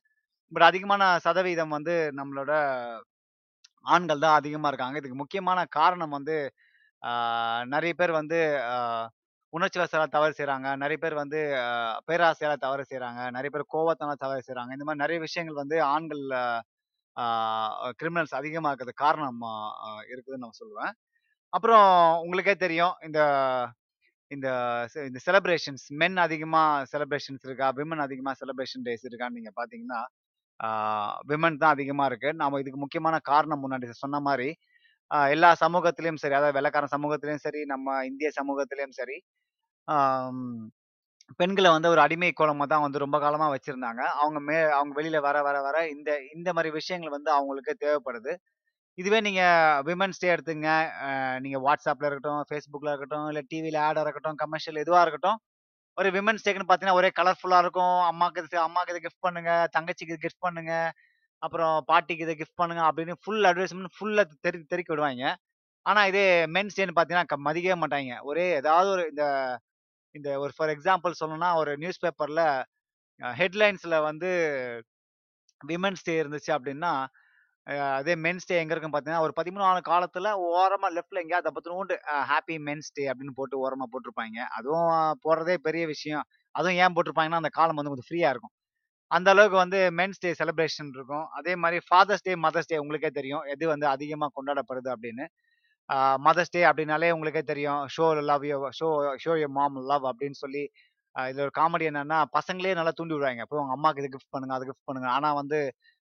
பட் 0.52 0.68
அதிகமான 0.70 1.04
சதவீதம் 1.26 1.76
வந்து 1.78 1.94
நம்மளோட 2.20 2.54
ஆண்கள் 3.86 4.24
தான் 4.24 4.38
அதிகமா 4.40 4.70
இருக்காங்க. 4.72 5.00
இதுக்கு 5.02 5.22
முக்கியமான 5.22 5.60
காரணம் 5.78 6.16
வந்து 6.18 6.36
ஆஹ், 7.02 7.64
நிறைய 7.74 7.94
பேர் 7.98 8.14
வந்து 8.18 8.38
ஆஹ், 8.72 9.08
உணர்ச்சி 9.54 9.80
வசலாக 9.82 10.10
தவறு 10.14 10.34
செய்கிறாங்க 10.38 10.68
நிறைய 10.82 10.98
பேர் 11.02 11.16
வந்து 11.20 11.40
பேராசையால் 11.50 12.08
பேராசையால 12.10 12.56
தவறு 12.64 12.84
செய்கிறாங்க 12.90 13.22
நிறைய 13.36 13.52
பேர் 13.52 13.72
கோவத்தனால் 13.74 14.24
தவறு 14.24 14.42
செய்கிறாங்க 14.46 14.74
இந்த 14.76 14.86
மாதிரி 14.88 15.04
நிறைய 15.04 15.20
விஷயங்கள் 15.26 15.62
வந்து 15.62 15.78
ஆண்கள் 15.94 16.24
கிரிமினல்ஸ் 18.00 18.36
அதிகமா 18.40 18.70
இருக்கிறது 18.72 18.96
காரணம் 19.04 19.42
இருக்குதுன்னு 20.12 20.46
நான் 20.46 20.60
சொல்லுவேன். 20.62 20.94
அப்புறம் 21.54 21.88
உங்களுக்கே 22.24 22.56
தெரியும் 22.64 22.96
இந்த 23.08 23.20
இந்த 24.32 24.48
இந்த 25.06 25.20
செலப்ரேஷன்ஸ் 25.26 25.86
மென் 26.02 26.18
அதிகமா 26.24 26.62
செலப்ரேஷன்ஸ் 26.94 27.46
இருக்கா? 27.48 27.68
விமன் 27.80 28.04
அதிகமா 28.06 28.32
செலப்ரேஷன் 28.42 28.86
டேஸ் 28.88 29.06
இருக்கான்னு 29.10 29.40
நீங்க 29.40 29.52
பாத்தீங்கன்னா 29.60 30.02
விமன் 31.32 31.62
தான் 31.64 31.74
அதிகமாக 31.76 32.10
இருக்கு. 32.12 32.30
நாம் 32.42 32.60
இதுக்கு 32.62 32.80
முக்கியமான 32.84 33.16
காரணம் 33.32 33.64
முன்னாடி 33.66 33.96
சொன்ன 34.06 34.20
மாதிரி 34.28 34.50
எல்லா 35.36 35.50
சமூகத்திலையும் 35.64 36.22
சரி 36.24 36.36
அதாவது 36.38 36.56
வெள்ளக்காரன் 36.58 36.94
சமூகத்திலையும் 36.96 37.44
சரி 37.46 37.62
நம்ம 37.74 37.98
இந்திய 38.10 38.30
சமூகத்திலையும் 38.40 38.96
சரி 39.00 39.18
பெண்களை 41.40 41.70
வந்து 41.76 41.92
ஒரு 41.94 42.02
அடிமை 42.06 42.30
கோலமாக 42.40 42.68
தான் 42.72 42.84
வந்து 42.86 43.02
ரொம்ப 43.04 43.18
காலமாக 43.24 43.54
வச்சுருந்தாங்க. 43.54 44.02
அவங்க 44.22 44.40
மே 44.48 44.58
அவங்க 44.78 44.94
வெளியில் 45.00 45.26
வர 45.28 45.38
வர 45.48 45.58
வர 45.68 45.78
இந்த 45.94 46.10
இந்த 46.36 46.50
மாதிரி 46.56 46.70
விஷயங்கள் 46.80 47.16
வந்து 47.18 47.32
அவங்களுக்கு 47.38 47.74
தேவைப்படுது. 47.84 48.34
இதுவே 48.98 49.20
நீங்கள் 49.28 49.82
விமன்ஸ் 49.88 50.22
டே 50.24 50.28
எடுத்துங்க. 50.36 50.70
நீங்கள் 51.46 51.64
வாட்ஸ்அப்பில் 51.68 52.08
இருக்கட்டும் 52.10 52.44
ஃபேஸ்புக்கில் 52.50 52.92
இருக்கட்டும் 52.94 53.28
இல்லை 53.32 53.44
டிவியில் 53.54 53.80
ஆடாக 53.88 54.06
இருக்கட்டும் 54.06 54.40
கமர்ஷியல் 54.44 54.82
எதுவாக 54.84 55.04
இருக்கட்டும் 55.06 55.40
ஒரு 55.98 56.10
விமன்ஸ் 56.16 56.44
டேக்குன்னு 56.46 56.68
பார்த்தீங்கன்னா 56.70 57.00
ஒரே 57.00 57.10
கலர்ஃபுல்லாக 57.20 57.64
இருக்கும். 57.66 57.98
அம்மாக்கு 58.12 58.42
இது 58.46 58.58
அம்மாக்கு 58.68 58.92
இதை 58.94 59.02
கிஃப்ட் 59.06 59.26
பண்ணுங்க 59.28 59.52
தங்கச்சிக்கு 59.76 60.16
கிஃப்ட் 60.24 60.44
பண்ணுங்க 60.48 60.74
அப்புறம் 61.46 61.76
பாட்டிக்கு 61.90 62.26
இதை 62.28 62.36
கிஃப்ட் 62.42 62.60
பண்ணுங்க 62.62 62.82
அப்படின்னு 62.90 63.14
ஃபுல் 63.24 63.46
அட்வர்டைஸ்மெண்ட் 63.50 63.94
ஃபுல்லாக 63.98 64.36
தெரி 64.46 64.60
தெறிக்க 64.74 64.90
விடுவாங்க. 64.94 65.26
ஆனால் 65.86 66.08
இதே 66.12 66.26
மென்ஸ் 66.56 66.78
டேன்னு 66.78 66.96
பார்த்தீங்கன்னா 66.98 67.44
மதிக்கவே 67.48 67.78
மாட்டாங்க. 67.84 68.14
ஒரே 68.30 68.46
ஏதாவது 68.62 68.90
ஒரு 68.96 69.04
இந்த 69.12 69.26
இந்த 70.16 70.30
ஒரு 70.44 70.52
ஃபார் 70.58 70.72
எக்ஸாம்பிள் 70.76 71.20
சொல்லணும்னா 71.22 71.50
ஒரு 71.62 71.72
நியூஸ் 71.84 72.04
பேப்பரில் 72.04 72.44
ஹெட்லைன்ஸில் 73.42 73.98
வந்து 74.10 74.30
விமன்ஸ் 75.62 76.06
டே 76.08 76.14
இருந்துச்சு 76.24 76.52
அப்படின்னா 76.58 76.92
அதே 78.00 78.14
மென்ஸ் 78.26 78.48
டே 78.50 78.56
எங்க 78.62 78.72
இருக்குன்னு 78.74 78.96
பார்த்தீங்கன்னா 78.96 79.26
ஒரு 79.28 79.34
பதிமூணாவது 79.38 79.82
காலத்துல 79.92 80.32
ஓரமா 80.58 80.88
லெஃப்ட்ல 80.98 81.22
எங்கேயாவது 81.24 81.54
பத்தினோண்டு 81.56 81.96
ஹாப்பி 82.32 82.56
மென்ஸ் 82.68 82.92
டே 82.98 83.04
அப்படின்னு 83.12 83.36
போட்டு 83.40 83.56
ஓரமா 83.66 83.86
போட்டிருப்பாங்க. 83.94 84.38
அதுவும் 84.58 84.92
போடுறதே 85.26 85.56
பெரிய 85.68 85.84
விஷயம். 85.94 86.26
அதுவும் 86.56 86.78
ஏன் 86.84 86.94
போட்டிருப்பாங்கன்னா 86.96 87.42
அந்த 87.44 87.52
காலம் 87.60 87.80
வந்து 87.80 87.94
கொஞ்சம் 87.94 88.10
ஃப்ரீயா 88.10 88.30
இருக்கும். 88.34 88.54
அந்த 89.12 89.30
அளவுக்கு 89.34 89.58
வந்து 89.64 89.80
மென்ஸ் 90.00 90.22
டே 90.24 90.30
செலிப்ரேஷன் 90.42 90.92
இருக்கும். 90.98 91.26
அதே 91.40 91.54
மாதிரி 91.64 91.80
ஃபாதர்ஸ் 91.88 92.26
டே 92.28 92.34
மதர்ஸ் 92.46 92.72
டே 92.72 92.78
உங்களுக்கே 92.84 93.12
தெரியும். 93.20 93.44
எது 93.54 93.66
வந்து 93.74 93.88
அதிகமாக 93.96 94.32
கொண்டாடப்படுது 94.38 94.90
அப்படின்னு. 94.96 95.26
மதர்ஸ் 96.28 96.54
டே 96.56 96.62
அப்படின்னாலே 96.70 97.10
உங்களுக்கே 97.16 97.44
தெரியும். 97.52 97.82
Show 97.96 98.06
love 98.32 98.46
your 98.52 98.58
show 98.80 98.88
show 99.24 99.34
your 99.42 99.50
mom 99.58 99.80
love 99.92 100.06
அப்படின்னு 100.12 100.40
சொல்லி 100.44 100.64
இதில் 101.16 101.44
ஒரு 101.46 101.54
காமெடி 101.60 101.86
என்னன்னா, 101.90 102.18
பசங்களே 102.38 102.72
நல்லா 102.78 102.92
தூண்டி 102.98 103.14
விடுவாங்க. 103.16 103.44
போய் 103.50 103.62
உங்க 103.64 103.74
அம்மாக்கு 103.78 104.02
இது 104.04 104.10
கிஃப்ட் 104.16 104.34
பண்ணுங்க, 104.36 104.54
அது 104.58 104.66
கிஃப்ட் 104.70 104.88
பண்ணுங்க. 104.90 105.10
ஆனால் 105.18 105.38
வந்து 105.42 105.60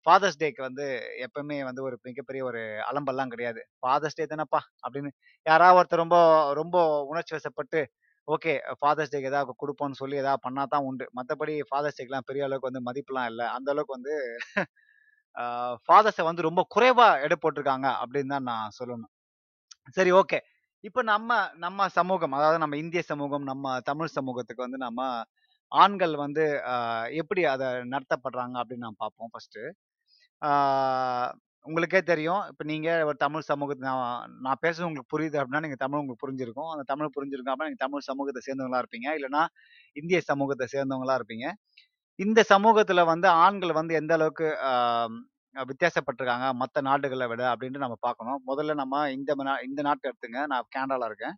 ஃபாதர்ஸ் 0.08 0.38
டேக்கு 0.40 0.60
வந்து 0.66 0.84
எப்பவுமே 1.24 1.56
வந்து 1.68 1.82
ஒரு 1.86 1.96
மிகப்பெரிய 2.08 2.42
ஒரு 2.50 2.60
அலம்பெல்லாம் 2.90 3.32
கிடையாது. 3.32 3.60
ஃபாதர்ஸ் 3.80 4.18
டே 4.18 4.24
தானப்பா 4.32 4.60
அப்படின்னு 4.84 5.10
யாராவது 5.46 5.78
ஒருத்தர் 5.78 6.02
ரொம்ப 6.04 6.18
ரொம்ப 6.60 6.76
உணர்ச்சி 7.10 7.34
வசப்பட்டு, 7.36 7.80
ஓகே 8.28 8.52
ஃபாதர்ஸ் 8.80 9.12
டேக்கு 9.12 9.30
ஏதாவது 9.32 9.54
கொடுப்போம்னு 9.62 10.00
சொல்லி 10.02 10.16
ஏதாவது 10.22 10.44
பண்ணா 10.46 10.64
தான் 10.74 10.86
உண்டு. 10.90 11.06
மற்றபடி 11.18 11.54
ஃபாதர்ஸ் 11.70 11.98
டேக்கெலாம் 11.98 12.28
பெரிய 12.30 12.46
அளவுக்கு 12.46 12.70
வந்து 12.70 12.82
மதிப்புலாம் 12.88 13.28
இல்லை 13.32 13.46
அந்த 13.56 13.68
அளவுக்கு 13.74 13.96
வந்து 13.98 14.14
ஃபாதர்ஸை 15.88 16.24
வந்து 16.28 16.46
ரொம்ப 16.48 16.62
குறைவாக 16.74 17.20
எடை 17.26 17.36
போட்டிருக்காங்க 17.42 17.88
அப்படின்னு 18.02 18.32
தான் 18.34 18.48
நான் 18.50 18.74
சொல்லணும். 18.78 19.12
சரி 19.96 20.10
ஓகே. 20.20 20.38
இப்போ 20.84 21.00
நம்ம 21.12 21.36
நம்ம 21.64 21.88
சமூகம், 21.98 22.34
அதாவது 22.38 22.58
நம்ம 22.62 22.76
இந்திய 22.82 23.02
சமூகம், 23.12 23.44
நம்ம 23.50 23.74
தமிழ் 23.90 24.16
சமூகத்துக்கு 24.18 24.66
வந்து 24.66 24.80
நம்ம 24.86 25.00
ஆண்கள் 25.72 26.14
வந்து 26.24 26.44
எப்படி 27.20 27.42
அதை 27.54 27.66
நடத்தப்படுறாங்க 27.94 28.56
அப்படின்னு 28.62 28.86
நான் 28.86 29.02
பார்ப்போம் 29.04 29.32
ஃபர்ஸ்ட் 29.32 29.58
உங்களுக்கே 31.66 32.00
தெரியும். 32.10 32.42
இப்போ 32.50 32.64
நீங்கள் 32.70 33.04
ஒரு 33.08 33.16
தமிழ் 33.24 33.46
சமூகத்தை 33.50 33.82
நான் 33.88 34.02
நான் 34.46 34.60
பேசுறது 34.64 34.86
உங்களுக்கு 34.88 35.12
புரியுது 35.14 35.36
அப்படின்னா, 35.40 35.62
நீங்கள் 35.64 35.82
தமிழ் 35.84 36.00
உங்களுக்கு 36.00 36.24
புரிஞ்சிருக்கும். 36.24 36.70
அந்த 36.74 36.84
தமிழ் 36.92 37.14
புரிஞ்சிருக்கும் 37.16 37.54
அப்படின்னா, 37.54 37.82
தமிழ் 37.86 38.06
சமூகத்தை 38.10 38.42
சேர்ந்தவங்களா 38.46 38.80
இருப்பீங்க. 38.82 39.08
இல்லைன்னா 39.18 39.42
இந்திய 39.96 40.20
சமூகத்தை 40.30 40.66
சேர்ந்தவங்களா 40.74 41.16
இருப்பீங்க. 41.20 41.46
இந்த 42.18 42.40
சமூகத்தில் 42.52 43.08
வந்து 43.12 43.28
ஆண்கள் 43.44 43.78
வந்து 43.80 43.94
எந்த 44.00 44.12
அளவுக்கு 44.18 44.46
வித்தியாசப்பட்டிருக்காங்க 45.56 46.46
வித்தியாசப்பட்டுருக்காங்க 46.60 46.80
நாடுகளை 46.88 47.26
விட 47.32 47.42
அப்படின்ட்டு 47.52 47.84
நம்ம 47.84 47.96
பார்க்கணும். 48.06 48.40
முதல்ல 48.50 48.74
நம்ம 48.82 48.96
இந்த 49.16 49.34
நா 49.48 49.54
இந்த 49.68 49.80
நாட்டை 49.88 50.06
எடுத்துங்க. 50.10 50.40
நான் 50.52 50.68
கேனடாவில் 50.76 51.08
இருக்கேன். 51.10 51.36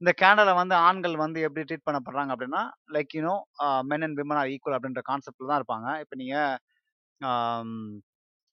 இந்த 0.00 0.12
கேனடாவில் 0.22 0.60
வந்து 0.62 0.76
ஆண்கள் 0.88 1.16
வந்து 1.24 1.40
எப்படி 1.46 1.64
ட்ரீட் 1.68 1.86
பண்ணப்படுறாங்க 1.88 2.32
அப்படின்னா, 2.36 2.62
like 2.96 3.14
you know 3.18 3.34
men 3.90 4.04
and 4.06 4.18
women 4.22 4.40
are 4.42 4.52
equal 4.54 4.76
அப்படின்ற 4.78 5.02
கான்செப்டில் 5.10 5.50
தான் 5.52 5.60
இருப்பாங்க. 5.62 5.88
இப்போ 6.04 6.16
நீங்கள் 6.24 6.52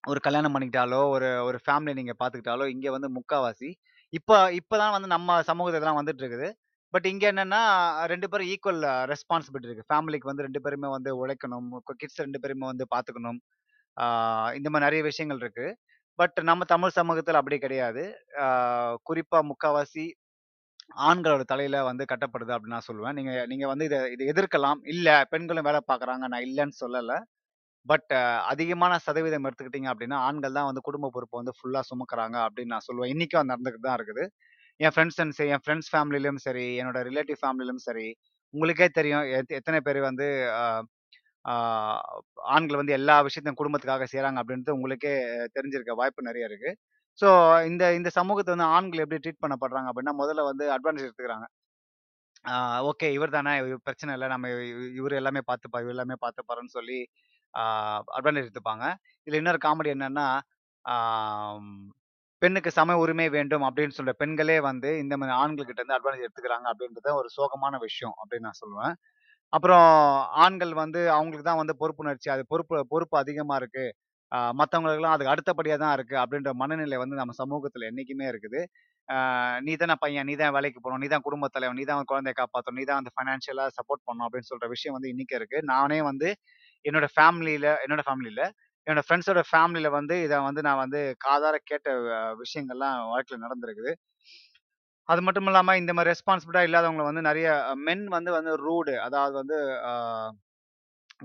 ஒரு 0.07 0.19
கல்யாணம் 0.25 0.53
பண்ணிக்கிட்டாலோ, 0.53 0.99
ஒரு 1.15 1.29
ஒரு 1.47 1.57
ஃபேமிலி 1.65 1.93
நீங்க 1.99 2.13
பார்த்துக்கிட்டாலோ, 2.19 2.65
இங்க 2.73 2.87
வந்து 2.95 3.09
முக்காவாசி 3.17 3.69
இப்போ 4.13 4.35
இப்ப 4.59 4.77
தான் 4.81 4.93
வந்து 4.95 5.09
நம்ம 5.13 5.39
சமூகத்துல 5.49 5.79
இதெல்லாம் 5.79 5.99
வந்துட்டு 5.99 6.21
இருக்குது. 6.23 6.47
பட் 6.93 7.07
இங்க 7.11 7.23
என்னன்னா 7.31 7.61
ரெண்டு 8.11 8.27
பேரும் 8.31 8.49
ஈக்குவல் 8.53 8.81
ரெஸ்பான்சிபிலிட்டி 9.11 9.67
இருக்கு. 9.69 9.87
ஃபேமிலிக்கு 9.91 10.29
வந்து 10.31 10.45
ரெண்டு 10.47 10.59
பேருமே 10.65 10.89
வந்து 10.95 11.11
உழைக்கணும். 11.21 11.67
கிட்ஸ் 12.01 12.21
ரெண்டு 12.25 12.41
பேருமே 12.43 12.65
வந்து 12.71 12.85
பார்த்துக்கணும். 12.93 13.39
இந்த 14.57 14.67
மாதிரி 14.71 14.85
நிறைய 14.87 15.01
விஷயங்கள் 15.09 15.41
இருக்கு. 15.43 15.67
பட் 16.19 16.37
நம்ம 16.49 16.65
தமிழ் 16.73 16.97
சமூகத்துல 16.99 17.39
அப்படி 17.41 17.57
கிடையாது. 17.65 18.03
ஆ 18.43 18.47
குறிப்பா 19.09 19.39
முக்காவாசி 19.51 20.05
ஆண்களோட 21.09 21.43
தலையில 21.51 21.77
வந்து 21.89 22.03
கட்டப்படுது 22.11 22.53
அப்படின்னு 22.55 22.75
நான் 22.77 22.89
சொல்லுவேன். 22.89 23.17
நீங்க 23.19 23.33
நீங்க 23.51 23.65
வந்து 23.73 23.85
இதை 23.89 23.99
இதை 24.15 24.25
எதிர்க்கலாம். 24.33 24.81
இல்ல 24.95 25.09
பெண்களும் 25.33 25.67
வேலை 25.69 25.81
பார்க்குறாங்க. 25.91 26.25
நான் 26.33 26.45
இல்லைன்னு 26.49 26.77
சொல்லல. 26.83 27.13
பட் 27.87 28.11
அதிகமான 28.51 28.93
சதவீதம் 29.05 29.45
எடுத்துக்கிட்டீங்க 29.47 29.89
அப்படின்னா, 29.93 30.17
ஆண்கள் 30.27 30.57
தான் 30.57 30.69
வந்து 30.69 30.83
குடும்ப 30.87 31.09
பொறுப்பை 31.15 31.37
வந்து 31.41 31.53
ஃபுல்லா 31.57 31.81
சுமக்கிறாங்க 31.91 32.37
அப்படின்னு 32.47 32.73
நான் 32.75 32.87
சொல்லுவேன். 32.87 33.11
இன்னைக்கும் 33.15 33.41
அது 33.41 33.51
நடந்துக்கிட்டு 33.53 33.89
தான் 33.89 33.97
இருக்குது. 33.99 34.25
என் 34.79 34.93
ஃப்ரெண்ட்ஸ் 34.95 35.19
அண்ட் 35.23 35.35
சரி 35.37 35.51
என் 35.55 35.63
ஃப்ரெண்ட்ஸ் 35.65 35.91
ஃபேமிலியிலும் 35.93 36.39
சரி, 36.47 36.65
என்னோட 36.81 36.99
ரிலேட்டிவ் 37.09 37.39
ஃபேமிலியிலும் 37.43 37.83
சரி, 37.87 38.07
உங்களுக்கே 38.53 38.87
தெரியும் 38.99 39.25
எத் 39.39 39.55
எத்தனை 39.59 39.79
பேர் 39.87 40.01
வந்து 40.09 40.27
ஆண்கள் 42.55 42.79
வந்து 42.81 42.95
எல்லா 42.97 43.15
விஷயத்தையும் 43.27 43.59
குடும்பத்துக்காக 43.59 44.07
செய்றாங்க 44.13 44.39
அப்படின்றது 44.41 44.77
உங்களுக்கே 44.77 45.13
தெரிஞ்சிருக்க 45.55 45.93
வாய்ப்பு 46.01 46.27
நிறைய 46.29 46.49
இருக்கு. 46.49 46.71
ஸோ 47.19 47.29
இந்த 47.69 47.83
இந்த 47.99 48.09
சமூகத்தை 48.19 48.51
வந்து 48.55 48.69
ஆண்கள் 48.75 49.03
எப்படி 49.05 49.21
ட்ரீட் 49.23 49.43
பண்ணப்படுறாங்க 49.45 49.89
அப்படின்னா, 49.91 50.15
முதல்ல 50.21 50.43
வந்து 50.51 50.65
அட்வான்டேஜ் 50.75 51.07
எடுத்துக்கிறாங்க. 51.07 51.47
ஓகே 52.89 53.07
இவர் 53.15 53.35
தானே 53.35 53.51
பிரச்சனை 53.87 54.11
இல்லை 54.15 54.27
நம்ம 54.33 54.49
இவர் 54.99 55.15
எல்லாமே 55.19 55.41
பார்த்துப்பா 55.49 55.79
இவர் 55.83 55.95
எல்லாமே 55.95 56.15
பார்த்துப்பாருன்னு 56.23 56.75
சொல்லி 56.77 56.99
அட்வான்டேஜ் 58.17 58.45
எடுத்துப்பாங்க. 58.45 58.85
இதில் 59.27 59.39
இன்னொரு 59.41 59.59
காமெடி 59.65 59.89
என்னன்னா, 59.95 60.27
பெண்ணுக்கு 62.41 62.71
சம 62.77 62.95
உரிமை 63.03 63.27
வேண்டும் 63.35 63.63
அப்படின்னு 63.67 63.95
சொல்ற 63.99 64.11
பெண்களே 64.21 64.57
வந்து 64.69 64.89
இந்த 65.03 65.13
மாதிரி 65.19 65.33
ஆண்கள்கிட்ட 65.41 65.81
இருந்து 65.81 65.97
அட்வான்டேஜ் 65.97 66.25
எடுத்துக்கிறாங்க 66.27 66.67
அப்படின்றது 66.71 67.11
ஒரு 67.19 67.29
சோகமான 67.37 67.75
விஷயம் 67.85 68.15
அப்படின்னு 68.21 68.47
நான் 68.47 68.61
சொல்லுவேன். 68.63 68.93
அப்புறம் 69.53 69.87
ஆண்கள் 70.43 70.73
வந்து 70.83 71.01
அவங்களுக்கு 71.15 71.47
தான் 71.49 71.61
வந்து 71.61 71.75
பொறுப்புணர்ச்சி, 71.81 72.29
அது 72.35 72.43
பொறுப்பு 72.51 72.77
பொறுப்பு 72.93 73.15
அதிகமாக 73.23 73.59
இருக்கு. 73.61 73.85
மற்றவங்களுக்குலாம் 74.59 75.15
அதுக்கு 75.15 75.33
அடுத்தபடியாக 75.33 75.79
தான் 75.83 75.93
இருக்குது 75.97 76.19
அப்படின்ற 76.23 76.51
மனநிலை 76.61 76.97
வந்து 77.03 77.19
நம்ம 77.19 77.35
சமூகத்தில் 77.41 77.87
என்றைக்குமே 77.89 78.25
இருக்குது. 78.31 78.61
நீ 79.65 79.73
தானே 79.81 79.95
பையன், 80.03 80.27
நீ 80.29 80.33
தான் 80.41 80.55
வேலைக்கு 80.55 80.79
போகணும் 80.85 81.01
நீ 81.03 81.07
தான் 81.13 81.25
குடும்பத் 81.27 81.53
தலைவன், 81.55 81.77
நீ 81.79 81.83
தான் 81.89 82.09
குழந்தைய 82.11 82.35
காப்பாற்றணும் 82.39 82.79
நீ 82.79 82.83
தான் 82.89 82.99
வந்து 83.01 83.13
ஃபைனான்ஷியலாக 83.15 83.71
சப்போர்ட் 83.77 84.03
பண்ணணும் 84.07 84.25
அப்படின்னு 84.27 84.49
சொல்கிற 84.51 84.67
விஷயம் 84.75 84.95
வந்து 84.97 85.11
இன்னைக்கும் 85.13 85.39
இருக்குது 85.39 85.67
நானே 85.73 85.99
வந்து 86.09 86.29
என்னோட 86.87 87.07
ஃபேமிலியில 87.13 87.67
என்னோட 87.85 88.03
ஃபேமிலியில 88.07 88.41
என்னோட 88.87 89.01
ஃப்ரெண்ட்ஸோட 89.05 89.41
ஃபேமிலியில 89.49 89.87
வந்து 89.95 90.15
இதை 90.25 90.37
வந்து 90.47 90.61
நான் 90.67 90.81
வந்து 90.83 90.99
காதார 91.25 91.55
கேட்ட 91.63 91.87
விஷயங்கள்லாம் 92.43 92.97
வாழ்க்கையில் 93.11 93.45
நடந்திருக்குது. 93.45 93.91
அது 95.09 95.21
மட்டும் 95.25 95.47
இல்லாமல் 95.49 95.79
இந்த 95.79 95.91
மாதிரி 95.93 96.11
ரெஸ்பான்சிபிலிட்டா 96.13 96.63
இல்லாதவங்கள 96.67 97.05
வந்து 97.09 97.23
நிறைய 97.29 97.49
மென் 97.87 98.05
வந்து 98.15 98.31
வந்து 98.37 98.51
ரூடு 98.65 98.93
அதாவது 99.05 99.35
வந்து 99.41 99.57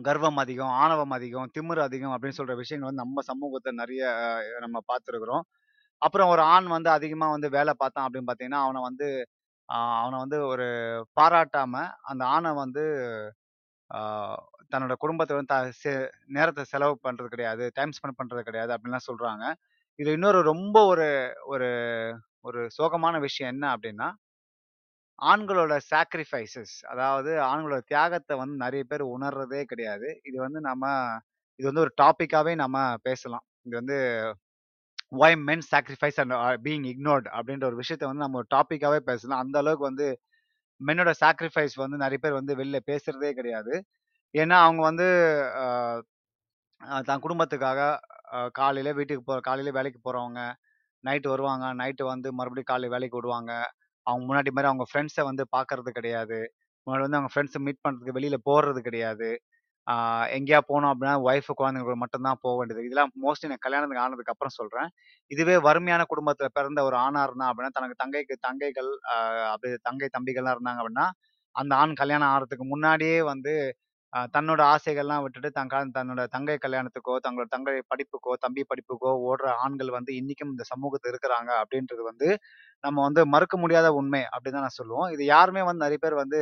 கர்வம் 0.01 0.39
அதிகம், 0.43 0.73
ஆணவம் 0.83 1.15
அதிகம், 1.17 1.49
திமிரு 1.57 1.81
அதிகம் 1.87 2.15
அப்படின்னு 2.15 2.39
சொல்ற 2.41 2.55
விஷயங்கள் 2.61 2.91
வந்து 2.91 3.03
நம்ம 3.05 3.23
சமூகத்தை 3.31 3.73
நிறைய 3.81 4.03
நம்ம 4.65 4.79
பார்த்துருக்குறோம் 4.91 5.45
அப்புறம் 6.03 6.31
ஒரு 6.35 6.43
ஆண் 6.55 6.69
வந்து 6.77 6.91
அதிகமாக 6.91 7.35
வந்து 7.37 7.49
வேலை 7.57 7.73
பார்த்தான் 7.77 8.07
அப்படின்னு 8.07 8.29
பார்த்தீங்கன்னா, 8.29 8.63
அவனை 8.67 8.81
வந்து 8.89 9.09
அவனை 9.99 10.19
வந்து 10.25 10.39
ஒரு 10.53 10.67
பாராட்டாம 11.17 11.75
அந்த 12.11 12.23
ஆணை 12.35 12.53
வந்து 12.63 12.85
தன்னோட 14.73 14.95
குடும்பத்தை 14.99 15.35
வந்து 15.37 15.53
த 15.55 15.59
செ 15.75 15.93
செலவு 16.73 16.95
பண்றது 17.07 17.29
கிடையாது. 17.29 17.65
டைம் 17.75 17.95
ஸ்பெண்ட் 17.97 18.19
பண்றது 18.21 18.43
கிடையாது 18.43 18.73
அப்படின்லாம் 18.75 19.09
சொல்றாங்க. 19.11 19.45
இது 19.99 20.11
இன்னொரு 20.13 20.41
ரொம்ப 20.45 20.77
ஒரு 20.87 21.09
ஒரு 21.47 21.71
ஒரு 22.45 22.61
சோகமான 22.79 23.17
விஷயம் 23.21 23.53
என்ன 23.55 23.67
அப்படின்னா, 23.75 24.09
ஆண்களோட 25.19 25.75
சாக்ரிஃபைசஸ் 25.91 26.75
அதாவது 26.93 27.33
ஆண்களோட 27.45 27.81
தியாகத்தை 27.87 28.35
வந்து 28.37 28.57
நிறைய 28.57 28.83
பேர் 28.85 29.05
உணர்றதே 29.15 29.63
கிடையாது. 29.65 30.09
இது 30.25 30.37
வந்து 30.39 30.61
நம்ம 30.61 30.85
இது 31.61 31.69
வந்து 31.71 31.85
ஒரு 31.87 31.93
டாப்பிக்காகவே 32.03 32.55
நம்ம 32.57 32.77
பேசலாம். 33.03 33.45
இது 33.67 33.75
வந்து 33.81 33.97
why 35.19 35.37
men 35.43 35.65
sacrifice 35.71 36.19
and 36.23 36.35
are 36.39 36.59
being 36.65 36.87
ignored 36.91 37.27
அப்படின்ற 37.37 37.65
ஒரு 37.67 37.79
விஷயத்த 37.81 38.05
வந்து 38.09 38.25
நம்ம 38.25 38.39
ஒரு 38.43 38.49
டாப்பிக்காகவே 38.55 39.01
பேசலாம். 39.11 39.43
அந்த 39.45 39.57
அளவுக்கு 39.59 39.85
வந்து 39.91 40.07
மென்னோட 40.81 41.13
சாக்ரிஃபைஸ் 41.23 41.77
வந்து 41.79 41.97
நிறைய 42.05 42.19
பேர் 42.19 42.39
வந்து 42.41 42.55
வெளில 42.57 42.79
பேசுறதே 42.91 43.33
கிடையாது. 43.41 43.75
ஏன்னா 44.35 44.57
அவங்க 44.65 44.83
வந்து 44.83 45.07
தன் 47.01 47.23
குடும்பத்துக்காக 47.25 47.81
காலையில் 48.31 48.59
காலையில 48.59 48.91
வீட்டுக்கு 48.93 49.25
போ 49.25 49.35
காலையில 49.41 49.71
வேலைக்கு 49.71 50.01
போறவங்க, 50.05 50.41
நைட் 51.05 51.27
வருவாங்க. 51.27 51.67
நைட்டு 51.81 52.05
வந்து 52.07 52.29
மறுபடியும் 52.33 52.71
காலையில் 52.71 52.95
வேலைக்கு 52.95 53.19
விடுவாங்க. 53.19 53.53
அவங்க 54.07 54.25
முன்னாடி 54.29 54.51
மாதிரி 54.51 54.71
அவங்க 54.71 54.85
ஃப்ரெண்ட்ஸை 54.91 55.25
வந்து 55.31 55.45
பார்க்கறது 55.57 55.91
கிடையாது. 55.93 56.39
முன்னாடி 56.87 57.05
வந்து 57.07 57.19
அவங்க 57.19 57.33
ஃப்ரெண்ட்ஸை 57.35 57.61
மீட் 57.67 57.83
பண்றதுக்கு 57.87 58.17
வெளியில 58.19 58.39
போறது 58.51 58.81
கிடையாது. 58.83 59.31
எங்கேயா 60.37 60.61
போனோம் 60.69 60.91
அப்படின்னா, 60.93 61.17
ஒய்ஃப், 61.29 61.51
குழந்தைங்க 61.61 61.87
கூட 61.89 61.97
மட்டும் 62.03 62.27
தான் 62.29 62.39
வேண்டியது. 62.61 62.85
இதெல்லாம் 62.85 63.13
மோஸ்ட்லி 63.25 63.49
நான் 63.49 63.65
கல்யாணத்துக்கு 63.67 64.05
ஆனதுக்கு 64.05 64.35
அப்புறம் 64.35 64.57
சொல்றேன். 64.59 64.91
இதுவே 65.31 65.57
வறுமையான 65.69 66.03
குடும்பத்தில் 66.05 66.55
பிறந்த 66.55 66.81
ஒரு 66.85 66.97
ஆணா 66.99 67.23
இருந்தா 67.25 67.49
அப்படின்னா, 67.51 67.73
தனக்கு 67.79 67.97
தங்கைக்கு 68.05 68.37
தங்கைகள் 68.49 68.91
அப்படி 69.53 69.73
தங்கை, 69.83 70.09
தம்பிகள்லாம் 70.19 70.57
இருந்தாங்க 70.57 70.83
அப்படின்னா, 70.85 71.09
அந்த 71.55 71.73
ஆண் 71.77 71.95
கல்யாணம் 71.95 72.31
ஆகிறதுக்கு 72.33 72.67
முன்னாடியே 72.75 73.19
வந்து 73.25 73.55
தன்னோட 74.35 74.61
ஆசைகள்லாம் 74.73 75.23
விட்டுட்டு 75.23 75.51
தன் 75.51 75.71
தன்னோட 75.95 76.23
தங்கை 76.27 76.57
கல்யாணத்துக்கோ, 76.63 77.15
தங்களோட 77.25 77.47
தங்கை 77.49 77.75
படிப்புக்கோ, 77.93 78.33
தம்பி 78.41 78.63
படிப்புக்கோ 78.71 79.11
ஓடுற 79.29 79.47
ஆண்கள் 79.59 79.91
வந்து 79.91 80.13
இன்னைக்கும் 80.13 80.53
இந்த 80.53 80.65
சமூகத்தில் 80.69 81.13
இருக்கிறாங்க 81.13 81.51
அப்படின்றது 81.63 82.03
வந்து, 82.03 82.29
நம்ம 82.85 83.03
வந்து 83.03 83.23
மறுக்க 83.27 83.57
முடியாத 83.59 83.89
உண்மை 83.95 84.23
அப்படின்னு 84.33 84.59
தான் 84.59 84.67
நான் 84.69 84.79
சொல்லுவோம். 84.81 85.09
இது 85.11 85.25
யாருமே 85.27 85.63
வந்து 85.63 85.85
நிறைய 85.85 86.01
பேர் 86.01 86.21
வந்து 86.23 86.41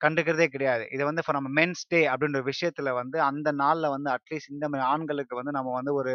கண்டுக்கிறதே 0.00 0.46
கிடையாது. 0.48 0.84
இதை 0.92 1.04
வந்து 1.06 1.22
இப்போ 1.24 1.32
நம்ம 1.32 1.50
மென்ஸ் 1.60 1.84
டே 1.88 2.00
அப்படின்ற 2.08 2.40
விஷயத்துல 2.50 2.90
வந்து 2.94 3.18
அந்த 3.22 3.48
நாள்ல 3.60 3.90
வந்து 3.90 4.10
அட்லீஸ்ட் 4.10 4.52
இந்த 4.52 4.66
மாதிரி 4.68 4.86
ஆண்களுக்கு 4.90 5.34
வந்து 5.36 5.52
நம்ம 5.52 5.74
வந்து 5.74 5.94
ஒரு 5.94 6.14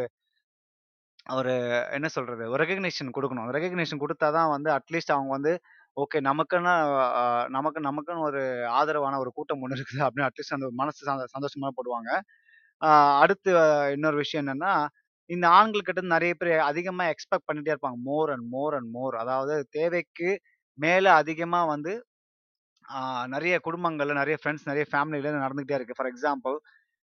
ஒரு 1.33 1.53
என்ன 1.91 2.07
சொல்றது? 2.09 2.43
ஒரு 2.49 2.59
ரெகக்னிஷன் 2.63 3.11
கொடுக்கணும் 3.17 3.49
ரெகக்னிஷன் 3.55 4.01
கொடுத்தாதான் 4.03 4.49
வந்து 4.49 4.69
அட்லீஸ்ட் 4.71 5.13
அவங்க 5.15 5.31
வந்து 5.31 5.53
ஓகே 5.97 6.17
நமக்குன்னு 6.27 6.73
அ 7.17 7.23
நமக்கு 7.49 7.79
நமக்குன்னு 7.87 8.25
ஒரு 8.27 8.41
ஆதரவான 8.77 9.17
ஒரு 9.19 9.31
கூட்டம் 9.37 9.61
ஒண்ணு 9.63 9.77
இருக்குது 9.77 10.03
அப்படின்னு 10.05 10.27
அட்லீஸ்ட் 10.27 10.55
அந்த 10.57 10.67
மனசு 10.79 11.07
சந்த 11.09 11.25
சந்தோஷமா 11.33 11.69
படுவாங்க. 11.79 12.09
அடுத்து 13.21 13.51
இன்னொரு 13.95 14.17
விஷயம் 14.21 14.43
என்னன்னா, 14.43 14.73
இந்த 15.29 15.45
ஆண்கள் 15.57 15.79
கிட்ட 15.79 15.99
இருந்து 15.99 16.15
நெறைய 16.15 16.33
பேர் 16.37 16.53
அதிகமா 16.69 17.05
எக்ஸ்பெக்ட் 17.11 17.47
பண்ணிட்டே 17.49 17.73
இருப்பாங்க. 17.73 17.99
More 18.07 18.31
and 18.33 18.47
more 18.53 18.75
and 18.77 18.91
more. 18.93 19.15
அதாவது 19.23 19.55
தேவைக்கு 19.77 20.29
மேல 20.79 21.05
அதிகமா 21.21 21.61
வந்து 21.73 21.93
நிறைய 22.85 23.33
நெறைய 23.33 23.55
குடும்பங்கள்ல, 23.65 24.13
நெறைய 24.19 24.37
ஃப்ரெண்ட்ஸ், 24.39 24.67
நெறைய 24.69 24.85
ஃபேமிலில 24.89 25.31
நடந்துகிட்டே 25.37 25.77
இருக்கு. 25.77 25.97
ஃபார் 25.97 26.09
எக்ஸாம்பிள் 26.11 26.55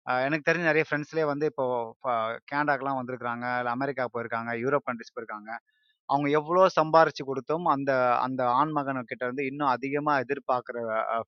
அ 0.07 0.21
எனக்கு 0.25 0.47
தெரிஞ்ச 0.47 0.65
நெறைய 0.67 0.85
ஃப்ரெண்ட்ஸ்லயே 0.87 1.25
வந்து 1.31 1.45
இப்போ 1.51 1.65
ஃப 1.99 2.05
கேனடாக்குலாம் 2.49 2.99
வந்திருக்காங்க. 2.99 3.45
இல்ல 3.61 3.71
அமெரிக்கா 3.77 4.05
போயிருக்காங்க. 4.13 4.51
யூரோப் 4.63 4.87
கண்ட்ரீஸ் 4.87 5.13
போயிருக்காங்க. 5.15 5.51
அவங்க 6.09 6.27
எவ்வளோ 6.39 6.63
சம்பாரிச்சு 6.79 7.23
கொடுத்தோம் 7.29 7.65
அந்த 7.75 7.91
அந்த 8.25 8.41
ஆண் 8.59 8.73
மகன் 8.77 9.09
கிட்ட 9.11 9.23
இருந்து 9.27 9.43
இன்னும் 9.51 9.71
அதிகமாக 9.75 10.23
எதிர்பார்க்குற 10.25 10.77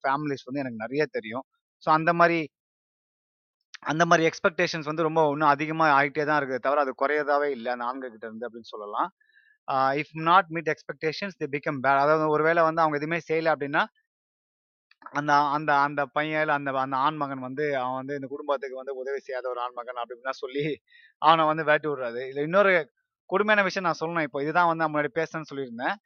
ஃபேமிலிஸ் 0.04 0.48
வந்து 0.48 0.62
எனக்கு 0.64 0.84
நிறைய 0.86 1.04
தெரியும். 1.18 1.46
ஸோ 1.84 1.90
அந்த 1.98 2.12
மாதிரி 2.22 2.40
அந்த 3.92 4.04
மாதிரி 4.10 4.24
எக்ஸ்பெக்டேஷன்ஸ் 4.30 4.90
வந்து 4.90 5.06
ரொம்ப 5.08 5.22
இன்னும் 5.34 5.52
அதிகமாக 5.56 5.94
ஆகிட்டே 6.00 6.24
தான் 6.30 6.40
இருக்குது 6.42 6.64
தவிர, 6.66 6.82
அது 6.86 6.92
குறையதாவே 7.02 7.48
இல்லை 7.58 7.70
அந்த 7.76 7.86
ஆண்கள் 7.92 8.14
கிட்ட 8.16 8.26
இருந்து 8.30 8.48
அப்படின்னு 8.48 8.72
சொல்லலாம். 8.74 9.10
If 10.02 10.14
not 10.30 10.50
meet 10.56 10.70
expectations 10.74 11.38
the 11.42 11.48
become 11.56 11.80
bad. 11.86 12.02
அதாவது 12.04 12.26
ஒரு 12.36 12.44
வேளை 12.48 12.62
வந்து 12.68 12.84
அவங்க 12.84 12.98
எதுவுமே 13.02 13.20
செய்யலை 13.30 13.52
அப்படின்னா 13.56 13.84
அந்த 15.20 15.32
அந்த 15.56 15.72
அந்த 15.86 16.02
பையன் 16.16 16.42
அந்த 16.42 16.56
அந்த 16.58 16.72
அந்த 16.86 16.98
ஆண்மகன் 17.06 17.44
வந்து 17.48 17.66
அவன் 17.82 17.98
வந்து 18.02 18.18
இந்த 18.20 18.28
குடும்பத்துக்கு 18.34 18.80
வந்து 18.82 18.94
உதவி 19.02 19.20
செய்யாத 19.28 19.46
ஒரு 19.54 19.60
ஆண்மகன் 19.66 20.00
அப்படின்னு 20.02 20.20
இப்படிலாம் 20.20 20.44
சொல்லி 20.44 20.66
அவனை 21.22 21.44
வந்து 21.52 21.64
வேட்டி 21.70 21.88
விடுறாரு. 21.90 22.22
இல்லை 22.32 22.44
இன்னொரு 22.50 22.74
கொடுமையான 23.32 23.64
விஷயம் 23.68 23.88
நான் 23.88 24.02
சொல்லணும் 24.02 24.28
இப்போ. 24.28 24.40
இதுதான் 24.46 24.70
வந்து 24.70 24.84
நான் 24.84 24.94
முன்னாடி 24.94 25.12
பேசணும்னு 25.20 25.52
சொல்லியிருந்தேன். 25.52 25.98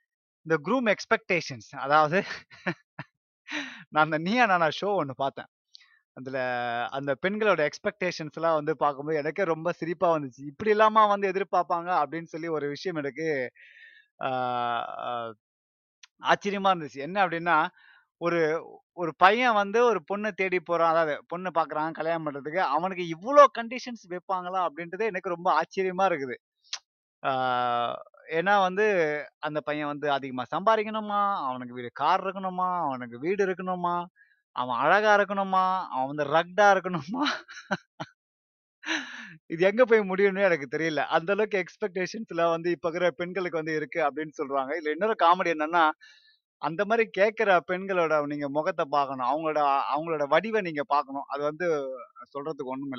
இந்த 0.45 0.55
க்ரூம் 0.67 0.89
எக்ஸ்பெக்டேஷன்ஸ் 0.95 1.69
அதாவது 1.85 2.19
நான் 3.93 4.05
அந்த 4.07 4.17
நீயா 4.27 4.45
நானா 4.51 4.69
ஷோ 4.79 4.89
ஒன்று 5.01 5.15
பார்த்தேன். 5.23 5.49
அதில் 6.17 6.39
அந்த 6.97 7.11
பெண்களோட 7.23 7.61
எக்ஸ்பெக்டேஷன்ஸ்லாம் 7.69 8.57
வந்து 8.59 8.73
பார்க்கும்போது 8.83 9.19
எனக்கே 9.21 9.45
ரொம்ப 9.53 9.69
சிரிப்பாக 9.79 10.15
வந்துச்சு. 10.15 10.41
இப்படி 10.51 10.71
இல்லாமல் 10.75 11.11
வந்து 11.13 11.31
எதிர்பார்ப்பாங்க 11.33 11.89
அப்படின்னு 12.01 12.31
சொல்லி 12.35 12.49
ஒரு 12.57 12.67
விஷயம் 12.75 12.99
எனக்கு 13.03 13.27
ஆச்சரியமாக 16.23 16.73
இருந்துச்சு. 16.73 16.99
என்ன 17.07 17.17
அப்படின்னா, 17.25 17.57
ஒரு 18.21 18.39
ஒரு 18.97 19.11
பையன் 19.17 19.55
வந்து 19.55 19.79
ஒரு 19.85 19.99
பொண்ணு 20.03 20.29
தேடி 20.33 20.59
போறான். 20.61 20.93
அதாவது 20.93 21.15
பொண்ணு 21.27 21.49
பார்க்குறான் 21.57 21.97
கல்யாணம் 21.99 22.25
பண்றதுக்கு. 22.27 22.61
அவனுக்கு 22.75 23.05
இவ்வளோ 23.15 23.45
கண்டிஷன்ஸ் 23.59 24.05
வைப்பாங்களா? 24.13 24.61
அப்படின்றதே 24.67 25.09
எனக்கு 25.13 25.35
ரொம்ப 25.35 25.49
ஆச்சரியமா 25.61 26.07
இருக்குது. 26.11 26.37
ஆ 27.25 27.31
ஏன்னா 28.31 28.53
வந்து 28.61 28.85
அந்த 29.39 29.59
பையன் 29.61 29.87
வந்து 29.87 30.07
அதிகமா 30.11 30.43
சம்பாரிக்கணுமா, 30.51 31.19
அவனுக்கு 31.45 31.73
வீடு 31.73 31.89
கார் 31.93 32.23
இருக்கணுமா, 32.25 32.69
அவனுக்கு 32.85 33.17
வீடு 33.19 33.41
இருக்கணுமா, 33.45 33.95
அவன் 34.55 34.77
அழகா 34.77 35.11
இருக்கணுமா, 35.17 35.65
அவன் 35.91 36.11
வந்து 36.11 36.25
ரக்டா 36.33 36.67
இருக்கணுமா. 36.75 37.23
இது 39.49 39.61
எங்க 39.65 39.83
போய் 39.85 40.09
முடியும்னு 40.09 40.41
எனக்கு 40.41 40.67
தெரியல. 40.71 41.01
அந்த 41.09 41.31
அளவுக்கு 41.31 41.61
எக்ஸ்பெக்டேஷன்ஸ்லாம் 41.63 42.53
வந்து 42.53 42.69
இப்ப 42.71 42.87
இருக்கிற 42.87 43.09
பெண்களுக்கு 43.13 43.61
வந்து 43.61 43.75
இருக்கு 43.75 43.99
அப்படின்னு 44.07 44.35
சொல்றாங்க. 44.39 44.71
இதுல 44.77 44.93
இன்னொரு 44.95 45.15
காமெடி 45.23 45.53
என்னன்னா, 45.55 45.83
அந்த 46.61 46.81
மாரி 46.85 47.05
கேட்கிற 47.11 47.49
பெண்களோட 47.69 48.13
நீங்க 48.27 48.47
முகத்த 48.51 48.83
பார்க்கணும். 48.89 49.27
அவங்களோட 49.29 49.61
அவங்களோட 49.93 50.25
வடிவ 50.29 50.61
நீங்க 50.61 50.83
பார்க்கணும். 50.87 51.27
அது 51.33 51.43
வந்து 51.43 51.67
சொல்றதுக்கு 52.33 52.73
ஒண்ணும் 52.75 52.95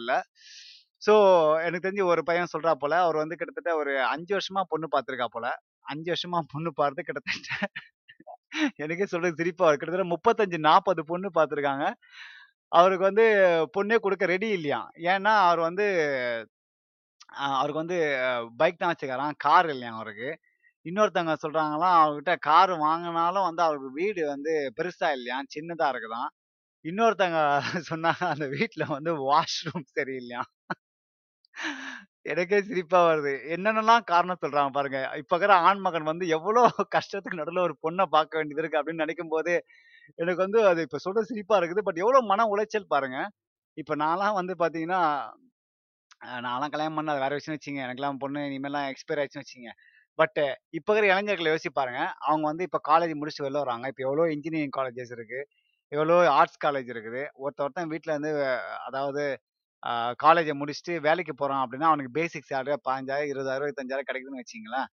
ஸோ 1.03 1.15
எனக்கு 1.65 1.85
தெரிஞ்சு 1.87 2.05
ஒரு 2.13 2.23
பையன் 2.29 2.53
சொல்றா 2.53 2.73
போல 2.83 2.95
அவர் 3.05 3.19
வந்து 3.23 3.37
கிட்டத்தட்ட 3.37 3.71
ஒரு 3.81 3.93
அஞ்சு 4.13 4.33
வருஷமா 4.37 4.63
பொண்ணு 4.73 4.87
பார்த்துருக்கா 4.95 5.29
போல 5.35 5.47
அஞ்சு 5.87 6.09
வருஷமா 6.13 6.39
பொண்ணு 6.53 6.71
பார்த்து 6.79 7.07
கிட்டத்தட்ட 7.09 7.51
எனக்கே 8.83 9.07
சொல்றது 9.07 9.39
சிரிப்பா 9.41 9.65
வருது. 9.67 9.81
கிட்டத்தட்ட 9.81 10.07
35, 10.13 10.59
40 10.67 11.03
பொண்ணு 11.11 11.29
பார்த்துருக்காங்க. 11.37 11.85
அவருக்கு 12.73 13.05
வந்து 13.09 13.25
பொண்ணே 13.77 13.97
கொடுக்க 14.01 14.25
ரெடி 14.33 14.49
இல்லையாம். 14.57 14.87
ஏன்னா 15.13 15.33
அவர் 15.45 15.61
வந்து 15.69 15.87
அவருக்கு 17.55 17.83
வந்து 17.83 17.99
பைக் 18.61 18.81
தான் 18.81 18.93
வச்சுக்காரான் 18.93 19.39
கார் 19.47 19.69
இல்லையா 19.75 19.93
அவருக்கு. 19.97 20.31
இன்னொருத்தவங்க 20.87 21.37
சொல்றாங்களாம், 21.45 21.97
அவர்கிட்ட 22.03 22.35
கார் 22.49 22.73
வாங்கினாலும் 22.85 23.49
வந்து 23.49 23.63
அவருக்கு 23.67 23.91
வீடு 24.01 24.23
வந்து 24.35 24.55
பெருசா 24.79 25.11
இல்லையா 25.19 25.39
சின்னதா 25.55 25.89
இருக்குதான் 25.93 26.31
இன்னொருத்தவங்க 26.85 27.41
சொன்னாங்க 27.91 28.25
அந்த 28.35 28.47
வீட்டில் 28.57 28.93
வந்து 28.97 29.13
வாஷ்ரூம் 29.27 29.87
சரியில்லையா 29.97 30.43
எனக்கே 32.27 32.59
சிரிப்பா 32.62 32.99
வருது. 33.07 33.33
என்னென்னலாம் 33.55 34.07
காரணம் 34.09 34.40
சொல்றாங்க 34.42 34.71
பாருங்க. 34.73 34.99
இப்ப 35.21 35.33
இருக்கிற 35.35 35.55
ஆண் 35.66 35.83
மகன் 35.83 36.09
வந்து 36.11 36.27
எவ்வளோ 36.33 36.62
கஷ்டத்துக்கு 36.97 37.40
நடுவுல 37.40 37.64
ஒரு 37.66 37.75
பொண்ண 37.85 38.07
பார்க்க 38.14 38.38
வேண்டியது 38.38 38.62
இருக்கு 38.62 38.81
அப்படின்னு 38.81 39.05
நினைக்கும்போது, 39.05 39.55
எனக்கு 40.19 40.42
வந்து 40.47 40.61
அது 40.71 40.83
இப்ப 40.88 41.01
சொல்ற 41.07 41.23
சிரிப்பா 41.31 41.59
இருக்குது. 41.61 41.85
பட் 41.88 42.03
எவ்வளோ 42.05 42.23
மன 42.33 42.47
உளைச்சல் 42.53 42.92
பாருங்க. 42.95 43.19
இப்ப 43.77 43.97
நான்லாம் 44.05 44.38
வந்து 44.40 44.55
பார்த்தீங்கன்னா, 44.61 45.03
அ 46.25 46.40
நான்லாம் 46.45 46.73
கல்யாணம் 46.73 46.99
பண்ணா 46.99 47.12
அது 47.12 47.23
வேற 47.23 47.35
விஷயம்னு 47.37 47.57
வச்சுக்கங்க. 47.57 47.85
எனக்கெல்லாம் 47.87 48.21
பொண்ணு 48.23 48.40
இனிமேல்லாம் 48.49 48.87
எக்ஸ்பயர் 48.90 49.21
ஆயிடுச்சுன்னு 49.21 49.45
வச்சுக்கங்க. 49.45 49.73
பட் 50.19 50.38
இப்ப 50.75 50.88
இருக்கிற 50.90 51.09
இளைஞர்கள 51.12 51.49
யோசிச்சு 51.51 51.73
பாருங்க. 51.79 52.01
அவங்க 52.27 52.45
வந்து 52.51 52.66
இப்ப 52.69 52.81
காலேஜ் 52.88 53.14
முடிச்சுட்டு 53.19 53.47
வெளில 53.47 53.62
வராங்க. 53.64 53.87
இப்ப 53.92 54.03
எவ்வளோ 54.07 54.27
இன்ஜினியரிங் 54.35 54.77
காலேஜஸ் 54.79 55.12
இருக்கு. 55.16 55.40
எவ்வளோ 55.92 56.16
ஆர்ட்ஸ் 56.37 56.61
காலேஜ் 56.64 56.88
இருக்குது. 56.95 57.23
ஒருத்தன் 57.38 57.66
ஒருத்தன் 57.66 57.92
வீட்ல 57.92 58.14
இருந்து 58.14 58.33
அதாவது 58.88 59.25
காலேஜை 60.25 60.55
முடிச்சுட்டு 60.61 60.94
வேலைக்கு 61.01 61.35
போகிறான் 61.35 61.62
அப்படின்னா, 61.64 61.88
அவனுக்கு 61.90 62.12
பேசிக் 62.12 62.49
சேலரி 62.51 62.77
பதினஞ்சாயிரம் 62.88 63.33
இருபதாயிரம் 63.33 63.62
இருபத்தஞ்சாயிரம் 63.62 64.09
கிடைக்குதுன்னு 64.11 64.42
வச்சிங்களேன் 64.44 64.88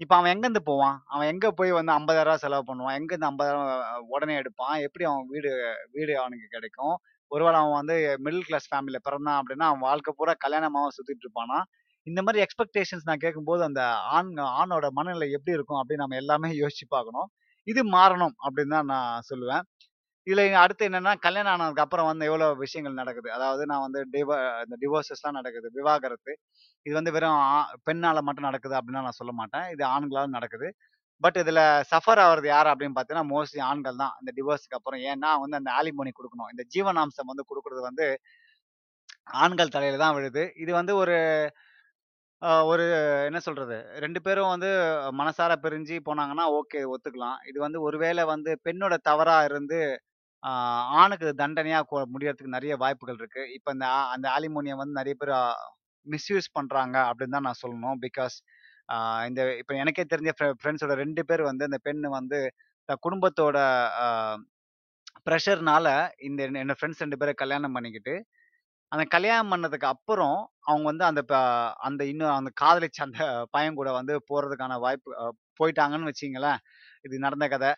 இப்போ 0.00 0.14
அவன் 0.16 0.32
எங்கேருந்து 0.34 0.62
போவான்? 0.64 0.96
அவன் 1.06 1.28
எங்கே 1.28 1.50
போய் 1.50 1.72
வந்து 1.72 1.92
ஐம்பதாயிரம் 1.92 2.40
செலவு 2.44 2.64
பண்ணுவான்? 2.70 2.96
எங்கேருந்து 3.00 3.28
ஐம்பதாயிரம் 3.30 3.68
உடனே 4.08 4.34
எடுப்பான்? 4.34 4.76
எப்படி 4.80 5.04
அவன் 5.04 5.26
வீடு 5.28 5.50
வீடு 5.92 6.14
அவனுக்கு 6.20 6.46
கிடைக்கும்? 6.50 6.96
ஒருவேளை 7.32 7.58
அவன் 7.60 7.78
வந்து 7.80 7.96
மிடில் 8.24 8.46
கிளாஸ் 8.46 8.68
ஃபேமிலியில் 8.70 9.04
பிறந்தான் 9.04 9.38
அப்படின்னா, 9.40 9.66
அவன் 9.70 9.80
வாழ்க்கை 9.80 10.12
பூரா 10.16 10.34
கல்யாணமாக 10.46 10.90
சுற்றிட்டு 10.96 11.24
இருப்பானா? 11.26 11.58
இந்த 12.06 12.20
மாதிரி 12.22 12.40
எக்ஸ்பெக்டேஷன்ஸ் 12.46 13.08
நான் 13.10 13.22
கேட்கும்போது, 13.24 13.62
அந்த 13.62 13.82
ஆண் 14.16 14.32
ஆணோட 14.60 14.86
மனநிலை 14.90 15.28
எப்படி 15.30 15.56
இருக்கும் 15.58 15.80
அப்படின்னு 15.80 16.04
நம்ம 16.04 16.16
எல்லாமே 16.16 16.50
யோசிச்சு 16.62 16.86
பார்க்கணும். 16.88 17.28
இது 17.68 17.82
மாறணும் 17.90 18.34
அப்படின்னு 18.44 18.74
தான் 18.76 18.90
நான் 18.94 19.26
சொல்லுவேன். 19.30 19.64
இதுல 20.26 20.42
அடுத்து 20.60 20.82
என்னன்னா, 20.88 21.12
கல்யாணம் 21.24 21.52
ஆனதுக்கு 21.54 21.84
அப்புறம் 21.84 22.08
வந்து 22.10 22.24
எவ்வளோ 22.28 22.46
விஷயங்கள் 22.60 22.98
நடக்குது. 23.00 23.28
அதாவது 23.36 23.62
நான் 23.70 23.84
வந்து 23.86 24.00
டிவ 24.12 24.28
இந்த 24.64 24.76
டிவோர்ஸஸ்லாம் 24.82 25.38
நடக்குது. 25.38 25.68
விவாகரத்து. 25.78 26.32
இது 26.86 26.94
வந்து 26.98 27.12
வெறும் 27.16 27.38
பெண்ணால் 27.38 27.82
பெண்ணால 27.88 28.22
மட்டும் 28.28 28.48
நடக்குது 28.48 28.76
அப்படின்லாம் 28.78 29.08
நான் 29.08 29.20
சொல்ல 29.20 29.32
மாட்டேன். 29.40 29.66
இது 29.74 29.84
ஆண்களாலும் 29.94 30.36
நடக்குது. 30.38 30.68
பட் 31.22 31.38
இதுல 31.42 31.60
சஃபர் 31.90 32.22
ஆகிறது 32.24 32.48
யார் 32.52 32.70
அப்படின்னு 32.72 32.96
பார்த்தீங்கன்னா, 32.96 33.28
மோஸ்ட்லி 33.34 33.60
ஆண்கள் 33.70 34.00
தான். 34.02 34.14
இந்த 34.20 34.32
டிவோர்ஸ்க்கு 34.38 34.78
அப்புறம். 34.78 35.02
ஏன்னா 35.12 35.30
வந்து 35.44 35.60
அந்த 35.60 35.72
ஆலிமோனி 35.78 36.12
கொடுக்கணும் 36.18 36.50
இந்த 36.54 36.64
ஜீவனாம்சம் 36.76 37.30
வந்து 37.32 37.46
கொடுக்கறது 37.50 37.82
வந்து 37.88 38.06
ஆண்கள் 39.44 39.74
தலையில 39.74 40.00
தான் 40.04 40.16
விழுது. 40.16 40.44
இது 40.64 40.72
வந்து 40.80 40.94
ஒரு 41.02 41.16
ஒரு 42.68 42.84
என்ன 43.28 43.38
சொல்றது? 43.40 43.76
ரெண்டு 44.04 44.20
பேரும் 44.22 44.52
வந்து 44.52 44.70
மனசார 45.20 45.52
பிரிஞ்சு 45.64 45.96
போனாங்கன்னா, 46.08 46.44
ஓகே 46.58 46.80
ஒத்துக்கலாம். 46.92 47.38
இது 47.50 47.58
வந்து 47.60 47.80
ஒருவேளை 47.82 48.24
வந்து 48.32 48.52
பெண்ணோட 48.66 48.96
தவறா 49.08 49.36
இருந்து 49.48 49.78
ஆணுக்கு 51.00 51.28
தண்டனையாக 51.42 52.00
முடியறதுக்கு 52.14 52.56
நிறைய 52.56 52.74
வாய்ப்புகள் 52.82 53.18
இருக்கு. 53.20 53.42
இப்போ 53.56 53.70
இந்த 53.76 53.86
அந்த 54.14 54.26
ஆலிமோனியம் 54.36 54.80
வந்து 54.82 54.98
நிறைய 55.00 55.14
பேர் 55.20 55.32
மிஸ்யூஸ் 56.06 56.48
பண்றாங்க 56.58 56.96
அப்படின்னு 57.10 57.36
தான் 57.36 57.46
நான் 57.48 57.62
சொல்லணும். 57.64 57.98
பிகாஸ் 58.06 58.36
இந்த 59.28 59.40
இப்போ 59.60 59.74
எனக்கே 59.82 60.04
தெரிஞ்ச 60.12 60.32
ஃப்ரெண்ட்ஸோட 60.62 60.94
ரெண்டு 61.04 61.22
பேர் 61.30 61.42
வந்து 61.50 61.66
இந்த 61.70 61.78
பெண் 61.86 62.02
வந்து 62.18 62.38
தன் 62.88 63.02
குடும்பத்தோட 63.06 63.58
ப்ரெஷர்னால 65.26 65.86
இந்த 66.28 66.40
என்னோட 66.62 66.76
ஃப்ரெண்ட்ஸ் 66.78 67.02
ரெண்டு 67.04 67.18
பேரை 67.20 67.34
கல்யாணம் 67.42 67.74
பண்ணிக்கிட்டு, 67.76 68.14
அந்த 68.92 69.04
கல்யாணம் 69.14 69.52
பண்ணதுக்கு 69.52 69.86
அப்புறம் 69.94 70.36
அவங்க 70.68 70.86
வந்து 70.90 71.04
அந்த 71.10 71.20
ப 71.30 71.34
அந்த 71.88 72.02
இன்னும் 72.12 72.34
அந்த 72.38 72.50
காதலிச்ச 72.62 72.98
அந்த 73.06 73.20
பையன் 73.54 73.78
கூட 73.80 73.90
வந்து 73.98 74.14
போறதுக்கான 74.30 74.78
வாய்ப்பு 74.84 75.10
போயிட்டாங்கன்னு 75.60 76.10
வச்சிங்களேன் 76.10 76.60
இது 77.06 77.24
நடந்த 77.26 77.46
கதை 77.54 77.70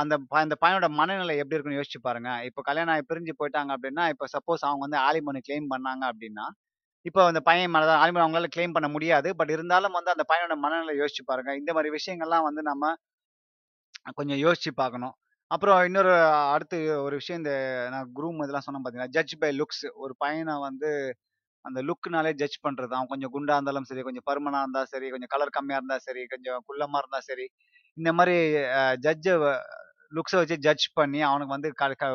அந்த 0.00 0.14
அந்த 0.40 0.54
பையனோட 0.62 0.86
மனநிலை 0.98 1.34
எப்படி 1.38 1.56
இருக்குன்னு 1.56 1.80
யோசிச்சு 1.80 2.00
பாருங்க. 2.02 2.30
இப்போ 2.48 2.60
கல்யாணம் 2.62 2.94
ஆகி 2.94 3.04
பிரிஞ்சு 3.10 3.32
போயிட்டாங்க 3.40 3.70
அப்படின்னா, 3.76 4.04
இப்போ 4.08 4.26
சப்போஸ் 4.34 4.66
அவங்க 4.68 4.82
வந்து 4.86 5.00
ஆலிமனி 5.06 5.40
கிளைம் 5.48 5.68
பண்ணாங்க 5.74 6.04
அப்படின்னா, 6.12 6.46
இப்போ 7.06 7.20
அந்த 7.26 7.40
பையன் 7.48 7.72
மனதான் 7.74 7.92
தான் 7.92 8.02
ஆலிமனி 8.02 8.24
அவங்களால 8.24 8.50
கிளைம் 8.56 8.76
பண்ண 8.76 8.88
முடியாது. 8.96 9.28
பட் 9.38 9.52
இருந்தாலும் 9.56 9.96
வந்து 9.98 10.12
அந்த 10.14 10.24
பையனோட 10.30 10.56
மனநிலை 10.64 10.94
யோசிச்சு 11.02 11.24
பாருங்க. 11.30 11.52
இந்த 11.62 11.72
மாதிரி 11.72 11.90
விஷயங்கள்லாம் 11.98 12.46
வந்து 12.48 12.64
நம்ம 12.70 12.84
கொஞ்சம் 14.18 14.40
யோசிச்சு 14.44 14.70
பார்க்கணும். 14.74 15.14
அப்புறம் 15.50 15.78
இன்னொரு 15.84 16.12
அடுத்து 16.54 16.76
ஒரு 17.06 17.14
விஷயம் 17.20 17.40
இந்த 17.40 17.52
நான் 17.94 18.10
குரூம் 18.18 18.42
இதெல்லாம் 18.42 18.66
சொன்னேன் 18.66 18.82
பார்த்தீங்கன்னா 18.82 19.14
ஜட்ஜ் 19.16 19.34
பை 19.42 19.50
லுக்ஸ். 19.58 19.86
ஒரு 20.04 20.14
பையனை 20.18 20.54
வந்து 20.66 20.90
அந்த 21.64 21.80
லுக்னாலே 21.88 22.32
ஜட்ஜ் 22.40 22.58
பண்ணுறது 22.66 22.94
அவன் 22.96 23.10
கொஞ்சம் 23.12 23.32
குண்டா 23.34 23.56
இருந்தாலும் 23.58 23.88
சரி, 23.90 24.02
கொஞ்சம் 24.02 24.26
பருமனாக 24.30 24.64
இருந்தால் 24.64 24.90
சரி, 24.92 25.08
கொஞ்சம் 25.10 25.32
கலர் 25.34 25.54
கம்மியாக 25.56 25.80
இருந்தால் 25.80 26.04
சரி, 26.08 26.22
கொஞ்சம் 26.26 26.60
குள்ளமாக 26.68 27.02
இருந்தால் 27.02 27.26
சரி, 27.30 27.46
இந்த 28.00 28.10
மாதிரி 28.18 28.36
ஜட்ஜை 29.06 29.34
லுக்ஸை 30.12 30.38
வச்சு 30.40 30.56
ஜட்ஜ் 30.66 30.86
பண்ணி 30.98 31.20
அவனுக்கு 31.28 31.54
வந்து 31.56 31.70
க 31.80 31.86
க 32.00 32.06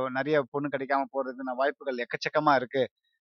பொண்ணு 0.53 0.73
கிடைக்காம 0.73 1.07
போறதுக்கான 1.13 1.55
வாய்ப்புகள் 1.61 2.01
எக்கச்சக்கமா 2.05 2.53
இருக்கு. 2.59 2.83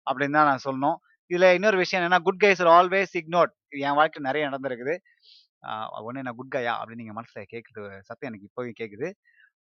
அப்படின்னு 0.08 0.38
தான் 0.40 0.50
நான் 0.52 0.66
சொல்லணும். 0.68 0.98
இதுல 1.32 1.46
இன்னொரு 1.58 1.78
விஷயம் 1.84 2.02
என்னன்னா, 2.02 2.20
குட் 2.28 2.42
கைஸ் 2.44 2.64
ஆல்வேஸ் 2.78 3.14
இக்னோட் 3.22 3.52
என் 3.88 3.98
வாழ்க்கையில் 4.00 4.28
நிறைய 4.30 4.44
நடந்திருக்குது. 4.50 4.96
ஒன்று 6.06 6.20
என்ன 6.20 6.26
நான் 6.28 6.40
குட் 6.40 6.54
கையா? 6.56 6.74
அப்படின்னு 6.80 7.02
நீங்க 7.02 7.16
மனசுல 7.20 7.44
கேட்குது 7.54 7.84
சத்தம் 8.08 8.30
எனக்கு 8.32 8.48
இப்போவே 8.50 8.72
கேட்குது. 8.82 9.08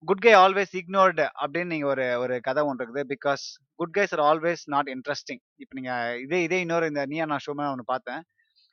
குட் 0.04 0.24
கை 0.26 0.34
ஆல்வேஸ் 0.44 0.74
இக்னோர்டு 0.80 1.26
அப்படின்னு 1.42 1.72
நீங்க 1.74 1.88
ஒரு 1.94 2.06
ஒரு 2.24 2.36
கதை 2.48 2.62
ஒன்று 2.70 2.86
இருக்குது. 2.86 3.06
Because 3.14 3.44
good 3.80 3.96
guys 3.98 4.14
are 4.18 4.24
always 4.30 4.64
not 4.74 4.90
interesting 4.96 5.42
இப்போ 5.64 5.74
நீங்க 5.80 5.94
இதே 6.26 6.40
இதே 6.48 6.60
இன்னொரு 6.66 6.88
இந்த 6.92 7.04
நீயா 7.14 7.26
நான் 7.32 7.46
ஷோமே 7.48 7.68
ஒன்று 7.74 7.86
பார்த்தேன். 7.94 8.22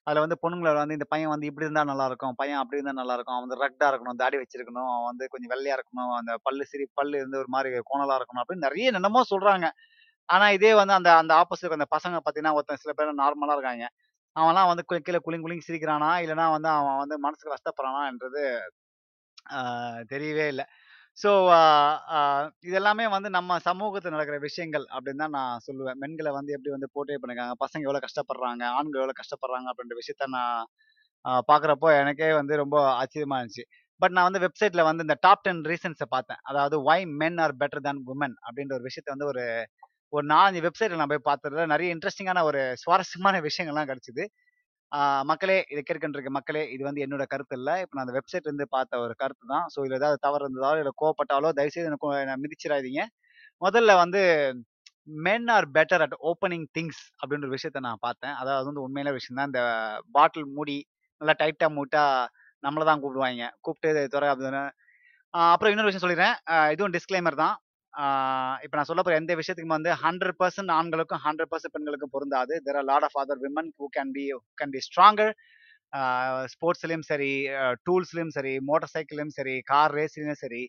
அதுல 0.06 0.20
வந்து 0.20 0.36
பொண்ணுங்களை 0.42 0.70
வந்து 0.74 0.96
இந்த 0.98 1.06
பையன் 1.08 1.28
வந்து 1.28 1.46
இப்படி 1.46 1.66
இருந்தால் 1.66 1.90
நல்லா 1.90 2.06
இருக்கும். 2.06 2.34
பையன் 2.34 2.60
அப்படி 2.60 2.78
இருந்தால் 2.78 3.00
நல்லா 3.00 3.14
இருக்கும். 3.14 3.34
அவன் 3.34 3.46
வந்து 3.46 3.58
ரக்டா 3.64 3.86
இருக்கணும். 3.90 4.18
தாடி 4.18 4.36
வச்சிருக்கணும். 4.38 4.88
அவன் 4.90 5.08
வந்து 5.10 5.24
கொஞ்சம் 5.28 5.52
வெள்ளையா 5.54 5.74
இருக்கணும். 5.76 6.12
அந்த 6.18 6.32
பல்லு 6.42 6.64
சிரி 6.66 6.86
பல்லு 6.94 7.18
வந்து 7.20 7.38
ஒரு 7.38 7.50
மாதிரி 7.50 7.82
கோணலா 7.90 8.16
இருக்கணும். 8.20 8.42
அப்படின்னு 8.42 8.66
நிறைய 8.68 8.92
என்னமோ 8.92 9.22
சொல்றாங்க. 9.32 9.66
ஆனா 10.28 10.46
இதே 10.50 10.72
வந்து 10.74 10.94
அந்த 10.94 11.10
அந்த 11.16 11.32
ஆப்போசிட் 11.36 11.76
அந்த 11.78 11.88
பசங்க 11.96 12.16
பார்த்தீங்கன்னா, 12.18 12.56
ஒருத்தன் 12.58 12.82
சில 12.84 12.92
பேர் 12.94 13.20
நார்மலா 13.22 13.56
இருக்காங்க 13.58 13.86
அவன்லாம் 14.36 14.70
வந்து 14.70 14.84
கு 14.88 14.96
குளிங் 15.26 15.44
குலுங்கி 15.44 15.64
சிரிக்கிறானா? 15.68 16.10
இல்லைன்னா 16.24 16.46
வந்து 16.52 16.70
அவன் 16.74 16.98
வந்து 16.98 17.16
மனசுக்கு 17.20 17.54
கஷ்டப்படுறானான்றது 17.54 18.42
தெரியவே 20.12 20.46
இல்லை 20.48 20.64
ஸோ 21.20 21.30
இதெல்லாமே 22.68 23.06
வந்து 23.14 23.28
நம்ம 23.37 23.59
சமூகத்தில் 23.66 24.14
நடக்கிற 24.14 24.37
விஷயங்கள் 24.46 24.85
அப்படின்னு 24.94 25.22
தான் 25.24 25.37
நான் 25.38 25.62
சொல்லுவேன். 25.66 25.98
பெண்களை 26.02 26.30
வந்து 26.38 26.54
எப்படி 26.56 26.72
வந்து 26.76 26.88
போர்ட்ரே 26.94 27.18
பண்ணிருக்காங்க, 27.20 27.56
பசங்க 27.64 27.87
எவ்வளோ 27.88 28.02
கஷ்டப்படுறாங்க, 28.06 28.62
ஆண்கள் 28.78 29.00
எவ்வளோ 29.02 29.16
கஷ்டப்படுறாங்க 29.20 29.68
அப்படின்ற 29.72 29.96
விஷயத்த 30.00 30.28
நான் 30.37 30.64
பார்க்குறப்போ 31.50 31.88
எனக்கே 32.00 32.28
வந்து 32.38 32.54
ரொம்ப 32.62 32.76
ஆச்சரியமா 33.00 33.38
இருந்துச்சு. 33.40 33.64
பட் 34.00 34.14
நான் 34.16 34.28
வந்து 34.28 34.42
வெப்சைட்ல 34.44 34.83
வந்து 34.88 35.04
இந்த 35.06 35.16
டாப் 35.26 35.44
டென் 35.46 35.62
ரீசன்ஸை 35.70 36.06
பார்த்தேன். 36.14 36.40
அதாவது 36.50 36.76
why 36.88 37.00
men 37.22 37.38
are 37.44 37.54
better 37.62 37.85
than 37.87 38.02
woman 38.12 38.37
அப்படின்ற 38.46 38.74
ஒரு 38.78 38.87
விஷயத்த 38.88 39.14
வந்து 39.14 39.28
ஒரு 39.33 39.44
ஒரு 40.12 40.24
4, 40.26 40.46
5 40.52 40.64
வெப்சைட்ல 40.66 40.98
நான் 41.00 41.12
போய் 41.12 41.28
பார்த்ததுல 41.28 41.64
நிறைய 41.72 41.94
இன்ட்ரெஸ்டிங்கான 41.94 42.42
ஒரு 42.48 42.61
சுவாரஸ்யமான 42.83 43.37
விஷயங்கள்லாம் 43.46 43.90
கிடைச்சிது 43.90 44.24
மக்களே 45.31 45.57
இதை 45.72 45.81
கேட்கின்ற 45.88 46.31
மக்களே, 46.37 46.62
இது 46.74 46.83
வந்து 46.88 47.03
என்னோட 47.05 47.24
கருத்து 47.33 47.57
இல்லை 47.59 47.74
இப்போ 47.83 47.94
நான் 47.96 48.05
அந்த 48.07 48.14
வெப்சைட் 48.18 48.46
இருந்து 48.48 48.66
பார்த்த 48.76 49.00
ஒரு 49.05 49.14
கருத்து 49.22 49.44
தான். 49.55 49.66
ஸோ 49.74 49.79
இதில் 49.87 49.98
ஏதாவது 50.00 50.18
தவறு 50.26 50.44
இருந்ததாலோ, 50.46 50.79
இல்லை 50.83 50.92
கோவப்பட்டாலோ 51.03 51.50
தயவுசெய்து 51.59 51.90
எனக்கு 51.90 52.09
மிதிச்சிடாதீங்க 52.44 53.03
முதல்ல 53.62 53.94
வந்து 54.03 54.20
men 55.26 55.48
are 55.57 55.66
better 55.76 56.03
at 56.07 56.16
opening 56.31 56.66
things 56.76 57.03
அப்படின்ற 57.20 57.46
ஒரு 57.48 57.57
விஷயத்த 57.59 57.81
நான் 57.88 58.05
பார்த்தேன். 58.07 58.35
அதாவது 58.40 58.66
வந்து 58.70 58.85
உண்மையான 58.87 59.12
விஷயம் 59.18 59.38
தான். 59.40 59.50
இந்த 59.50 59.62
பாட்டில் 60.16 60.48
மூடி 60.59 60.76
நல்லா 61.20 61.35
டைட்டாக 61.42 61.70
மூட்டா 61.79 62.03
நம்மளை 62.62 62.85
தான் 62.90 63.00
கூப்பிடுவாங்க 63.03 63.44
கூப்பிட்டு 63.66 64.03
துறை 64.14 64.29
அப்படின்னு 64.33 64.62
அப்புறம் 65.35 65.72
இன்னொரு 65.72 65.88
விஷயம் 65.90 66.05
சொல்லிடுறேன். 66.05 66.37
இதுவும் 66.74 66.94
டிஸ்க்ளைமர் 66.96 67.42
தான். 67.44 67.57
இப்போ 68.64 68.76
நான் 68.79 68.88
நான் 68.88 69.03
போகிற 69.05 69.16
எந்த 69.20 69.33
விஷயத்துக்கும் 69.38 69.76
வந்து 69.76 69.92
100% 70.03 70.70
ஆண்களுக்கும், 70.79 71.22
100% 71.24 71.72
பெண்களுக்கும் 71.74 72.12
பொருந்தாது. 72.12 72.55
There 72.66 72.79
are 72.81 72.87
lot 72.90 73.07
of 73.09 73.18
other 73.22 73.40
women 73.46 73.70
who 73.79 73.87
can 73.96 74.12
be 74.16 74.24
can 74.61 74.72
be 74.74 74.81
stronger. 74.88 75.33
ஸ்போர்ட்ஸ்லேயும் 76.53 77.07
சரி, 77.11 77.33
டூல்ஸ்லேயும் 77.87 78.35
சரி, 78.37 78.53
மோட்டார் 78.68 78.92
சைக்கிள்லையும் 78.94 79.35
சரி, 79.38 79.55
கார் 79.70 79.94
ரேஸ்லயும் 79.98 80.40
சரி, 80.44 80.62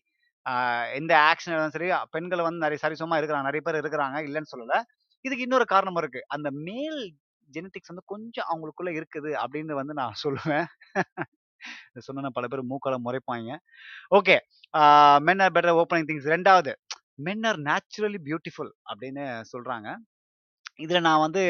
எந்த 0.98 1.12
ஆக்ஷன் 1.30 1.74
சரி, 1.76 1.88
பெண்கள் 2.16 2.46
வந்து 2.46 2.64
நிறைய 2.64 2.80
சரிசமமா 2.84 3.18
இருக்கிறாங்க. 3.20 3.48
நிறைய 3.50 3.64
பேர் 3.66 3.80
இருக்கிறாங்க. 3.82 4.18
இல்லைன்னு 4.28 4.52
சொல்லலை 4.54 4.78
இதுக்கு 5.24 5.44
இன்னொரு 5.46 5.66
காரணமும் 5.72 6.00
இருக்குது 6.02 6.28
அந்த 6.36 6.48
மேல் 6.68 7.00
ஜெனடிக்ஸ் 7.48 7.92
வந்து 7.92 8.04
கொஞ்சம் 8.12 8.48
அவங்களுக்குள்ள 8.52 8.90
இருக்குது 8.98 9.30
அப்படின்னு 9.42 9.78
வந்து 9.80 9.94
நான் 10.00 10.18
சொல்லுவேன். 10.24 10.66
இத 11.96 12.30
பல 12.38 12.46
பேர் 12.52 12.70
மூக்கால 12.72 12.96
முறைப்பாய்ங்க. 13.06 13.54
Okay. 14.18 14.36
Men 15.28 15.42
are 15.44 15.54
better 15.56 15.78
opening 15.82 16.08
things 16.10 16.28
ரெண்டாவது 16.34 16.72
மென் 17.18 17.44
ஆர் 17.50 17.58
நேச்சுரலி 17.68 18.20
பியூட்டிஃபுல் 18.28 18.72
அப்படின்னு 18.90 19.24
சொல்கிறாங்க 19.52 19.88
இதில் 20.84 21.06
நான் 21.06 21.22
வந்து 21.26 21.42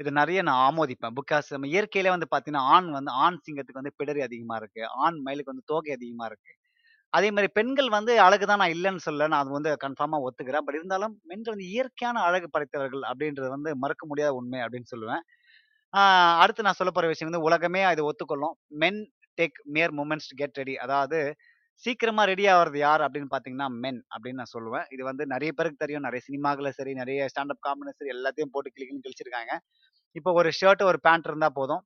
இது 0.00 0.10
நிறைய 0.20 0.40
நான் 0.48 0.62
ஆமோதிப்பேன். 0.68 1.14
பிகாஸ் 1.20 1.46
நம்ம 1.54 1.68
இயற்கையிலே 1.74 2.10
வந்து 2.14 2.28
பார்த்தீங்கன்னா, 2.32 2.64
ஆண் 2.74 2.88
வந்து 2.98 3.12
ஆண் 3.24 3.38
சிங்கத்துக்கு 3.46 3.80
வந்து 3.82 3.96
பிடரி 4.00 4.20
அதிகமாக 4.28 4.58
இருக்குது 4.62 4.88
ஆண் 5.04 5.18
மயிலுக்கு 5.26 5.52
வந்து 5.52 5.68
தோகை 5.72 5.92
அதிகமாக 5.98 6.28
இருக்குது 6.30 6.56
அதே 7.12 7.28
மாதிரி 7.34 7.48
பெண்கள் 7.58 7.88
வந்து 7.96 8.12
அழகு 8.24 8.44
தான் 8.48 8.60
நான் 8.62 8.74
இல்லைன்னு 8.74 9.02
சொல்ல 9.06 9.26
நான் 9.30 9.42
அது 9.44 9.50
வந்து 9.56 9.70
கன்ஃபார்மாக 9.84 10.26
ஒத்துக்கிறேன். 10.26 10.64
பட் 10.66 10.76
இருந்தாலும் 10.78 11.14
பெண்கள் 11.30 11.54
வந்து 11.54 11.68
இயற்கையான 11.74 12.16
அழகு 12.28 12.48
படைத்தவர்கள் 12.54 13.04
அப்படின்றது 13.10 13.48
வந்து 13.56 13.70
மறக்க 13.84 14.04
முடியாத 14.10 14.32
உண்மை 14.40 14.60
அப்படின்னு 14.66 14.90
சொல்லுவேன். 14.92 15.22
அடுத்து 16.42 16.66
நான் 16.66 16.78
சொல்ல 16.80 16.90
போகிற 16.96 17.08
விஷயம் 17.12 17.30
வந்து 17.30 17.46
உலகமே 17.48 17.82
இதை 17.94 18.02
ஒத்துக்கொள்ளும். 18.10 18.54
Men 18.82 19.00
take 19.38 19.58
more 19.76 19.94
moments 20.00 20.28
to 20.30 20.36
get 20.42 20.60
ready. 20.62 20.74
அதாவது 20.84 21.20
சீக்கிரமா 21.84 22.22
ரெடி 22.24 22.46
ஆகிறது 22.46 22.78
யார் 22.78 23.00
அப்படின்னு 23.00 23.30
பார்த்தீங்கன்னா, 23.32 23.68
மென் 23.82 24.00
அப்படின்னு 24.12 24.40
நான் 24.42 24.54
சொல்லுவேன். 24.54 24.86
இது 24.90 25.02
வந்து 25.04 25.24
நிறைய 25.26 25.50
பேருக்கு 25.52 25.78
தெரியும். 25.78 26.02
நிறைய 26.02 26.22
சினிமாக்கள்ல 26.26 26.70
சரி, 26.70 26.92
நிறைய 26.94 27.28
ஸ்டாண்ட் 27.32 27.54
அப் 27.54 27.64
சரி 27.98 28.10
எல்லாத்தையும் 28.10 28.52
போட்டு 28.52 28.70
கிளி 28.70 28.86
கழிச்சிருக்காங்க 28.86 29.04
கிழிச்சிருக்காங்க. 29.06 29.54
இப்போ 30.16 30.32
ஒரு 30.32 30.50
ஷர்ட், 30.60 30.82
ஒரு 30.82 31.00
பேண்ட் 31.00 31.26
இருந்தால் 31.26 31.56
போதும். 31.56 31.82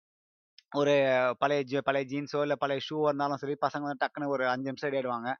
ஒரு 0.72 0.94
பழைய 1.38 1.62
ஜீ 1.64 1.78
பழைய 1.80 2.04
ஜீன்ஸோ, 2.12 2.40
இல்லை 2.42 2.56
பழைய 2.60 2.80
ஷூவோ 2.86 3.04
இருந்தாலும் 3.04 3.40
சரி, 3.42 3.54
பசங்க 3.66 3.84
வந்து 3.88 4.02
டக்குனு 4.04 4.28
ஒரு 4.28 4.44
அஞ்சு 4.48 4.68
நிமிஷம் 4.70 4.88
ரெடி 4.88 4.98
ஆயிடுவாங்க. 5.00 5.30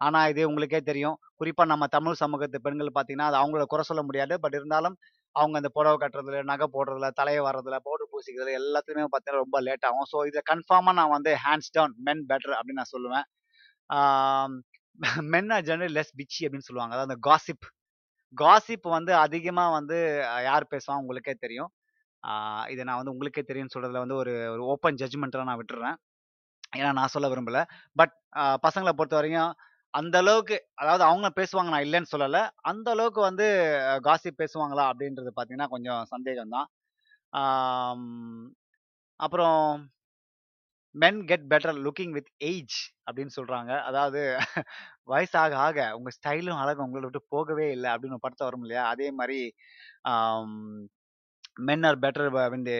ஆனால் 0.00 0.28
இது 0.28 0.42
உங்களுக்கே 0.48 0.80
தெரியும். 0.82 1.16
குறிப்பாக 1.36 1.68
நம்ம 1.68 1.86
தமிழ் 1.88 2.20
சமூகத்து 2.22 2.58
பெண்கள் 2.60 2.90
பார்த்தீங்கன்னா, 2.94 3.28
அது 3.30 3.38
அவங்கள 3.40 3.64
குறை 3.66 3.84
சொல்ல 3.84 4.02
முடியாது. 4.02 4.34
பட் 4.40 4.54
இருந்தாலும் 4.54 4.96
அவங்க 5.36 5.56
அந்த 5.60 5.70
புடவை 5.74 5.96
கட்டுறதுல, 5.98 6.42
நகை 6.44 6.66
போடுறதுல, 6.72 7.08
தலையை 7.12 7.42
வர்றதுல 7.42 7.78
பவுடர் 7.86 8.10
பூசிக்கிறதுல 8.12 8.56
எல்லாத்துலயுமே 8.60 9.08
பார்த்தீங்கன்னா 9.08 9.44
ரொம்ப 9.44 9.60
லேட் 9.60 9.84
ஆகும். 9.84 10.08
ஸோ 10.12 10.20
இத 10.26 10.42
கன்ஃபார்மாக 10.50 10.98
நான் 11.00 11.14
வந்து 11.16 11.32
ஹேண்ட்ஸ் 11.46 11.72
டவுன் 11.72 11.94
மென் 12.00 12.24
பெட்டர் 12.30 12.56
அப்படின்னு 12.58 12.82
நான் 12.82 12.94
சொல்லுவேன். 12.96 13.26
மென் 15.32 15.50
ஆர் 15.56 15.66
ஜெனரல் 15.68 15.94
லெஸ் 15.94 16.14
பிச்சி 16.20 16.42
அப்படின்னு 16.44 16.68
சொல்லுவாங்க. 16.68 16.94
அதாவது 16.94 17.08
அந்த 17.08 17.20
காசிப். 17.28 17.66
காசிப் 18.34 18.86
வந்து 18.96 19.12
அதிகமாக 19.24 19.74
வந்து 19.78 19.98
யார் 20.48 20.72
பேசுவாங்க 20.72 21.02
உங்களுக்கே 21.04 21.34
தெரியும். 21.40 21.70
இதை 22.68 22.82
நான் 22.84 23.00
வந்து 23.00 23.14
உங்களுக்கே 23.14 23.44
தெரியும்னு 23.44 23.74
சொல்கிறதுல 23.74 24.02
வந்து 24.04 24.16
ஒரு 24.16 24.34
ஒரு 24.54 24.62
ஓப்பன் 24.72 24.98
ஜட்ஜ்மெண்ட்டாக 25.02 25.48
நான் 25.50 25.60
விட்டுறேன் 25.62 25.96
ஏன்னா 26.72 26.90
நான் 26.98 27.12
சொல்ல 27.14 27.28
விரும்பலை 27.30 27.62
பட் 27.96 28.14
பசங்களை 28.66 28.92
பொறுத்த 28.92 29.16
வரைக்கும் 29.18 29.52
அந்த 29.94 30.16
அளவுக்கு 30.18 30.56
அதாவது 30.76 31.04
அவங்க 31.04 31.28
பேசுவாங்க 31.38 31.70
நான் 31.70 31.86
இல்லைன்னு 31.86 32.12
சொல்லலை 32.12 32.42
அந்த 32.64 32.88
அளவுக்கு 32.94 33.20
வந்து 33.22 33.46
காசிப் 34.04 34.40
பேசுவாங்களா 34.42 34.84
அப்படின்றது 34.90 35.30
பார்த்தீங்கன்னா, 35.32 35.68
கொஞ்சம் 35.68 36.02
சந்தேகம் 36.12 36.54
தான். 36.56 36.68
அப்புறம் 39.20 39.60
men 40.94 41.20
get 41.30 41.46
better 41.52 41.78
looking 41.86 42.14
with 42.16 42.30
age 42.50 42.76
அப்படின்னு 43.06 43.32
சொல்றாங்க. 43.38 43.72
அதாவது 43.88 44.20
வயசு 45.12 45.36
ஆக 45.42 45.54
ஆக 45.66 45.78
உங்க 45.98 46.10
ஸ்டைலும் 46.16 46.60
அழகும் 46.62 46.86
உங்களை 46.86 47.04
விட்டு 47.06 47.20
போகவே 47.34 47.66
இல்லை 47.76 47.90
அப்படின்னு 47.94 48.18
ஒரு 48.18 48.46
வரும் 48.46 48.64
இல்லையா? 48.66 48.84
அதே 48.94 49.08
மாதிரி 49.20 49.38
men 51.68 51.84
are 51.88 51.98
better 52.04 52.28
when 52.52 52.64
they 52.68 52.74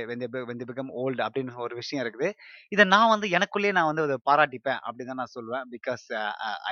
when 0.50 0.60
become 0.70 0.92
old 1.02 1.22
அப்படின்னு 1.26 1.54
ஒரு 1.66 1.74
விஷயம் 1.80 2.02
இருக்குது. 2.04 2.28
இதை 2.74 2.84
நான் 2.94 3.12
வந்து 3.14 3.28
எனக்குள்ளேயே 3.36 3.74
நான் 3.78 3.90
வந்து 3.90 4.06
அதை 4.08 4.18
பாராட்டிப்பேன் 4.30 4.80
அப்படின்னு 4.86 5.10
தான் 5.12 5.22
நான் 5.22 5.34
சொல்லுவேன். 5.36 5.66
Because 5.76 6.06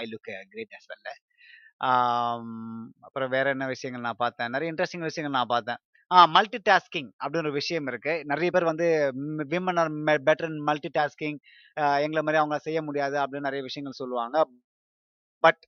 I 0.01 0.05
look 0.12 0.31
great 0.55 0.77
as 0.79 0.88
well 0.92 1.09
அப்புறம் 3.07 3.33
வேற 3.37 3.46
என்ன 3.55 3.66
விஷயங்கள் 3.75 4.07
நான் 4.09 4.22
பார்த்தேன். 4.25 4.53
நிறைய 4.55 4.72
இன்ட்ரஸ்டிங் 4.72 5.07
விஷயங்கள் 5.09 5.38
நான் 5.38 5.53
பார்த்தேன். 5.55 5.81
மல்டி 6.11 6.59
டாஸ்கிங் 6.69 7.09
அப்படின்னு 7.23 7.45
ஒரு 7.45 7.53
விஷயம் 7.53 7.87
இருக்கு. 7.87 8.14
நிறைய 8.25 8.51
பேர் 8.51 8.71
வந்து 8.71 8.87
women 9.53 9.79
are 9.83 9.90
better 10.29 10.51
in 10.51 10.62
multitasking. 10.99 11.38
எங்களை 12.05 12.23
மாதிரி 12.23 12.40
அவங்க 12.42 12.59
செய்ய 12.59 12.81
முடியாது 12.83 13.16
அப்படின்னு 13.23 13.47
நிறைய 13.49 13.62
விஷயங்கள் 13.69 14.01
சொல்லுவாங்க. 14.03 14.37
பட் 15.45 15.62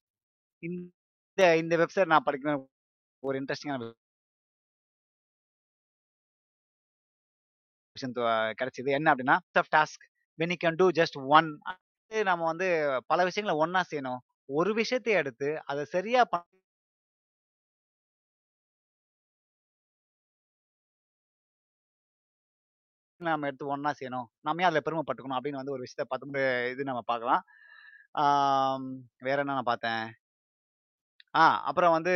இந்த 0.62 1.42
இந்த 1.62 1.74
வெப்சைட் 1.82 2.12
நான் 2.14 2.26
படிக்கிற 2.28 2.52
ஒரு 3.22 3.36
இன்ட்ரெஸ்டிங்கான 3.40 3.82
விஷயம் 7.96 8.14
கிடைச்சது. 8.60 8.90
என்ன 8.98 9.08
அப்படின்னா, 9.14 9.36
of 9.62 9.72
task 9.76 10.04
when 10.38 10.52
you 10.54 10.58
can 10.64 10.78
do 10.82 10.88
just 11.00 11.18
one 11.38 11.48
நம்ம 12.10 12.44
வந்து 12.44 12.68
பல 13.06 13.24
விஷயங்கள 13.28 13.54
ஒன்னா 13.64 13.80
செய்யணும். 13.90 14.20
ஒரு 14.48 14.70
விஷயத்தை 14.74 15.12
எடுத்து 15.20 15.48
அத 15.70 15.84
சரியா 15.94 16.22
நம்ம 23.20 23.46
எடுத்து 23.48 23.72
ஒன்றா 23.74 23.90
செய்யணும். 23.98 24.26
நம்ம 24.46 24.64
அதில் 24.68 24.84
பெருமைப்பட்டுக்கணும் 24.86 25.38
அப்படின்னு 25.38 25.60
வந்து 25.60 25.74
ஒரு 25.76 25.82
விஷயத்த 25.84 26.04
பார்த்து 26.10 26.42
இது 26.72 26.88
நம்ம 26.90 27.02
பார்க்கலாம். 27.12 27.42
வேற 29.26 29.38
என்ன 29.42 29.56
நான் 29.56 29.70
பார்த்தேன்? 29.72 30.04
ஆ 31.34 31.44
அப்புறம் 31.68 31.94
வந்து 31.96 32.12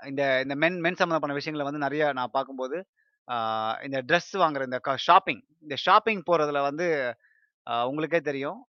இந்த 0.00 0.22
இந்த 0.44 0.54
மென் 0.62 0.78
மென் 0.84 0.98
சம்மந்தப்பட்ட 1.00 1.34
விஷயங்களை 1.38 1.64
வந்து 1.68 1.84
நிறைய 1.86 2.04
நான் 2.18 2.34
பார்க்கும்போது, 2.36 2.76
இந்த 3.86 3.98
ட்ரெஸ் 4.08 4.32
வாங்குற 4.42 4.62
இந்த 4.70 4.78
க 4.86 4.92
ஷாப்பிங் 5.08 5.42
இந்த 5.66 5.76
ஷாப்பிங் 5.86 6.22
போகிறதுல 6.28 6.60
வந்து 6.68 6.86
உங்களுக்கே 7.90 8.20
தெரியும். 8.30 8.60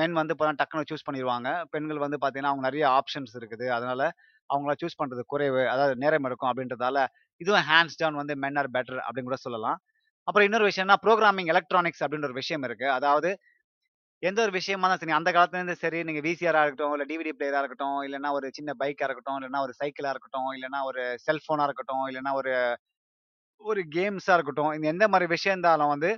மென் 0.00 0.14
வந்து 0.20 0.34
இப்போ 0.36 0.46
டக்குனு 0.60 0.88
சூஸ் 0.90 1.06
பண்ணிடுவாங்க 1.08 1.48
பெண்கள் 1.74 2.04
வந்து 2.04 2.18
பார்த்தீங்கன்னா, 2.22 2.52
அவங்க 2.52 2.64
நிறைய 2.68 2.84
ஆப்ஷன்ஸ் 2.98 3.34
இருக்குது. 3.40 3.66
அதனால 3.76 4.02
அவங்கள 4.50 4.72
சூஸ் 4.82 5.00
பண்ணுறது 5.00 5.22
குறைவு. 5.34 5.62
அதாவது 5.74 5.94
நேரம் 6.04 6.26
எடுக்கும் 6.28 6.50
அப்படின்றதால, 6.52 6.98
இதுவும் 7.40 7.66
ஹேண்ட்ஸ் 7.70 7.98
டவுன் 8.00 8.20
வந்து 8.20 8.34
மென் 8.44 8.58
ஆர் 8.62 8.70
பெட்டர் 8.76 9.00
அப்படின்னு 9.06 9.30
கூட 9.30 9.38
சொல்லலாம். 9.46 9.78
அப்புறம் 10.28 10.46
இன்னொரு 10.48 10.66
விஷயம்னா, 10.70 10.96
ப்ரோக்ராமிங் 11.04 11.50
எலக்ட்ரானிக்ஸ் 11.52 12.02
அப்படின்ற 12.04 12.28
ஒரு 12.30 12.38
விஷயம் 12.40 12.64
இருக்கு. 12.68 12.86
அதாவது 12.98 13.30
எந்த 14.22 14.38
ஒரு 14.42 14.52
விஷயமா 14.58 14.86
தான் 14.88 15.00
சரி, 15.02 15.14
அந்த 15.18 15.30
காலத்துல 15.32 15.60
இருந்து 15.60 15.76
சரி 15.82 15.98
நீங்க 16.04 16.20
விசிஆராக 16.26 16.64
இருக்கட்டும், 16.64 16.94
இல்ல 16.96 17.04
டிவிடி 17.10 17.32
பிளேயரா 17.38 17.60
இருக்கட்டும், 17.62 17.98
இல்லன்னா 18.06 18.30
ஒரு 18.38 18.48
சின்ன 18.58 18.70
பைக்கா 18.82 19.06
இருக்கட்டும், 19.08 19.38
இல்லன்னா 19.38 19.60
ஒரு 19.66 19.74
சைக்கிளா 19.80 20.12
இருக்கட்டும், 20.14 20.50
இல்லன்னா 20.56 20.80
ஒரு 20.90 21.02
செல்ஃபோனாக 21.26 21.68
இருக்கட்டும், 21.70 22.04
இல்லன்னா 22.10 22.32
ஒரு 22.40 22.52
ஒரு 23.60 23.80
கேம்ஸா 23.94 24.34
இருக்கட்டும். 24.36 24.72
இந்த 24.72 24.86
எந்த 24.88 25.04
மாதிரி 25.08 25.26
விஷயம் 25.34 25.54
இருந்தாலும் 25.56 25.92
வந்து 25.94 26.10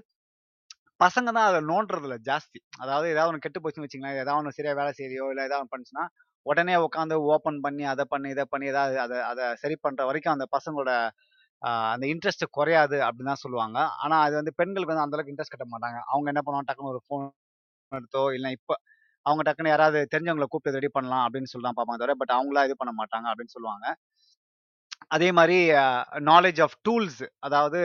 பசங்க 1.01 1.29
தான் 1.37 1.49
அத 1.51 1.59
நோண்டுறதுல 1.71 2.17
ஜாஸ்தி. 2.29 2.59
அதாவது 2.79 3.07
ஏதாவது 3.09 3.31
ஒன்று 3.31 3.45
கெட்டு 3.45 3.61
போச்சுன்னு 3.63 3.87
வச்சுக்கங்களேன், 3.87 4.21
ஏதாவது 4.25 4.41
ஒண்ணு 4.41 4.57
சரியா 4.59 4.75
வேலை 4.81 4.93
செய்யறியோ 4.99 5.27
இல்லை 5.33 5.45
ஏதாவது 5.49 5.63
ஒன்று 5.63 5.75
பண்ணுச்சுன்னா, 5.75 6.05
உடனே 6.47 6.75
உட்காந்து 6.87 7.17
ஓப்பன் 7.35 7.61
பண்ணி, 7.67 7.85
அதை 7.93 8.05
பண்ணி, 8.13 8.29
இதை 8.35 8.45
பண்ணி 8.53 8.67
ஏதாவது 8.73 8.97
அதை 9.05 9.19
அதை 9.31 9.45
சரி 9.63 9.77
பண்ணுற 9.85 10.03
வரைக்கும் 10.11 10.35
அந்த 10.37 10.47
பசங்களோட 10.57 10.93
அந்த 11.93 12.05
இன்ட்ரெஸ்ட் 12.13 12.45
குறையாது 12.59 12.99
அப்படின்னு 13.07 13.33
தான் 13.33 13.45
சொல்லுவாங்க. 13.45 13.79
ஆனால் 14.05 14.23
அது 14.27 14.35
வந்து 14.41 14.53
பெண்களுக்கு 14.61 14.93
வந்து 14.95 15.05
அந்தளவுக்கு 15.07 15.33
இன்ட்ரெஸ்ட் 15.35 15.55
கட்ட 15.57 15.67
மாட்டாங்க. 15.75 15.99
அவங்க 16.13 16.29
என்ன 16.33 16.43
பண்ணுவாங்க, 16.47 16.69
டக்குனு 16.71 16.93
ஒரு 16.95 17.03
ஃபோன் 17.07 17.27
எடுத்தோ, 17.93 18.25
இல்லை 18.39 18.51
இப்போ 18.59 18.75
அவங்க 19.27 19.43
டக்குனு 19.49 19.73
யாராவது 19.75 20.01
தெரிஞ்சவங்களை 20.15 20.49
கூப்பிட்டு 20.53 20.79
ரெடி 20.79 20.91
பண்ணலாம் 20.97 21.25
அப்படின்னு 21.27 21.53
சொல்லலாம் 21.55 21.77
பார்ப்பாங்க 21.79 22.01
தவிர, 22.03 22.15
பட் 22.23 22.35
அவங்களா 22.39 22.65
இது 22.69 22.77
பண்ண 22.83 22.93
மாட்டாங்க 23.01 23.27
அப்படின்னு 23.33 23.55
சொல்லுவாங்க. 23.57 23.87
அதே 25.17 25.29
மாதிரி 25.39 25.59
நாலேஜ் 26.33 26.61
ஆஃப் 26.67 26.77
டூல்ஸ் 26.89 27.23
அதாவது 27.49 27.81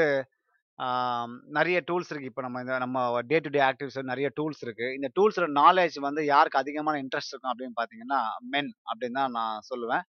நிறைய 1.57 1.77
டூல்ஸ் 1.87 2.09
இருக்குது 2.11 2.31
இப்போ 2.31 2.43
நம்ம 2.45 2.59
இந்த 2.63 2.73
நம்ம 2.83 2.97
டே 3.29 3.37
டு 3.45 3.49
டே 3.55 3.61
ஆக்டிவிட்டீஸ்ல 3.67 4.03
நிறைய 4.11 4.27
டூல்ஸ் 4.39 4.61
இருக்குது 4.65 4.93
இந்த 4.97 5.07
டூல்ஸோட 5.17 5.47
நாலேஜ் 5.61 5.95
வந்து 6.07 6.21
யாருக்கு 6.33 6.61
அதிகமான 6.61 6.99
இன்ட்ரெஸ்ட் 7.03 7.33
இருக்கும் 7.33 7.53
அப்படின்னு 7.53 7.77
பார்த்தீங்கன்னா, 7.79 8.19
மென் 8.53 8.71
அப்படின்னு 8.91 9.19
தான் 9.21 9.35
நான் 9.39 9.63
சொல்லுவேன். 9.71 10.03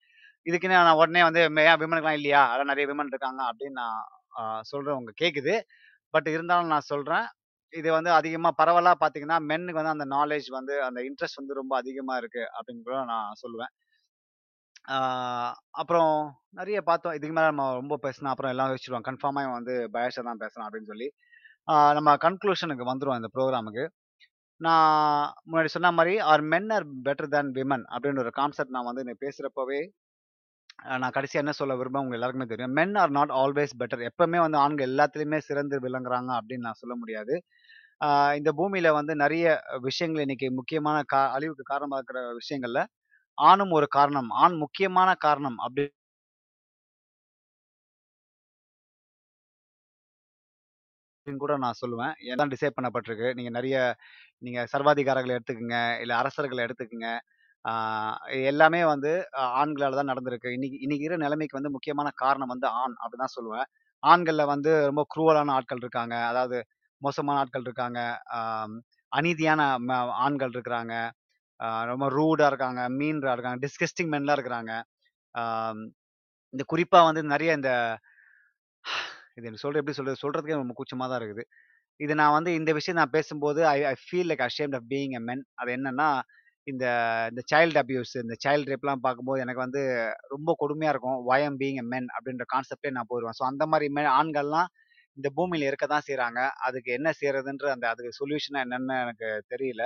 இதுக்குன்னு 0.46 0.78
நான் 0.80 0.98
உடனே 1.02 1.22
வந்து 1.28 1.42
மே 1.56 1.62
ஏன் 1.70 1.80
விமனுக்குலாம் 1.82 2.18
இல்லையா? 2.20 2.42
அதான் 2.52 2.70
நிறைய 2.72 2.86
விமன் 2.90 3.12
இருக்காங்க 3.14 3.42
அப்படின்னு 3.50 3.78
நான் 3.82 4.00
சொல்கிறேன் 4.72 4.98
உங்கள் 5.00 5.20
கேட்குது 5.22 5.54
பட் 6.14 6.28
இருந்தாலும் 6.34 6.72
நான் 6.74 6.88
சொல்கிறேன் 6.92 7.26
இது 7.72 7.88
வந்து 7.96 8.10
அதிகமாக 8.18 8.54
பரவலாக 8.60 8.96
பார்த்தீங்கன்னா, 9.02 9.38
மென்னுக்கு 9.50 9.80
வந்து 9.80 9.94
அந்த 9.96 10.06
நாலேஜ் 10.16 10.48
வந்து 10.58 10.74
அந்த 10.88 11.00
இன்ட்ரெஸ்ட் 11.08 11.40
வந்து 11.40 11.60
ரொம்ப 11.60 11.72
அதிகமாக 11.82 12.20
இருக்குது 12.22 12.50
அப்படின்னு 12.56 12.84
கூட 12.88 12.98
நான் 13.12 13.38
சொல்லுவேன். 13.44 13.72
அப்புறம் 15.80 16.12
நிறைய 16.58 16.78
பார்த்தோம். 16.88 17.14
இதுக்கு 17.16 17.34
மேலே 17.36 17.48
நம்ம 17.52 17.64
ரொம்ப 17.80 17.94
பேசினா 18.04 18.32
அப்புறம் 18.32 18.52
எல்லாம் 18.54 18.70
யோசிச்சுருவாங்க. 18.70 19.06
கன்ஃபார்மாக 19.10 19.44
இவன் 19.46 19.58
வந்து 19.60 19.74
பயாஸா 19.96 20.22
தான் 20.28 20.42
பேசலாம் 20.44 20.66
அப்படின்னு 20.68 20.90
சொல்லி. 20.92 21.08
நம்ம 21.98 22.10
கன்க்ளூஷனுக்கு 22.24 22.84
வந்துடுவோம் 22.90 23.20
இந்த 23.20 23.30
ப்ரோக்ராமுக்கு 23.36 23.84
நான் 24.60 25.24
முன்னாடி 25.48 25.70
சொன்ன 25.74 25.92
மாதிரி 25.98 26.14
are 26.32 26.42
men 26.52 26.68
are 26.76 26.86
better 27.06 27.30
than 27.34 27.50
women 27.58 27.84
அப்படின்ற 27.94 28.20
ஒரு 28.24 28.32
கான்செப்ட் 28.40 28.74
நான் 28.76 28.88
வந்து 28.88 29.02
இன்னைக்கு 29.04 29.24
பேசுகிறப்பவே 29.26 29.80
நான் 31.02 31.14
கடைசியாக 31.16 31.42
என்ன 31.44 31.52
சொல்ல 31.58 31.74
விரும்ப 31.80 32.02
உங்க 32.04 32.16
எல்லாருக்குமே 32.18 32.46
தெரியும். 32.52 32.74
Men 32.78 32.94
are 33.02 33.12
not 33.18 33.32
always 33.42 33.74
better. 33.80 34.02
எப்பவுமே 34.10 34.38
வந்து 34.44 34.58
ஆண்கள் 34.64 34.88
எல்லாத்துலேயுமே 34.90 35.38
சிறந்து 35.48 35.76
விளங்குறாங்க 35.86 36.30
அப்படின்னு 36.38 36.66
நான் 36.68 36.80
சொல்ல 36.82 36.94
முடியாது. 37.02 37.34
இந்த 38.38 38.50
பூமியில் 38.58 38.90
வந்து 38.98 39.12
நிறைய 39.24 39.46
விஷயங்கள் 39.88 40.24
இன்னைக்கு 40.26 40.48
முக்கியமான 40.58 40.96
கா 41.12 41.20
அழிவுக்கு 41.36 41.64
காரணமாக 41.72 42.00
இருக்கிற 42.00 42.20
விஷயங்கள்ல, 42.40 42.80
ஆணும் 43.38 43.72
ஒரு 43.72 43.86
காரணம். 43.90 44.30
ஆண் 44.42 44.56
முக்கியமான 44.56 45.10
காரணம் 45.26 45.58
அப்படி 45.58 45.84
அப்படின்னு 51.26 51.42
கூட 51.42 51.54
நான் 51.62 51.78
சொல்லுவேன். 51.80 52.12
எல்லாம் 52.32 52.50
டிசைட் 52.52 52.76
பண்ணப்பட்டிருக்கு. 52.76 53.28
நீங்க 53.34 53.50
நிறைய 53.50 53.76
நீங்க 54.42 54.60
சர்வாதிகாரங்களை 54.74 55.34
எடுத்துக்கோங்க 55.36 55.78
இல்ல 56.02 56.12
அரசர்களை 56.16 56.60
எடுத்துக்கோங்க 56.66 57.08
எல்லாமே 58.48 58.80
வந்து 58.84 59.10
ஆண்களால் 59.34 59.56
ஆண்களால 59.60 59.96
தான் 60.00 60.10
நடந்திருக்கு. 60.10 60.48
இன்னைக்கு 60.56 60.76
இன்னைக்கு 60.84 61.04
இருக்கிற 61.04 61.22
நிலைமைக்கு 61.24 61.58
வந்து 61.58 61.72
முக்கியமான 61.76 62.08
காரணம் 62.16 62.52
வந்து 62.54 62.68
ஆண் 62.82 62.94
அப்படிதான் 63.02 63.34
சொல்லுவேன். 63.36 63.66
ஆண்கள்ல 64.02 64.44
வந்து 64.52 64.72
ரொம்ப 64.88 65.02
குரூவலான 65.12 65.54
ஆட்கள் 65.58 65.82
இருக்காங்க. 65.84 66.16
அதாவது 66.30 66.58
மோசமான 67.02 67.40
ஆட்கள் 67.42 67.66
இருக்காங்க. 67.68 68.00
அநீதியான 69.12 69.62
ம 69.86 69.92
ஆண்கள் 70.24 70.54
இருக்கிறாங்க. 70.54 70.94
ரொம்ப 71.90 72.06
ரூடாக 72.16 72.50
இருக்காங்க. 72.52 72.80
மீன்ராக 72.98 73.34
இருக்காங்க. 73.36 73.60
டிஸ்கஸ்டிங் 73.66 74.10
மென்லாம் 74.14 74.36
இருக்கிறாங்க. 74.38 74.72
இந்த 76.54 76.64
குறிப்பாக 76.72 77.06
வந்து 77.08 77.22
நிறைய 77.34 77.52
இந்த 77.58 77.70
இது 79.38 79.62
சொல்கிற 79.62 79.80
எப்படி 79.82 79.96
சொல்கிறது 79.98 80.22
சொல்கிறதுக்கே 80.24 80.60
ரொம்ப 80.62 80.74
கூச்சமாக 80.78 81.08
தான் 81.10 81.20
இருக்குது. 81.20 81.44
இது 82.00 82.12
நான் 82.20 82.34
வந்து 82.36 82.50
இந்த 82.60 82.70
விஷயம் 82.78 82.98
நான் 83.00 83.14
பேசும்போது 83.16 83.60
I 83.74 83.78
I 83.90 83.94
feel 84.04 84.28
like 84.30 84.44
ashamed 84.48 84.76
of 84.78 84.86
being 84.92 85.14
a 85.18 85.22
men. 85.28 85.42
அது 85.60 85.70
என்னன்னா, 85.76 86.08
இந்த 86.66 86.84
இந்த 87.30 87.42
சைல்டு 87.52 87.78
அப்யூஸ் 87.82 88.14
இந்த 88.22 88.36
சைல்டு 88.44 88.70
ரேப்லாம் 88.72 89.04
பார்க்கும்போது 89.06 89.42
எனக்கு 89.44 89.64
வந்து 89.66 89.82
ரொம்ப 90.34 90.50
கொடுமையாக 90.62 90.94
இருக்கும். 90.94 91.20
ஒயம் 91.32 91.56
ஐ 91.56 91.60
பீயிங் 91.62 91.80
எ 91.84 91.86
மென் 91.92 92.08
அப்படின்ற 92.16 92.46
கான்செப்ட்டே 92.54 92.92
நான் 92.98 93.10
போயிடுவேன் 93.12 93.38
ஸோ 93.40 93.44
அந்த 93.52 93.66
மாதிரி 93.72 93.88
மென் 93.98 94.12
ஆண்கள்லாம் 94.20 94.70
இந்த 95.16 95.28
பூமியில் 95.38 95.68
இருக்க 95.70 95.86
தான் 95.88 96.06
செய்கிறாங்க 96.08 96.40
அதுக்கு 96.66 96.90
என்ன 96.98 97.10
செய்கிறதுன்ற 97.20 97.68
அந்த 97.76 97.86
அதுக்கு 97.92 98.12
சொல்யூஷனாக 98.20 98.64
என்னென்னு 98.66 98.96
எனக்கு 99.04 99.28
தெரியல. 99.54 99.82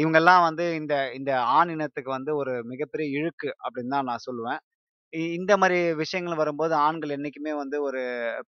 இவங்கெல்லாம் 0.00 0.42
வந்து 0.46 0.64
இந்த 0.80 0.94
இந்த 1.18 1.30
ஆண் 1.54 1.72
இனத்துக்கு 1.74 2.10
வந்து 2.10 2.32
ஒரு 2.36 2.52
மிகப்பெரிய 2.70 3.06
இழுக்கு 3.18 3.50
அப்படின்னு 3.64 3.94
தான் 3.94 4.08
நான் 4.10 4.24
சொல்லுவேன். 4.26 4.60
இ 5.12 5.22
இந்த 5.38 5.52
மாதிரி 5.60 5.78
விஷயங்கள் 6.00 6.40
வரும்போது 6.40 6.74
ஆண்கள் 6.84 7.14
என்னைக்குமே 7.16 7.52
வந்து 7.60 7.78
ஒரு 7.88 8.02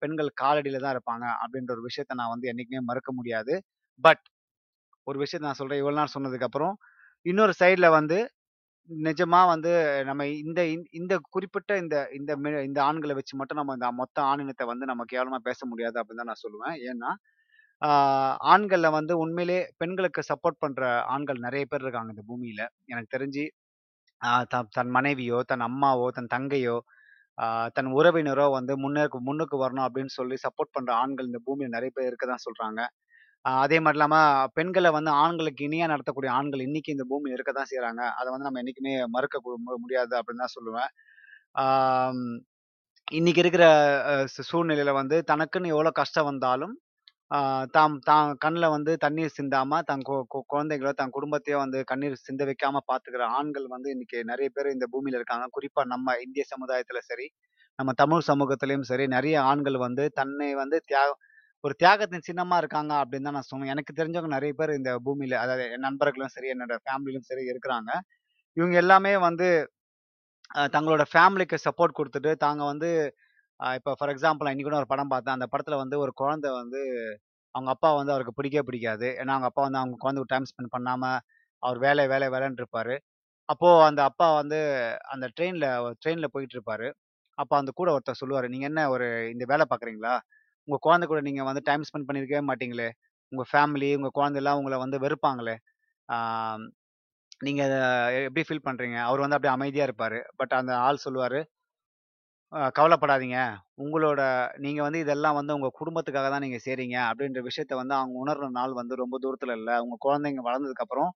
பெண்கள் 0.02 0.30
காலடியில 0.42 0.80
தான் 0.82 0.94
இருப்பாங்க 0.96 1.26
அப்படின்ற 1.42 1.72
ஒரு 1.76 1.84
விஷயத்த 1.88 2.18
நான் 2.20 2.34
வந்து 2.34 2.50
என்னைக்குமே 2.52 2.82
மறுக்க 2.90 3.12
முடியாது. 3.14 3.54
பட் 4.04 4.24
ஒரு 5.06 5.18
விஷயத்த 5.22 5.46
நான் 5.46 5.60
சொல்றேன். 5.60 5.80
இவ்வளவு 5.82 6.00
நாள் 6.00 6.14
சொன்னதுக்கு 6.14 6.48
அப்புறம், 6.48 6.74
இன்னொரு 7.26 7.54
சைடுல 7.60 7.88
வந்து 7.94 8.18
நிஜமா 8.90 9.40
வந்து 9.50 9.72
நம்ம 10.08 10.22
இந்த 10.42 10.60
இந் 10.72 10.84
இந்த 10.98 11.14
குறிப்பிட்ட 11.30 11.72
இந்த 11.82 11.96
இந்த 12.16 12.32
மி 12.40 12.50
இந்த 12.68 12.80
ஆண்களை 12.86 13.14
வச்சு 13.18 13.34
மட்டும் 13.40 13.60
நம்ம 13.60 13.76
இந்த 13.78 13.90
மொத்த 14.00 14.18
ஆணினத்தை 14.30 14.66
வந்து 14.70 14.86
நம்ம 14.90 15.04
கேவலமா 15.12 15.40
பேச 15.48 15.60
முடியாது 15.70 15.98
அப்படின்னு 16.00 16.22
தான் 16.22 16.32
நான் 16.32 16.44
சொல்லுவேன். 16.44 16.76
ஏன்னா, 16.90 17.10
ஆண்களில் 18.52 18.94
வந்து 18.96 19.14
உண்மையிலே 19.22 19.58
பெண்களுக்கு 19.78 20.22
சப்போர்ட் 20.30 20.62
பண்ற 20.62 20.82
ஆண்கள் 21.14 21.44
நிறைய 21.46 21.64
பேர் 21.70 21.84
இருக்காங்க 21.84 22.12
இந்த 22.14 22.24
பூமியில. 22.30 22.62
எனக்கு 22.88 23.14
தெரிஞ்சு 23.16 23.44
த 24.50 24.62
தன் 24.76 24.92
மனைவியோ, 24.96 25.38
தன் 25.50 25.64
அம்மாவோ, 25.68 26.06
தன் 26.16 26.32
தங்கையோ, 26.32 26.76
தன் 27.76 27.90
உறவினரோ 27.98 28.46
வந்து 28.56 28.74
முன்னேற்கு 28.82 29.18
முன்னுக்கு 29.28 29.56
வரணும் 29.62 29.86
அப்படின்னு 29.86 30.12
சொல்லி 30.18 30.36
சப்போர்ட் 30.44 30.74
பண்ற 30.76 30.90
ஆண்கள் 31.02 31.28
இந்த 31.30 31.40
பூமியில 31.46 31.74
நிறைய 31.76 31.92
பேர் 31.96 32.08
இருக்க 32.10 32.26
தான் 32.26 32.44
சொல்றாங்க. 32.46 32.80
அதே 33.44 33.78
மாதிரி 33.80 33.98
இல்லாம 33.98 34.16
பெண்களை 34.58 34.90
வந்து 34.96 35.12
ஆண்களுக்கு 35.22 35.62
இணையா 35.68 35.86
நடத்தக்கூடிய 35.92 36.30
ஆண்கள் 36.38 36.66
இன்னைக்கு 36.66 36.94
இந்த 36.96 37.06
பூமியில 37.10 37.36
இருக்க 37.36 37.52
தான் 37.54 37.70
செய்றாங்க. 37.72 38.02
அதை 38.18 38.28
வந்து 38.34 38.48
நம்ம 38.48 38.62
என்னைக்குமே 38.62 38.94
மறுக்க 39.16 39.38
கு 39.40 39.52
மு 39.66 39.74
முடியாது 39.84 40.14
அப்படின்னு 40.20 40.44
தான் 40.44 40.56
சொல்லுவேன். 40.56 40.90
இன்னைக்கு 43.12 43.40
இருக்கிற 43.42 43.64
அ 44.10 44.14
சூ 44.28 44.42
சூழ்நிலையில 44.50 44.92
வந்து 44.96 45.16
தனக்குன்னு 45.30 45.72
எவ்வளோ 45.72 45.92
கஷ்டம் 45.98 46.28
வந்தாலும், 46.28 46.74
தாம் 47.70 47.96
தான் 48.00 48.28
கண்ணில் 48.36 48.68
வந்து 48.68 48.92
தண்ணீர் 48.96 49.34
சிந்தாமல் 49.34 49.84
தன் 49.86 50.04
கொ 50.08 50.14
கு- 50.32 50.44
குழந்தைகளோ, 50.52 50.92
தன் 50.92 51.12
குடும்பத்தையோ 51.12 51.56
வந்து 51.56 51.84
கண்ணீர் 51.84 52.16
சிந்த 52.20 52.42
வைக்காம 52.44 52.80
பார்த்துக்கிற 52.88 53.24
ஆண்கள் 53.38 53.66
வந்து 53.66 53.90
இன்னைக்கு 53.90 54.18
நிறைய 54.24 54.48
பேர் 54.54 54.68
இந்த 54.70 54.86
பூமியில் 54.90 55.18
இருக்காங்க. 55.20 55.46
குறிப்பாக 55.50 55.88
நம்ம 55.88 56.16
இந்திய 56.18 56.44
சமுதாயத்தில் 56.44 57.00
சரி, 57.02 57.26
நம்ம 57.78 57.92
தமிழ் 57.94 58.26
சமூகத்திலையும் 58.28 58.88
சரி, 58.90 59.06
நிறைய 59.08 59.36
ஆண்கள் 59.42 59.78
வந்து 59.78 60.06
தன்னை 60.12 60.50
வந்து 60.54 60.80
தியாகம் 60.86 61.20
ஒரு 61.64 61.74
தியாகத்தின் 61.78 62.26
சின்னமா 62.28 62.56
இருக்காங்க 62.56 62.92
அப்படின்னு 63.02 63.22
தான் 63.22 63.38
நான் 63.38 63.48
சொன்னேன் 63.50 63.72
எனக்கு 63.74 63.92
தெரிஞ்சவங்க 63.94 64.32
நிறைய 64.36 64.52
பேர் 64.54 64.72
இந்த 64.76 64.92
பூமியில 65.06 65.38
அதாவது 65.42 65.64
என் 65.72 65.86
நண்பர்களும் 65.88 66.34
சரி, 66.36 66.48
என்னோட 66.52 66.76
ஃபேமிலியிலும் 66.84 67.28
சரி 67.30 67.44
இருக்கிறாங்க. 67.52 67.90
இவங்க 68.56 68.76
எல்லாமே 68.84 69.14
வந்து 69.28 69.48
தங்களோட 70.74 71.04
ஃபேமிலிக்கு 71.12 71.58
சப்போர்ட் 71.66 71.98
கொடுத்துட்டு 71.98 72.32
தாங்க 72.38 72.62
வந்து 72.64 72.90
இப்போ 73.60 73.92
ஃபார் 73.98 74.10
எக்ஸாம்பிள் 74.12 74.44
நான் 74.44 74.54
இன்னைக்கு 74.54 74.68
கூட 74.68 74.78
ஒரு 74.82 74.90
படம் 74.92 75.10
பார்த்தேன். 75.12 75.36
அந்த 75.36 75.46
படத்தில் 75.52 75.80
வந்து 75.82 75.96
ஒரு 76.04 76.12
குழந்தை 76.20 76.50
வந்து 76.54 76.80
அவங்க 77.54 77.70
அப்பா 77.74 77.90
வந்து 77.98 78.12
அவருக்கு 78.14 78.34
பிடிக்கவே 78.38 78.64
பிடிக்காது. 78.68 79.08
ஏன்னா, 79.20 79.32
அவங்க 79.36 79.48
அப்பா 79.50 79.62
வந்து 79.66 79.80
அவங்க 79.80 79.96
குழந்தைக்கு 80.02 80.32
டைம் 80.32 80.48
ஸ்பெண்ட் 80.50 80.72
பண்ணாமல் 80.76 81.18
அவர் 81.62 81.78
வேலை, 81.86 82.04
வேலை, 82.12 82.26
வேலைன்னு 82.34 82.60
இருப்பார் 82.62 82.94
அப்போது 83.48 83.84
அந்த 83.88 84.00
அப்பா 84.10 84.26
வந்து 84.40 84.58
அந்த 85.12 85.26
ட்ரெயினில் 85.36 85.66
ட்ரெயினில் 86.02 86.32
போயிட்டு 86.34 86.56
இருப்பாரு. 86.56 86.88
அப்போ 87.38 87.54
அந்த 87.60 87.70
கூட 87.74 87.88
ஒருத்தர் 87.96 88.20
சொல்லுவார் 88.20 88.48
நீங்கள் 88.54 88.70
என்ன 88.70 88.82
ஒரு 88.94 89.06
இந்த 89.32 89.44
வேலை 89.52 89.64
பார்க்குறீங்களா? 89.70 90.14
உங்கள் 90.68 90.84
குழந்தை 90.86 91.06
கூட 91.08 91.20
நீங்கள் 91.28 91.48
வந்து 91.50 91.62
டைம் 91.68 91.86
ஸ்பெண்ட் 91.88 92.08
பண்ணியிருக்கவே 92.08 92.44
மாட்டீங்களே! 92.50 92.88
உங்கள் 93.32 93.50
ஃபேமிலி, 93.52 93.90
உங்கள் 93.98 94.16
குழந்தைலாம் 94.18 94.60
உங்களை 94.60 94.78
வந்து 94.84 94.98
வெறுப்பாங்களே! 95.04 95.56
நீங்கள் 97.40 97.72
எப்படி 98.20 98.42
ஃபீல் 98.46 98.66
பண்ணுறீங்க 98.66 98.96
அவர் 99.06 99.22
வந்து 99.24 99.36
அப்படியே 99.36 99.54
அமைதியாக 99.56 99.88
இருப்பார் 99.88 100.18
பட் 100.40 100.54
அந்த 100.58 100.72
ஆள் 100.86 101.04
சொல்லுவார் 101.04 101.38
கவலைப்படாதீங்க. 102.78 103.38
உங்களோட 103.84 104.20
நீங்கள் 104.64 104.86
வந்து 104.86 105.00
இதெல்லாம் 105.04 105.36
வந்து 105.38 105.52
உங்கள் 105.56 105.74
குடும்பத்துக்காக 105.80 106.28
தான் 106.34 106.44
நீங்கள் 106.44 106.62
செய்கிறீங்க 106.66 106.96
அப்படின்ற 107.10 107.40
விஷயத்த 107.48 107.74
வந்து 107.80 107.94
அவங்க 107.98 108.16
உணர்ற 108.24 108.46
நாள் 108.58 108.72
வந்து 108.80 108.94
ரொம்ப 109.02 109.18
தூரத்தில் 109.24 109.54
இல்லை 109.58 109.74
உங்கள் 109.84 110.02
குழந்தைங்க 110.06 110.42
வளர்ந்ததுக்கப்புறம், 110.48 111.10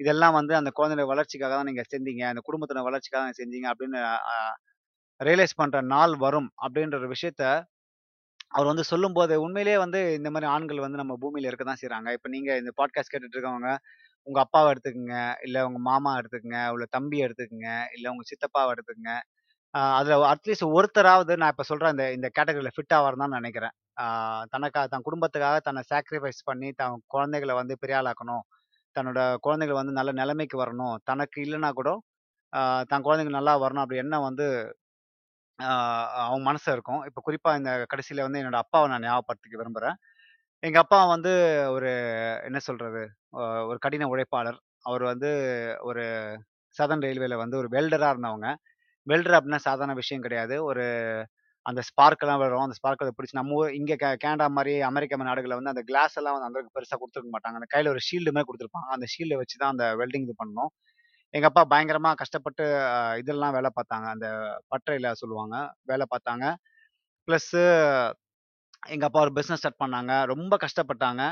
இதெல்லாம் 0.00 0.36
வந்து 0.38 0.54
அந்த 0.60 0.70
குழந்தையோட 0.78 1.06
வளர்ச்சிக்காக 1.12 1.54
தான் 1.58 1.68
நீங்கள் 1.70 1.88
செஞ்சீங்க. 1.92 2.22
அந்த 2.32 2.42
குடும்பத்தின 2.48 2.84
வளர்ச்சிக்காக 2.88 3.22
தான் 3.24 3.38
செஞ்சீங்க 3.40 3.68
அப்படின்னு 3.72 4.00
ரியலைஸ் 5.20 5.58
பண்ணுற 5.60 5.80
நாள் 5.94 6.14
வரும். 6.26 6.50
அப்படின்ற 6.64 6.96
ஒரு 7.02 7.10
விஷயத்த 7.14 7.44
அவர் 8.56 8.70
வந்து 8.70 8.84
சொல்லும்போது, 8.92 9.34
உண்மையிலேயே 9.44 9.78
வந்து 9.84 9.98
இந்த 10.18 10.28
மாதிரி 10.34 10.46
ஆண்கள் 10.54 10.84
வந்து 10.84 11.00
நம்ம 11.02 11.14
பூமியில் 11.22 11.48
இருக்க 11.50 11.64
தான் 11.66 11.80
செய்கிறாங்க 11.82 12.08
இப்போ 12.16 12.28
நீங்கள் 12.34 12.58
இந்த 12.62 12.70
பாட்காஸ்ட் 12.80 13.12
கேட்டுட்டு 13.12 13.36
இருக்கவங்க, 13.36 13.70
உங்கள் 14.26 14.44
அப்பாவை 14.46 14.68
எடுத்துக்கோங்க 14.72 15.18
இல்லை 15.46 15.60
உங்கள் 15.68 15.84
மாமா 15.90 16.12
எடுத்துக்கோங்க 16.20 16.60
உள்ள 16.74 16.86
தம்பி 16.96 17.18
எடுத்துக்கோங்க 17.26 17.70
இல்லை 17.96 18.08
உங்கள் 18.14 18.28
சித்தப்பாவை 18.32 18.72
எடுத்துக்கோங்க 18.74 19.14
அதில் 19.74 20.12
அதுல 20.14 20.28
அட்லீஸ்ட் 20.30 20.66
ஒருத்தராவது 20.76 21.32
நான் 21.40 21.52
இப்ப 21.54 21.64
சொல்ற 21.68 21.90
இந்த 21.94 22.04
இந்த 22.16 22.28
கேட்டகரியில் 22.36 22.74
ஃபிட் 22.76 22.94
ஆவாருன்னு 22.96 23.24
தான் 23.24 23.36
நெனைக்கிறேன். 23.38 23.74
ஆ 24.00 24.04
தன் 24.92 25.06
குடும்பத்துக்காக 25.08 25.58
தன்னை 25.68 25.82
சாக்ரிஃபைஸ் 25.92 26.40
பண்ணி, 26.50 26.68
தன் 26.80 26.96
குழந்தைகளை 27.14 27.54
வந்து 27.60 27.74
பெரியாளாக்கணும் 27.82 28.44
தன்னோட 28.96 29.20
குழந்தைகள் 29.46 29.80
வந்து 29.80 29.94
நல்ல 29.98 30.10
நிலைமைக்கு 30.20 30.56
வரணும். 30.62 30.96
தனக்கு 31.10 31.38
இல்லைனா 31.46 31.70
கூட, 31.80 31.90
தன் 32.90 33.04
குழந்தைகள் 33.06 33.38
நல்லா 33.38 33.54
வரணும் 33.64 33.84
அப்படி 33.84 34.02
என்ன 34.04 34.16
வந்து 34.28 34.46
அவங்க 36.20 36.42
மனசுல 36.48 36.74
இருக்கும். 36.76 37.02
இப்போ 37.08 37.20
குறிப்பாக 37.26 37.60
இந்த 37.60 37.72
கடைசியில் 37.92 38.26
வந்து 38.26 38.40
என்னோட 38.42 38.58
அப்பாவை 38.64 38.88
நான் 38.92 39.06
ஞாபகப்படுத்திக்க 39.06 39.58
விரும்புகிறேன் 39.62 39.96
எங்கள் 40.62 40.82
அப்பா 40.84 40.98
வந்து 41.14 41.32
ஒரு 41.76 41.90
என்ன 42.48 42.58
சொல்கிறது 42.68 43.02
ஒரு 43.70 43.78
கடின 43.84 44.08
உழைப்பாளர். 44.12 44.58
அவர் 44.88 45.04
வந்து 45.12 45.30
ஒரு 45.90 46.04
சதன் 46.76 47.04
ரயில்வேல 47.06 47.36
வந்து 47.42 47.56
ஒரு 47.62 47.68
வெல்டராக 47.76 48.14
இருந்தவங்க. 48.14 48.48
வெல்டர் 49.06 49.36
அப்படின்னா 49.38 49.60
சாதாரண 49.68 49.94
விஷயம் 50.02 50.24
கிடையாது. 50.26 50.56
ஒரு 50.70 50.84
அந்த 51.66 51.80
ஸ்பார்க்கெல்லாம் 51.88 52.40
வரும். 52.42 52.64
அந்த 52.66 52.76
ஸ்பார்க்கை 52.78 53.10
பிடிச்சி 53.18 53.38
நம்ம 53.40 53.56
ஊர் 53.60 53.72
இங்க 53.78 53.94
கே 54.02 54.10
கனடா 54.24 54.46
மாதிரி 54.58 54.72
அமெரிக்கா 54.90 55.16
நாடுகளில் 55.28 55.58
வந்து 55.58 55.72
அந்த 55.74 55.82
கிளாஸ் 55.90 56.16
எல்லாம் 56.20 56.36
வந்து 56.36 56.48
அந்த 56.50 56.70
பெருசாக 56.76 56.98
கொடுத்துருக்க 57.02 57.32
மாட்டாங்க. 57.36 57.58
அந்த 57.60 57.68
கையில் 57.74 57.92
ஒரு 57.94 58.02
ஷீல்டு 58.08 58.32
மாதிரி 58.36 58.48
கொடுத்துருப்பாங்க 58.50 58.88
அந்த 58.96 59.06
ஷீல்டை 59.14 59.36
வச்சு 59.42 59.56
தான் 59.62 59.72
அந்த 59.74 59.86
வெல்டிங் 60.00 60.26
இது 60.28 60.34
பண்ணணும். 60.42 60.70
எங்கள் 61.34 61.50
அப்பா 61.50 61.62
பயங்கரமாக 61.72 62.18
கஷ்டப்பட்டு 62.22 62.64
இதெல்லாம் 63.22 63.54
வேலை 63.58 63.70
பார்த்தாங்க. 63.78 64.06
அந்த 64.14 64.28
பட்டறையில் 64.72 65.18
சொல்லுவாங்க. 65.22 65.56
வேலை 65.90 66.06
பார்த்தாங்க. 66.14 66.46
ப்ளஸ்ஸு 67.28 67.62
எங்கள் 68.94 69.08
அப்பா 69.08 69.20
ஒரு 69.26 69.32
பிஸ்னஸ் 69.38 69.60
ஸ்டார்ட் 69.62 69.82
பண்ணாங்க. 69.84 70.12
ரொம்ப 70.32 70.54
கஷ்டப்பட்டாங்க. 70.64 71.22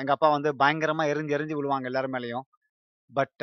எங்கள் 0.00 0.16
அப்பா 0.16 0.28
வந்து 0.36 0.50
பயங்கரமாக 0.62 1.12
எரிஞ்சு 1.14 1.34
எரிஞ்சு 1.38 1.56
விழுவாங்க 1.60 1.88
எல்லார் 1.92 2.08
பட் 3.10 3.42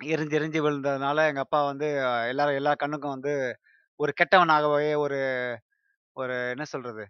எரிஞ்சு 0.00 0.34
எரிஞ்சு 0.38 0.60
விழுந்ததுனால 0.64 1.18
எங்க 1.30 1.40
அப்பா 1.40 1.58
வந்து 1.66 1.86
எல்லாரும் 2.30 2.58
எல்லா 2.60 2.72
கண்ணுக்கும் 2.76 3.14
வந்து 3.16 3.32
ஒரு 4.00 4.12
கெட்டவனாகவே 4.20 4.90
ஒரு 5.04 5.18
ஒரு 6.16 6.34
என்ன 6.54 6.64
சொல்றது? 6.72 7.04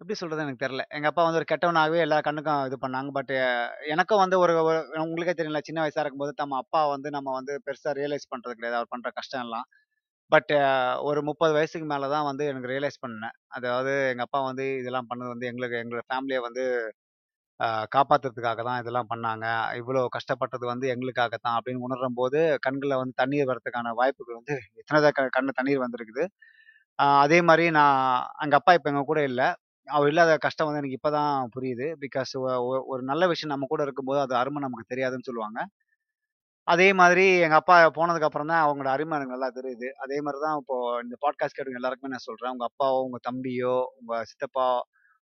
எப்படி 0.00 0.16
சொல்றது 0.20 0.42
எனக்கு 0.44 0.62
தெரியல. 0.64 0.84
எங்க 0.96 1.08
அப்பா 1.10 1.22
வந்து 1.24 1.40
ஒரு 1.40 1.48
கெட்டவனாகவே 1.50 1.98
எல்லா 2.04 2.18
கண்ணுக்கும் 2.22 2.62
இது 2.68 2.76
பண்ணாங்க. 2.84 3.10
பட் 3.18 3.32
எனக்கும் 3.94 4.22
வந்து 4.24 4.36
ஒரு 4.44 4.54
ஒரு 4.62 4.78
உங்களுக்கே 5.04 5.34
தெரியல 5.40 5.60
சின்ன 5.64 5.80
வயசா 5.84 6.02
இருக்கும்போது 6.04 6.34
நம்ம 6.42 6.58
அப்பா 6.64 6.82
வந்து 6.94 7.10
நம்ம 7.16 7.32
வந்து 7.38 7.54
பெருசா 7.66 7.92
ரியலைஸ் 8.00 8.30
பண்றது 8.32 8.56
கிடையாது. 8.58 8.78
அவர் 8.80 8.92
பண்ற 8.94 9.10
கஷ்டம் 9.18 9.44
எல்லாம். 9.46 9.66
பட் 10.32 10.52
ஒரு 11.08 11.20
30 11.24 11.54
வயசுக்கு 11.56 11.88
மேல 11.88 12.08
தான் 12.14 12.28
வந்து 12.30 12.44
எனக்கு 12.50 12.70
ரியலைஸ் 12.72 13.02
பண்ணேன். 13.04 13.36
அதாவது 13.58 13.92
எங்க 14.12 14.24
அப்பா 14.28 14.40
வந்து 14.50 14.66
இதெல்லாம் 14.82 15.10
பண்ணது 15.10 15.32
வந்து 15.34 15.50
எங்களுக்கு 15.52 15.80
எங்களோட 15.82 16.04
ஃபேமிலியை 16.10 16.42
வந்து 16.48 16.64
காப்பாத்துறதுக்காக 17.92 18.60
தான் 18.68 18.80
இதெல்லாம் 18.82 19.10
பண்ணாங்க. 19.10 19.46
இவ்வளோ 19.80 20.02
கஷ்டப்பட்டது 20.16 20.64
வந்து 20.70 20.86
எங்களுக்காக 20.94 21.34
தான் 21.38 21.56
அப்படின்னு 21.58 21.84
உணரும்போது, 21.86 22.38
கண்கள்ல 22.66 22.98
வந்து 23.00 23.14
தண்ணீர் 23.20 23.50
வரதுக்கான 23.50 23.94
வாய்ப்புகள் 24.00 24.38
வந்து 24.40 24.56
எத்தன 24.80 25.02
தான் 25.06 25.16
க 25.18 25.28
கண்ல 25.36 25.52
தண்ணீர் 25.58 25.84
வந்திருக்குது. 25.84 26.24
அ 26.98 27.06
அதே 27.24 27.40
மாரி 27.48 27.66
நான் 27.78 27.98
எங்க 28.44 28.56
அப்பா 28.60 28.74
இப்ப 28.78 28.90
எங்க 28.92 29.04
கூட 29.06 29.22
இல்ல. 29.30 29.42
அவர் 29.88 30.10
இல்லாத 30.12 30.32
கஷ்டம் 30.44 30.68
வந்து 30.68 30.82
எனக்கு 30.82 30.98
இப்ப 30.98 31.10
தான் 31.12 31.32
புரியுது. 31.54 31.86
பிகாஸ் 32.04 32.32
ஒ 32.40 32.46
ஒ 32.66 32.84
ஒரு 32.92 33.02
நல்ல 33.10 33.24
விஷயம் 33.32 33.54
நம்ம 33.54 33.68
கூட 33.72 33.82
இருக்கும்போது, 33.86 34.20
அது 34.24 34.34
அரும 34.42 34.62
நமக்கு 34.66 34.92
தெரியாதுன்னு 34.92 35.28
சொல்லுவாங்க. 35.30 35.60
அதே 36.68 36.86
மாதிரி 36.98 37.24
எங்க 37.44 37.56
அப்பா 37.60 37.76
போனதுக்கு 37.96 38.26
அப்புறம் 38.28 38.50
தான் 38.50 38.62
அவங்களோட 38.64 38.90
அரும 38.94 39.16
எனக்கு 39.16 39.34
நல்லா 39.34 39.48
தெரியுது. 39.56 39.88
அதே 40.02 40.16
மாரி 40.20 40.38
தான் 40.44 40.58
இப்போ 40.60 40.76
இந்த 41.04 41.14
பாட்காஸ்ட் 41.22 41.56
கேட்கிறவங்க 41.56 41.80
எல்லாருக்குமே 41.80 42.12
நான் 42.14 42.26
சொல்றேன். 42.26 42.52
உங்க 42.54 42.66
அப்பாவோ, 42.70 42.98
உங்க 43.06 43.18
தம்பியோ, 43.26 43.72
உங்க 43.98 44.12
சித்தப்பா, 44.30 44.66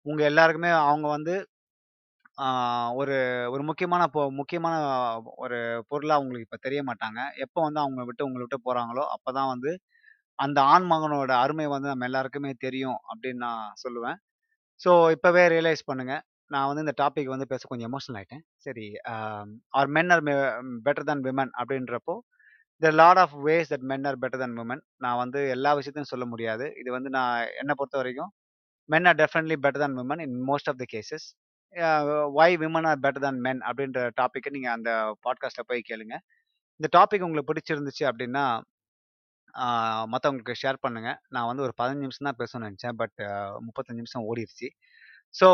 உங்க 0.06 0.22
எல்லாருக்குமே 0.30 0.72
அவங்க 0.84 1.06
வந்து 1.14 1.34
ஆ 2.38 2.46
ஒரு 3.00 3.14
ஒரு 3.52 3.62
முக்கியமான 3.68 4.02
பொ 4.08 4.20
முக்கியமான 4.38 4.74
ஒரு 5.42 5.58
பொருளா 5.90 6.16
உங்களுக்கு 6.22 6.46
இப்ப 6.46 6.58
தெரிய 6.62 6.80
மாட்டாங்க. 6.88 7.20
எப்போ 7.44 7.58
வந்து 7.66 7.80
அவங்க 7.80 8.02
விட்டு 8.08 8.26
உங்கள 8.28 8.42
விட்டு 8.44 8.58
போறாங்களோ, 8.66 9.04
அப்பதான் 9.16 9.50
வந்து 9.52 9.70
அந்த 10.38 10.58
ஆண் 10.70 10.86
மகனோட 10.92 11.32
அருமை 11.42 11.66
வந்து 11.70 11.90
நம்ம 11.92 12.06
எல்லாருக்குமே 12.10 12.52
தெரியும் 12.64 12.98
அப்படின்னு 13.10 13.42
நான் 13.46 13.64
சொல்லுவேன். 13.84 14.18
ஸோ 14.80 14.92
இப்பவே 15.16 15.44
ரியலைஸ் 15.54 15.88
பண்ணுங்க. 15.88 16.14
நான் 16.50 16.68
வந்து 16.68 16.84
இந்த 16.84 16.94
டாபிக் 17.00 17.32
வந்து 17.32 17.48
பேச 17.50 17.62
கொஞ்சம் 17.68 17.90
எமோஷனல் 17.90 18.18
ஆயிட்டேன். 18.20 18.44
சரி 18.66 18.84
அ 19.10 19.14
are 19.74 19.90
men 19.96 20.12
are 20.14 20.24
better 20.86 21.08
than 21.08 21.24
women 21.26 21.52
அப்படின்றப்போ, 21.60 22.14
there 22.82 22.98
lot 23.00 23.20
of 23.22 23.36
ways 23.46 23.72
that 23.72 23.86
men 23.90 24.06
are 24.10 24.20
better 24.22 24.42
than 24.42 24.58
women. 24.60 24.82
நான் 25.04 25.20
வந்து 25.22 25.40
எல்லா 25.56 25.72
விஷயத்தையும் 25.78 26.12
சொல்ல 26.12 26.26
முடியாது. 26.32 26.66
இது 26.82 26.90
வந்து 26.92 27.12
நான் 27.18 27.32
என்ன 27.62 27.72
பொறுத்தவரைக்கும் 27.78 28.32
men 28.88 29.08
are 29.10 29.20
definitely 29.22 29.58
better 29.64 29.84
than 29.84 29.98
women 30.00 30.24
in 30.26 30.38
most 30.48 30.70
of 30.72 30.80
the 30.80 30.86
cases. 30.92 31.26
Why 31.72 32.26
why 32.38 32.48
women 32.62 32.86
are 32.88 33.00
better 33.04 33.24
than 33.24 33.40
men 33.46 33.60
அப்படின்ற 33.68 34.00
டாப்பிக்கை 34.20 34.50
நீங்கள் 34.56 34.74
அந்த 34.76 34.90
பாட்காஸ்ட்டை 35.24 35.64
போய் 35.70 35.88
கேளுங்க. 35.90 36.14
இந்த 36.80 36.88
டாபிக் 36.96 37.24
உங்களுக்கு 37.26 37.50
பிடிச்சிருந்துச்சு 37.50 38.04
அப்படின்னா, 38.10 38.44
மற்றவங்களுக்கு 40.12 40.60
ஷேர் 40.62 40.82
பண்ணுங்கள் 40.84 41.18
நான் 41.34 41.48
வந்து 41.50 41.64
ஒரு 41.66 41.74
15 41.80 42.02
நிமிஷம் 42.04 42.28
தான் 42.28 42.38
பேசணும்னு 42.40 42.68
நினச்சேன். 42.68 42.96
பட் 43.02 43.16
35 43.66 43.98
நிமிஷம் 44.00 44.26
ஓடிடுச்சு 44.30 44.68
ஸோ 45.34 45.48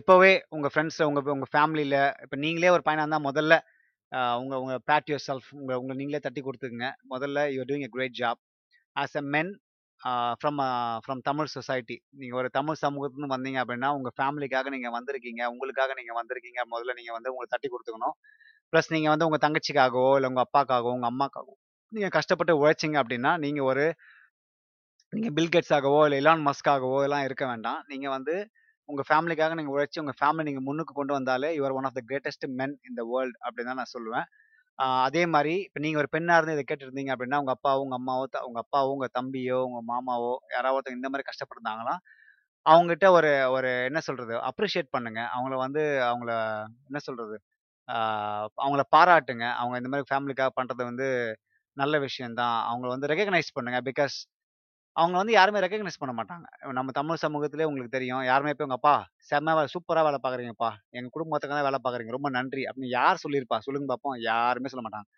இப்போவே 0.00 0.32
உங்கள் 0.56 0.72
ஃப்ரெண்ட்ஸில் 0.72 1.06
உங்கள் 1.10 1.32
உங்கள் 1.36 1.52
ஃபேமிலியில் 1.54 2.00
இப்போ 2.24 2.36
நீங்களே 2.44 2.72
ஒரு 2.76 2.82
பையனாக 2.86 3.04
இருந்தால் 3.04 3.26
முதல்ல 3.28 3.54
உங்கள் 4.42 4.60
உங்கள் 4.62 4.82
பேட் 4.90 5.08
யுவர் 5.10 5.24
செல்ஃப் 5.28 5.48
உங்கள் 5.60 5.78
உங்களை 5.80 5.96
நீங்களே 6.00 6.20
தட்டி 6.26 6.40
கொடுத்துக்குங்க. 6.42 6.88
முதல்ல 7.12 7.38
you're 7.54 7.68
doing 7.70 7.86
a 7.88 7.92
great 7.96 8.16
job. 8.22 8.40
As 8.96 9.16
a 9.20 9.24
men 9.34 9.50
from 10.40 10.58
from 11.04 11.20
Tamil 11.28 11.50
society. 11.54 11.96
நீங்கள் 12.20 12.38
ஒரு 12.40 12.48
தமிழ் 12.56 12.80
சமூகத்துலேருந்து 12.84 13.34
வந்தீங்க 13.34 13.58
அப்படின்னா, 13.62 13.88
உங்கள் 13.98 14.14
ஃபேமிலிக்காக 14.18 14.70
நீங்கள் 14.74 14.94
வந்திருக்கீங்க. 14.96 15.42
உங்களுக்காக 15.54 15.92
நீங்கள் 16.00 16.18
வந்திருக்கீங்க. 16.20 16.60
முதல்ல 16.72 16.94
நீங்கள் 17.00 17.16
வந்து 17.18 17.30
உங்களுக்கு 17.32 17.54
தட்டி 17.56 17.70
கொடுத்துக்கணும் 17.74 18.16
ப்ளஸ் 18.72 18.90
நீங்கள் 18.94 19.12
வந்து 19.14 19.26
உங்கள் 19.28 19.44
தங்கச்சிக்காகவோ, 19.46 20.10
இல்லை 20.18 20.28
உங்கள் 20.32 20.46
அப்பாக்காகவோ, 20.46 20.92
உங்கள் 20.98 21.12
அம்மாக்காகவோ 21.12 21.54
நீங்கள் 21.92 22.14
கஷ்டப்பட்டு 22.18 22.54
உழைச்சீங்க 22.62 22.96
அப்படின்னா, 23.02 23.32
நீங்கள் 23.44 23.68
ஒரு 23.70 23.84
நீங்கள் 25.12 25.34
பில்கெட்ஸாகவோ 25.38 25.98
இல்லை 26.06 26.18
இலான் 26.22 26.44
மஸ்காகவோ 26.48 26.96
இதெல்லாம் 27.00 27.08
எல்லாம் 27.08 27.26
இருக்க 27.28 27.44
வேண்டாம். 27.52 27.80
நீங்கள் 27.92 28.14
வந்து 28.16 28.34
உங்கள் 28.88 29.06
ஃபேமிலிக்காக 29.08 29.54
நீங்கள் 29.58 29.74
உழைச்சி 29.76 29.98
உங்கள் 30.02 30.18
ஃபேமிலி 30.20 30.46
நீங்கள் 30.48 30.66
முன்னுக்கு 30.68 30.94
கொண்டு 30.98 31.12
வந்தாலே, 31.18 31.48
your 31.58 31.76
one 31.78 31.86
of 31.88 31.96
the 31.98 32.02
greatest 32.08 32.46
men 32.60 32.74
in 32.88 32.98
the 33.00 33.02
world 33.12 33.36
அப்படின்னு 33.44 33.70
தான் 33.72 33.80
நான் 33.82 33.94
சொல்லுவேன். 33.96 34.26
அதே 35.04 35.22
மாதிரி 35.26 35.54
இப்போ 35.66 35.80
நீங்கள் 35.80 36.00
ஒரு 36.00 36.10
பெண்ணாக 36.10 36.38
இருந்து 36.38 36.54
இதை 36.56 36.64
கேட்டுருந்தீங்க 36.68 37.12
அப்படின்னா, 37.14 37.40
உங்கள் 37.42 37.56
அப்பாவோ, 37.56 37.82
உங்கள் 37.84 37.98
அம்மாவோ, 38.00 38.24
த 38.30 38.38
உங்க 38.46 38.60
அப்பாவோ, 38.64 38.90
உங்கள் 38.94 39.14
தம்பியோ, 39.18 39.58
உங்கள் 39.68 39.86
மாமாவோ 39.90 40.32
யாராவது 40.50 40.76
ஒருத்தங்க 40.78 41.00
இந்த 41.00 41.10
மாதிரி 41.12 41.28
கஷ்டப்பட்டிருந்தாங்கன்னா 41.30 41.96
அவங்ககிட்ட 42.66 43.06
ஒரு 43.10 43.30
ஒரு 43.50 43.70
என்ன 43.88 44.00
சொல்றது? 44.00 44.34
அப்ரிஷியேட் 44.50 44.94
பண்ணுங்க. 44.96 45.20
அவங்கள 45.34 45.56
வந்து 45.58 45.82
அவங்கள 46.08 46.32
என்ன 46.88 47.00
சொல்றது? 47.00 47.36
அவங்கள 48.58 48.82
பாராட்டுங்க. 48.96 49.44
அவங்க 49.58 49.76
இந்த 49.80 49.90
மாதிரி 49.92 50.08
ஃபேமிலிக்காக 50.10 50.50
பண்றது 50.58 50.82
வந்து 50.84 51.06
நல்ல 51.76 51.94
விஷயம் 52.00 52.34
தான். 52.34 52.56
அவங்கள 52.70 52.88
வந்து 52.88 53.10
ரெகக்னைஸ் 53.12 53.54
பண்ணுங்க. 53.56 53.80
பிகாஸ் 53.90 54.16
அவங்க 54.96 55.16
வந்து 55.20 55.32
யாருமே 55.32 55.60
ரெக்கக்னைஸ் 55.60 56.00
பண்ண 56.00 56.12
மாட்டாங்க. 56.14 56.46
நம்ம 56.72 56.90
தமிழ் 56.92 57.20
சமூகத்திலே 57.22 57.64
உங்களுக்கு 57.64 57.94
தெரியும். 57.96 58.22
யாருமே 58.24 58.52
போய் 58.52 58.66
உங்க 58.68 58.78
அப்பா 58.78 58.94
செம்ம 59.30 59.54
வே 59.56 59.62
சூப்பரா 59.72 60.02
வேலை 60.02 60.18
பார்க்குறீங்கப்பா. 60.22 60.68
எங்கள் 60.92 61.14
குடும்பத்துக்காக 61.16 61.56
தான் 61.58 61.68
வேலை 61.68 61.80
பார்க்குறீங்க. 61.84 62.12
ரொம்ப 62.16 62.28
நன்றி 62.30 62.62
அப்படின்னு 62.62 62.92
யார் 62.94 63.22
சொல்லியிருப்பா? 63.24 63.58
சொல்லுங்க 63.58 63.88
பார்ப்போம். 63.92 64.16
யாருமே 64.26 64.70
சொல்ல 64.72 64.84
மாட்டாங்க. 64.86 65.08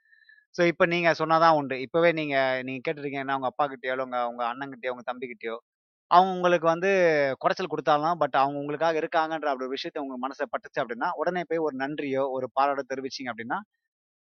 ஸோ 0.55 0.63
இப்ப 0.69 0.87
நீங்க 0.87 1.11
சொன்னாதான் 1.19 1.57
உண்டு. 1.57 1.77
இப்பவே 1.87 2.11
நீங்க 2.21 2.37
நீங்க 2.65 2.83
உங்கள் 2.91 3.37
உங்க 3.39 3.51
அப்பாகிட்டயோ, 3.53 3.95
இல்லை 3.95 4.07
உங்க 4.09 4.21
உங்கள் 4.31 4.49
அண்ணங்கிட்டயோ 4.53 4.95
உங்க 4.97 5.07
தம்பிக்கிட்டேயோ 5.11 5.57
அவங்க 6.11 6.31
உங்களுக்கு 6.37 6.67
வந்து 6.69 6.91
குறைச்சல் 7.41 7.71
கொடுத்தாலும் 7.71 8.19
பட் 8.19 8.37
அவங்க 8.43 8.59
உங்களுக்காக 8.61 8.97
இருக்காங்கன்ற 9.03 9.49
அப்படி 9.53 9.67
ஒரு 9.67 9.75
விஷயத்த 9.77 10.05
உங்க 10.05 10.17
மனசை 10.25 10.47
பட்டுச்சு 10.53 10.81
அப்படின்னா, 10.83 11.09
உடனே 11.21 11.43
போய் 11.45 11.65
ஒரு 11.67 11.77
நன்றியோ, 11.83 12.25
ஒரு 12.37 12.47
பாராட்டோ 12.57 12.85
தெரிவிச்சீங்க 12.93 13.31
அப்படின்னா, 13.33 13.59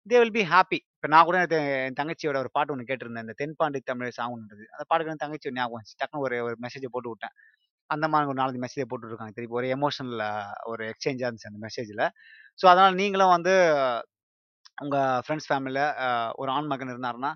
தே 0.07 0.16
வில் 0.18 0.32
பி 0.32 0.42
ஹாப்பி. 0.42 0.78
இப்போ 0.94 1.09
நான் 1.09 1.24
கூட 1.24 1.36
என் 1.59 1.96
தங்கச்சியோட 2.00 2.36
ஒரு 2.36 2.50
பாட்டு 2.53 2.72
ஒன்று 2.72 2.88
கேட்டிருந்தேன். 2.88 3.24
இந்த 3.26 3.34
தென்பாண்டி 3.36 3.80
தமிழ் 3.80 4.11
சாங் 4.11 4.32
ஒண்ணு 4.34 4.66
அந்த 4.72 4.84
பாட்டுக்கு 4.88 5.12
என் 5.14 5.22
தங்கச்சி 5.24 5.53
ஞாபகம் 5.53 5.78
வந்துச்சு. 5.78 5.96
டக்குனு 6.03 6.24
ஒரு 6.26 6.36
ஒரு 6.44 6.57
மெசேஜை 6.62 6.88
போட்டு 6.90 7.11
விட்டேன். 7.11 7.34
அந்த 7.90 8.07
மாதிரி 8.09 8.28
ஒரு 8.30 8.38
நாலஞ்சு 8.40 8.61
மெசேஜ் 8.64 8.88
போட்டுருக்காங்க 8.90 9.34
திருப்பி 9.34 9.57
ஒரு 9.57 9.68
எமோஷனல் 9.76 10.22
ஒரு 10.64 10.82
எக்ஸ்சேஞ்சாக 10.92 11.28
இருந்துச்சு 11.28 11.50
அந்த 11.53 11.61
மெசேஜில் 11.66 12.05
ஸோ 12.59 12.66
அதனால் 12.66 12.94
நீங்களும் 12.94 13.28
வந்து 13.28 13.55
உங்கள் 14.82 15.20
ஃப்ரெண்ட்ஸ் 15.24 15.48
ஃபேமிலியில் 15.48 15.84
ஒரு 16.34 16.50
ஆண் 16.50 16.66
மகன் 16.66 16.92
இருந்தாருன்னா, 16.92 17.30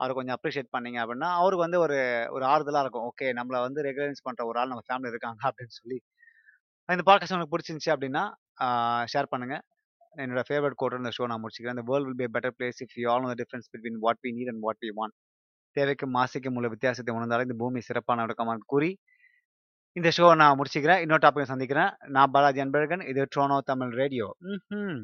அவரை 0.00 0.12
கொஞ்சம் 0.14 0.36
அப்ரிஷியேட் 0.38 0.72
பண்ணீங்க 0.76 0.98
அப்படின்னா, 1.02 1.28
அவருக்கு 1.40 1.64
வந்து 1.66 1.78
ஒரு 1.80 1.98
ஒரு 2.30 2.44
ஆறுதலாக 2.46 2.84
இருக்கும். 2.84 3.06
ஓகே 3.10 3.26
நம்மளை 3.38 3.60
வந்து 3.60 3.82
ரெகுலன்ஸ் 3.82 4.24
பண்ணுற 4.26 4.42
ஒரு 4.44 4.58
ஆள் 4.60 4.68
நம்ம 4.68 4.84
ஃபேமிலி 4.88 5.12
இருக்காங்க 5.14 5.40
அப்படின்னு 5.50 5.74
சொல்லி. 5.80 5.98
இந்த 6.88 7.04
பாட்காஸ்ட் 7.08 7.34
உங்களுக்கு 7.36 7.54
பிடிச்சிருந்துச்சி 7.54 7.92
அப்படின்னா, 7.94 8.24
ஷேர் 9.14 9.32
பண்ணுங்கள் 9.32 9.64
என்னோட 10.16 10.42
ஃபேவரட் 10.48 10.74
கோட்டர் 10.74 10.98
இந்த 10.98 11.10
ஷோ 11.18 11.26
நான் 11.26 11.42
முடிச்சுக்கிறேன். 11.42 11.68
இந்த 11.68 11.82
world 11.84 12.10
will 12.10 12.30
be 12.30 12.38
better 12.38 12.52
place 12.58 12.80
if 12.84 12.94
you 12.94 13.10
all 13.12 13.22
know 13.22 13.32
difference 13.32 13.68
between 13.74 13.98
what 14.00 14.18
we 14.22 14.30
need 14.30 14.48
and 14.48 14.60
what 14.60 14.80
we 14.80 14.90
want." 14.96 15.16
தேவைக்கும் 15.76 16.12
மாசிக்கும் 16.12 16.54
உள்ள 16.54 16.68
வித்தியாசத்தை 16.68 17.14
உணர்ந்தாலும் 17.14 17.42
இந்த 17.42 17.54
பூமி 17.58 17.80
சிறப்பான 17.80 18.26
இடமாகும் 18.26 18.58
கூறி, 18.66 18.90
இந்த 19.92 20.10
ஷோ 20.16 20.36
நான் 20.36 20.58
முடிச்சுக்கிறேன். 20.58 21.00
இன்னொரு 21.00 21.28
டாபிக்ல 21.28 21.42
சந்திக்கிறேன். 21.42 21.90
நான் 22.08 22.30
பாலாஜி 22.30 22.62
அன்பழகன். 22.62 23.08
இது 23.08 23.28
ட்ரோனோ 23.36 23.58
தமிழ் 23.64 23.90
ரேடியோ. 23.90 24.36
ம் 24.68 25.02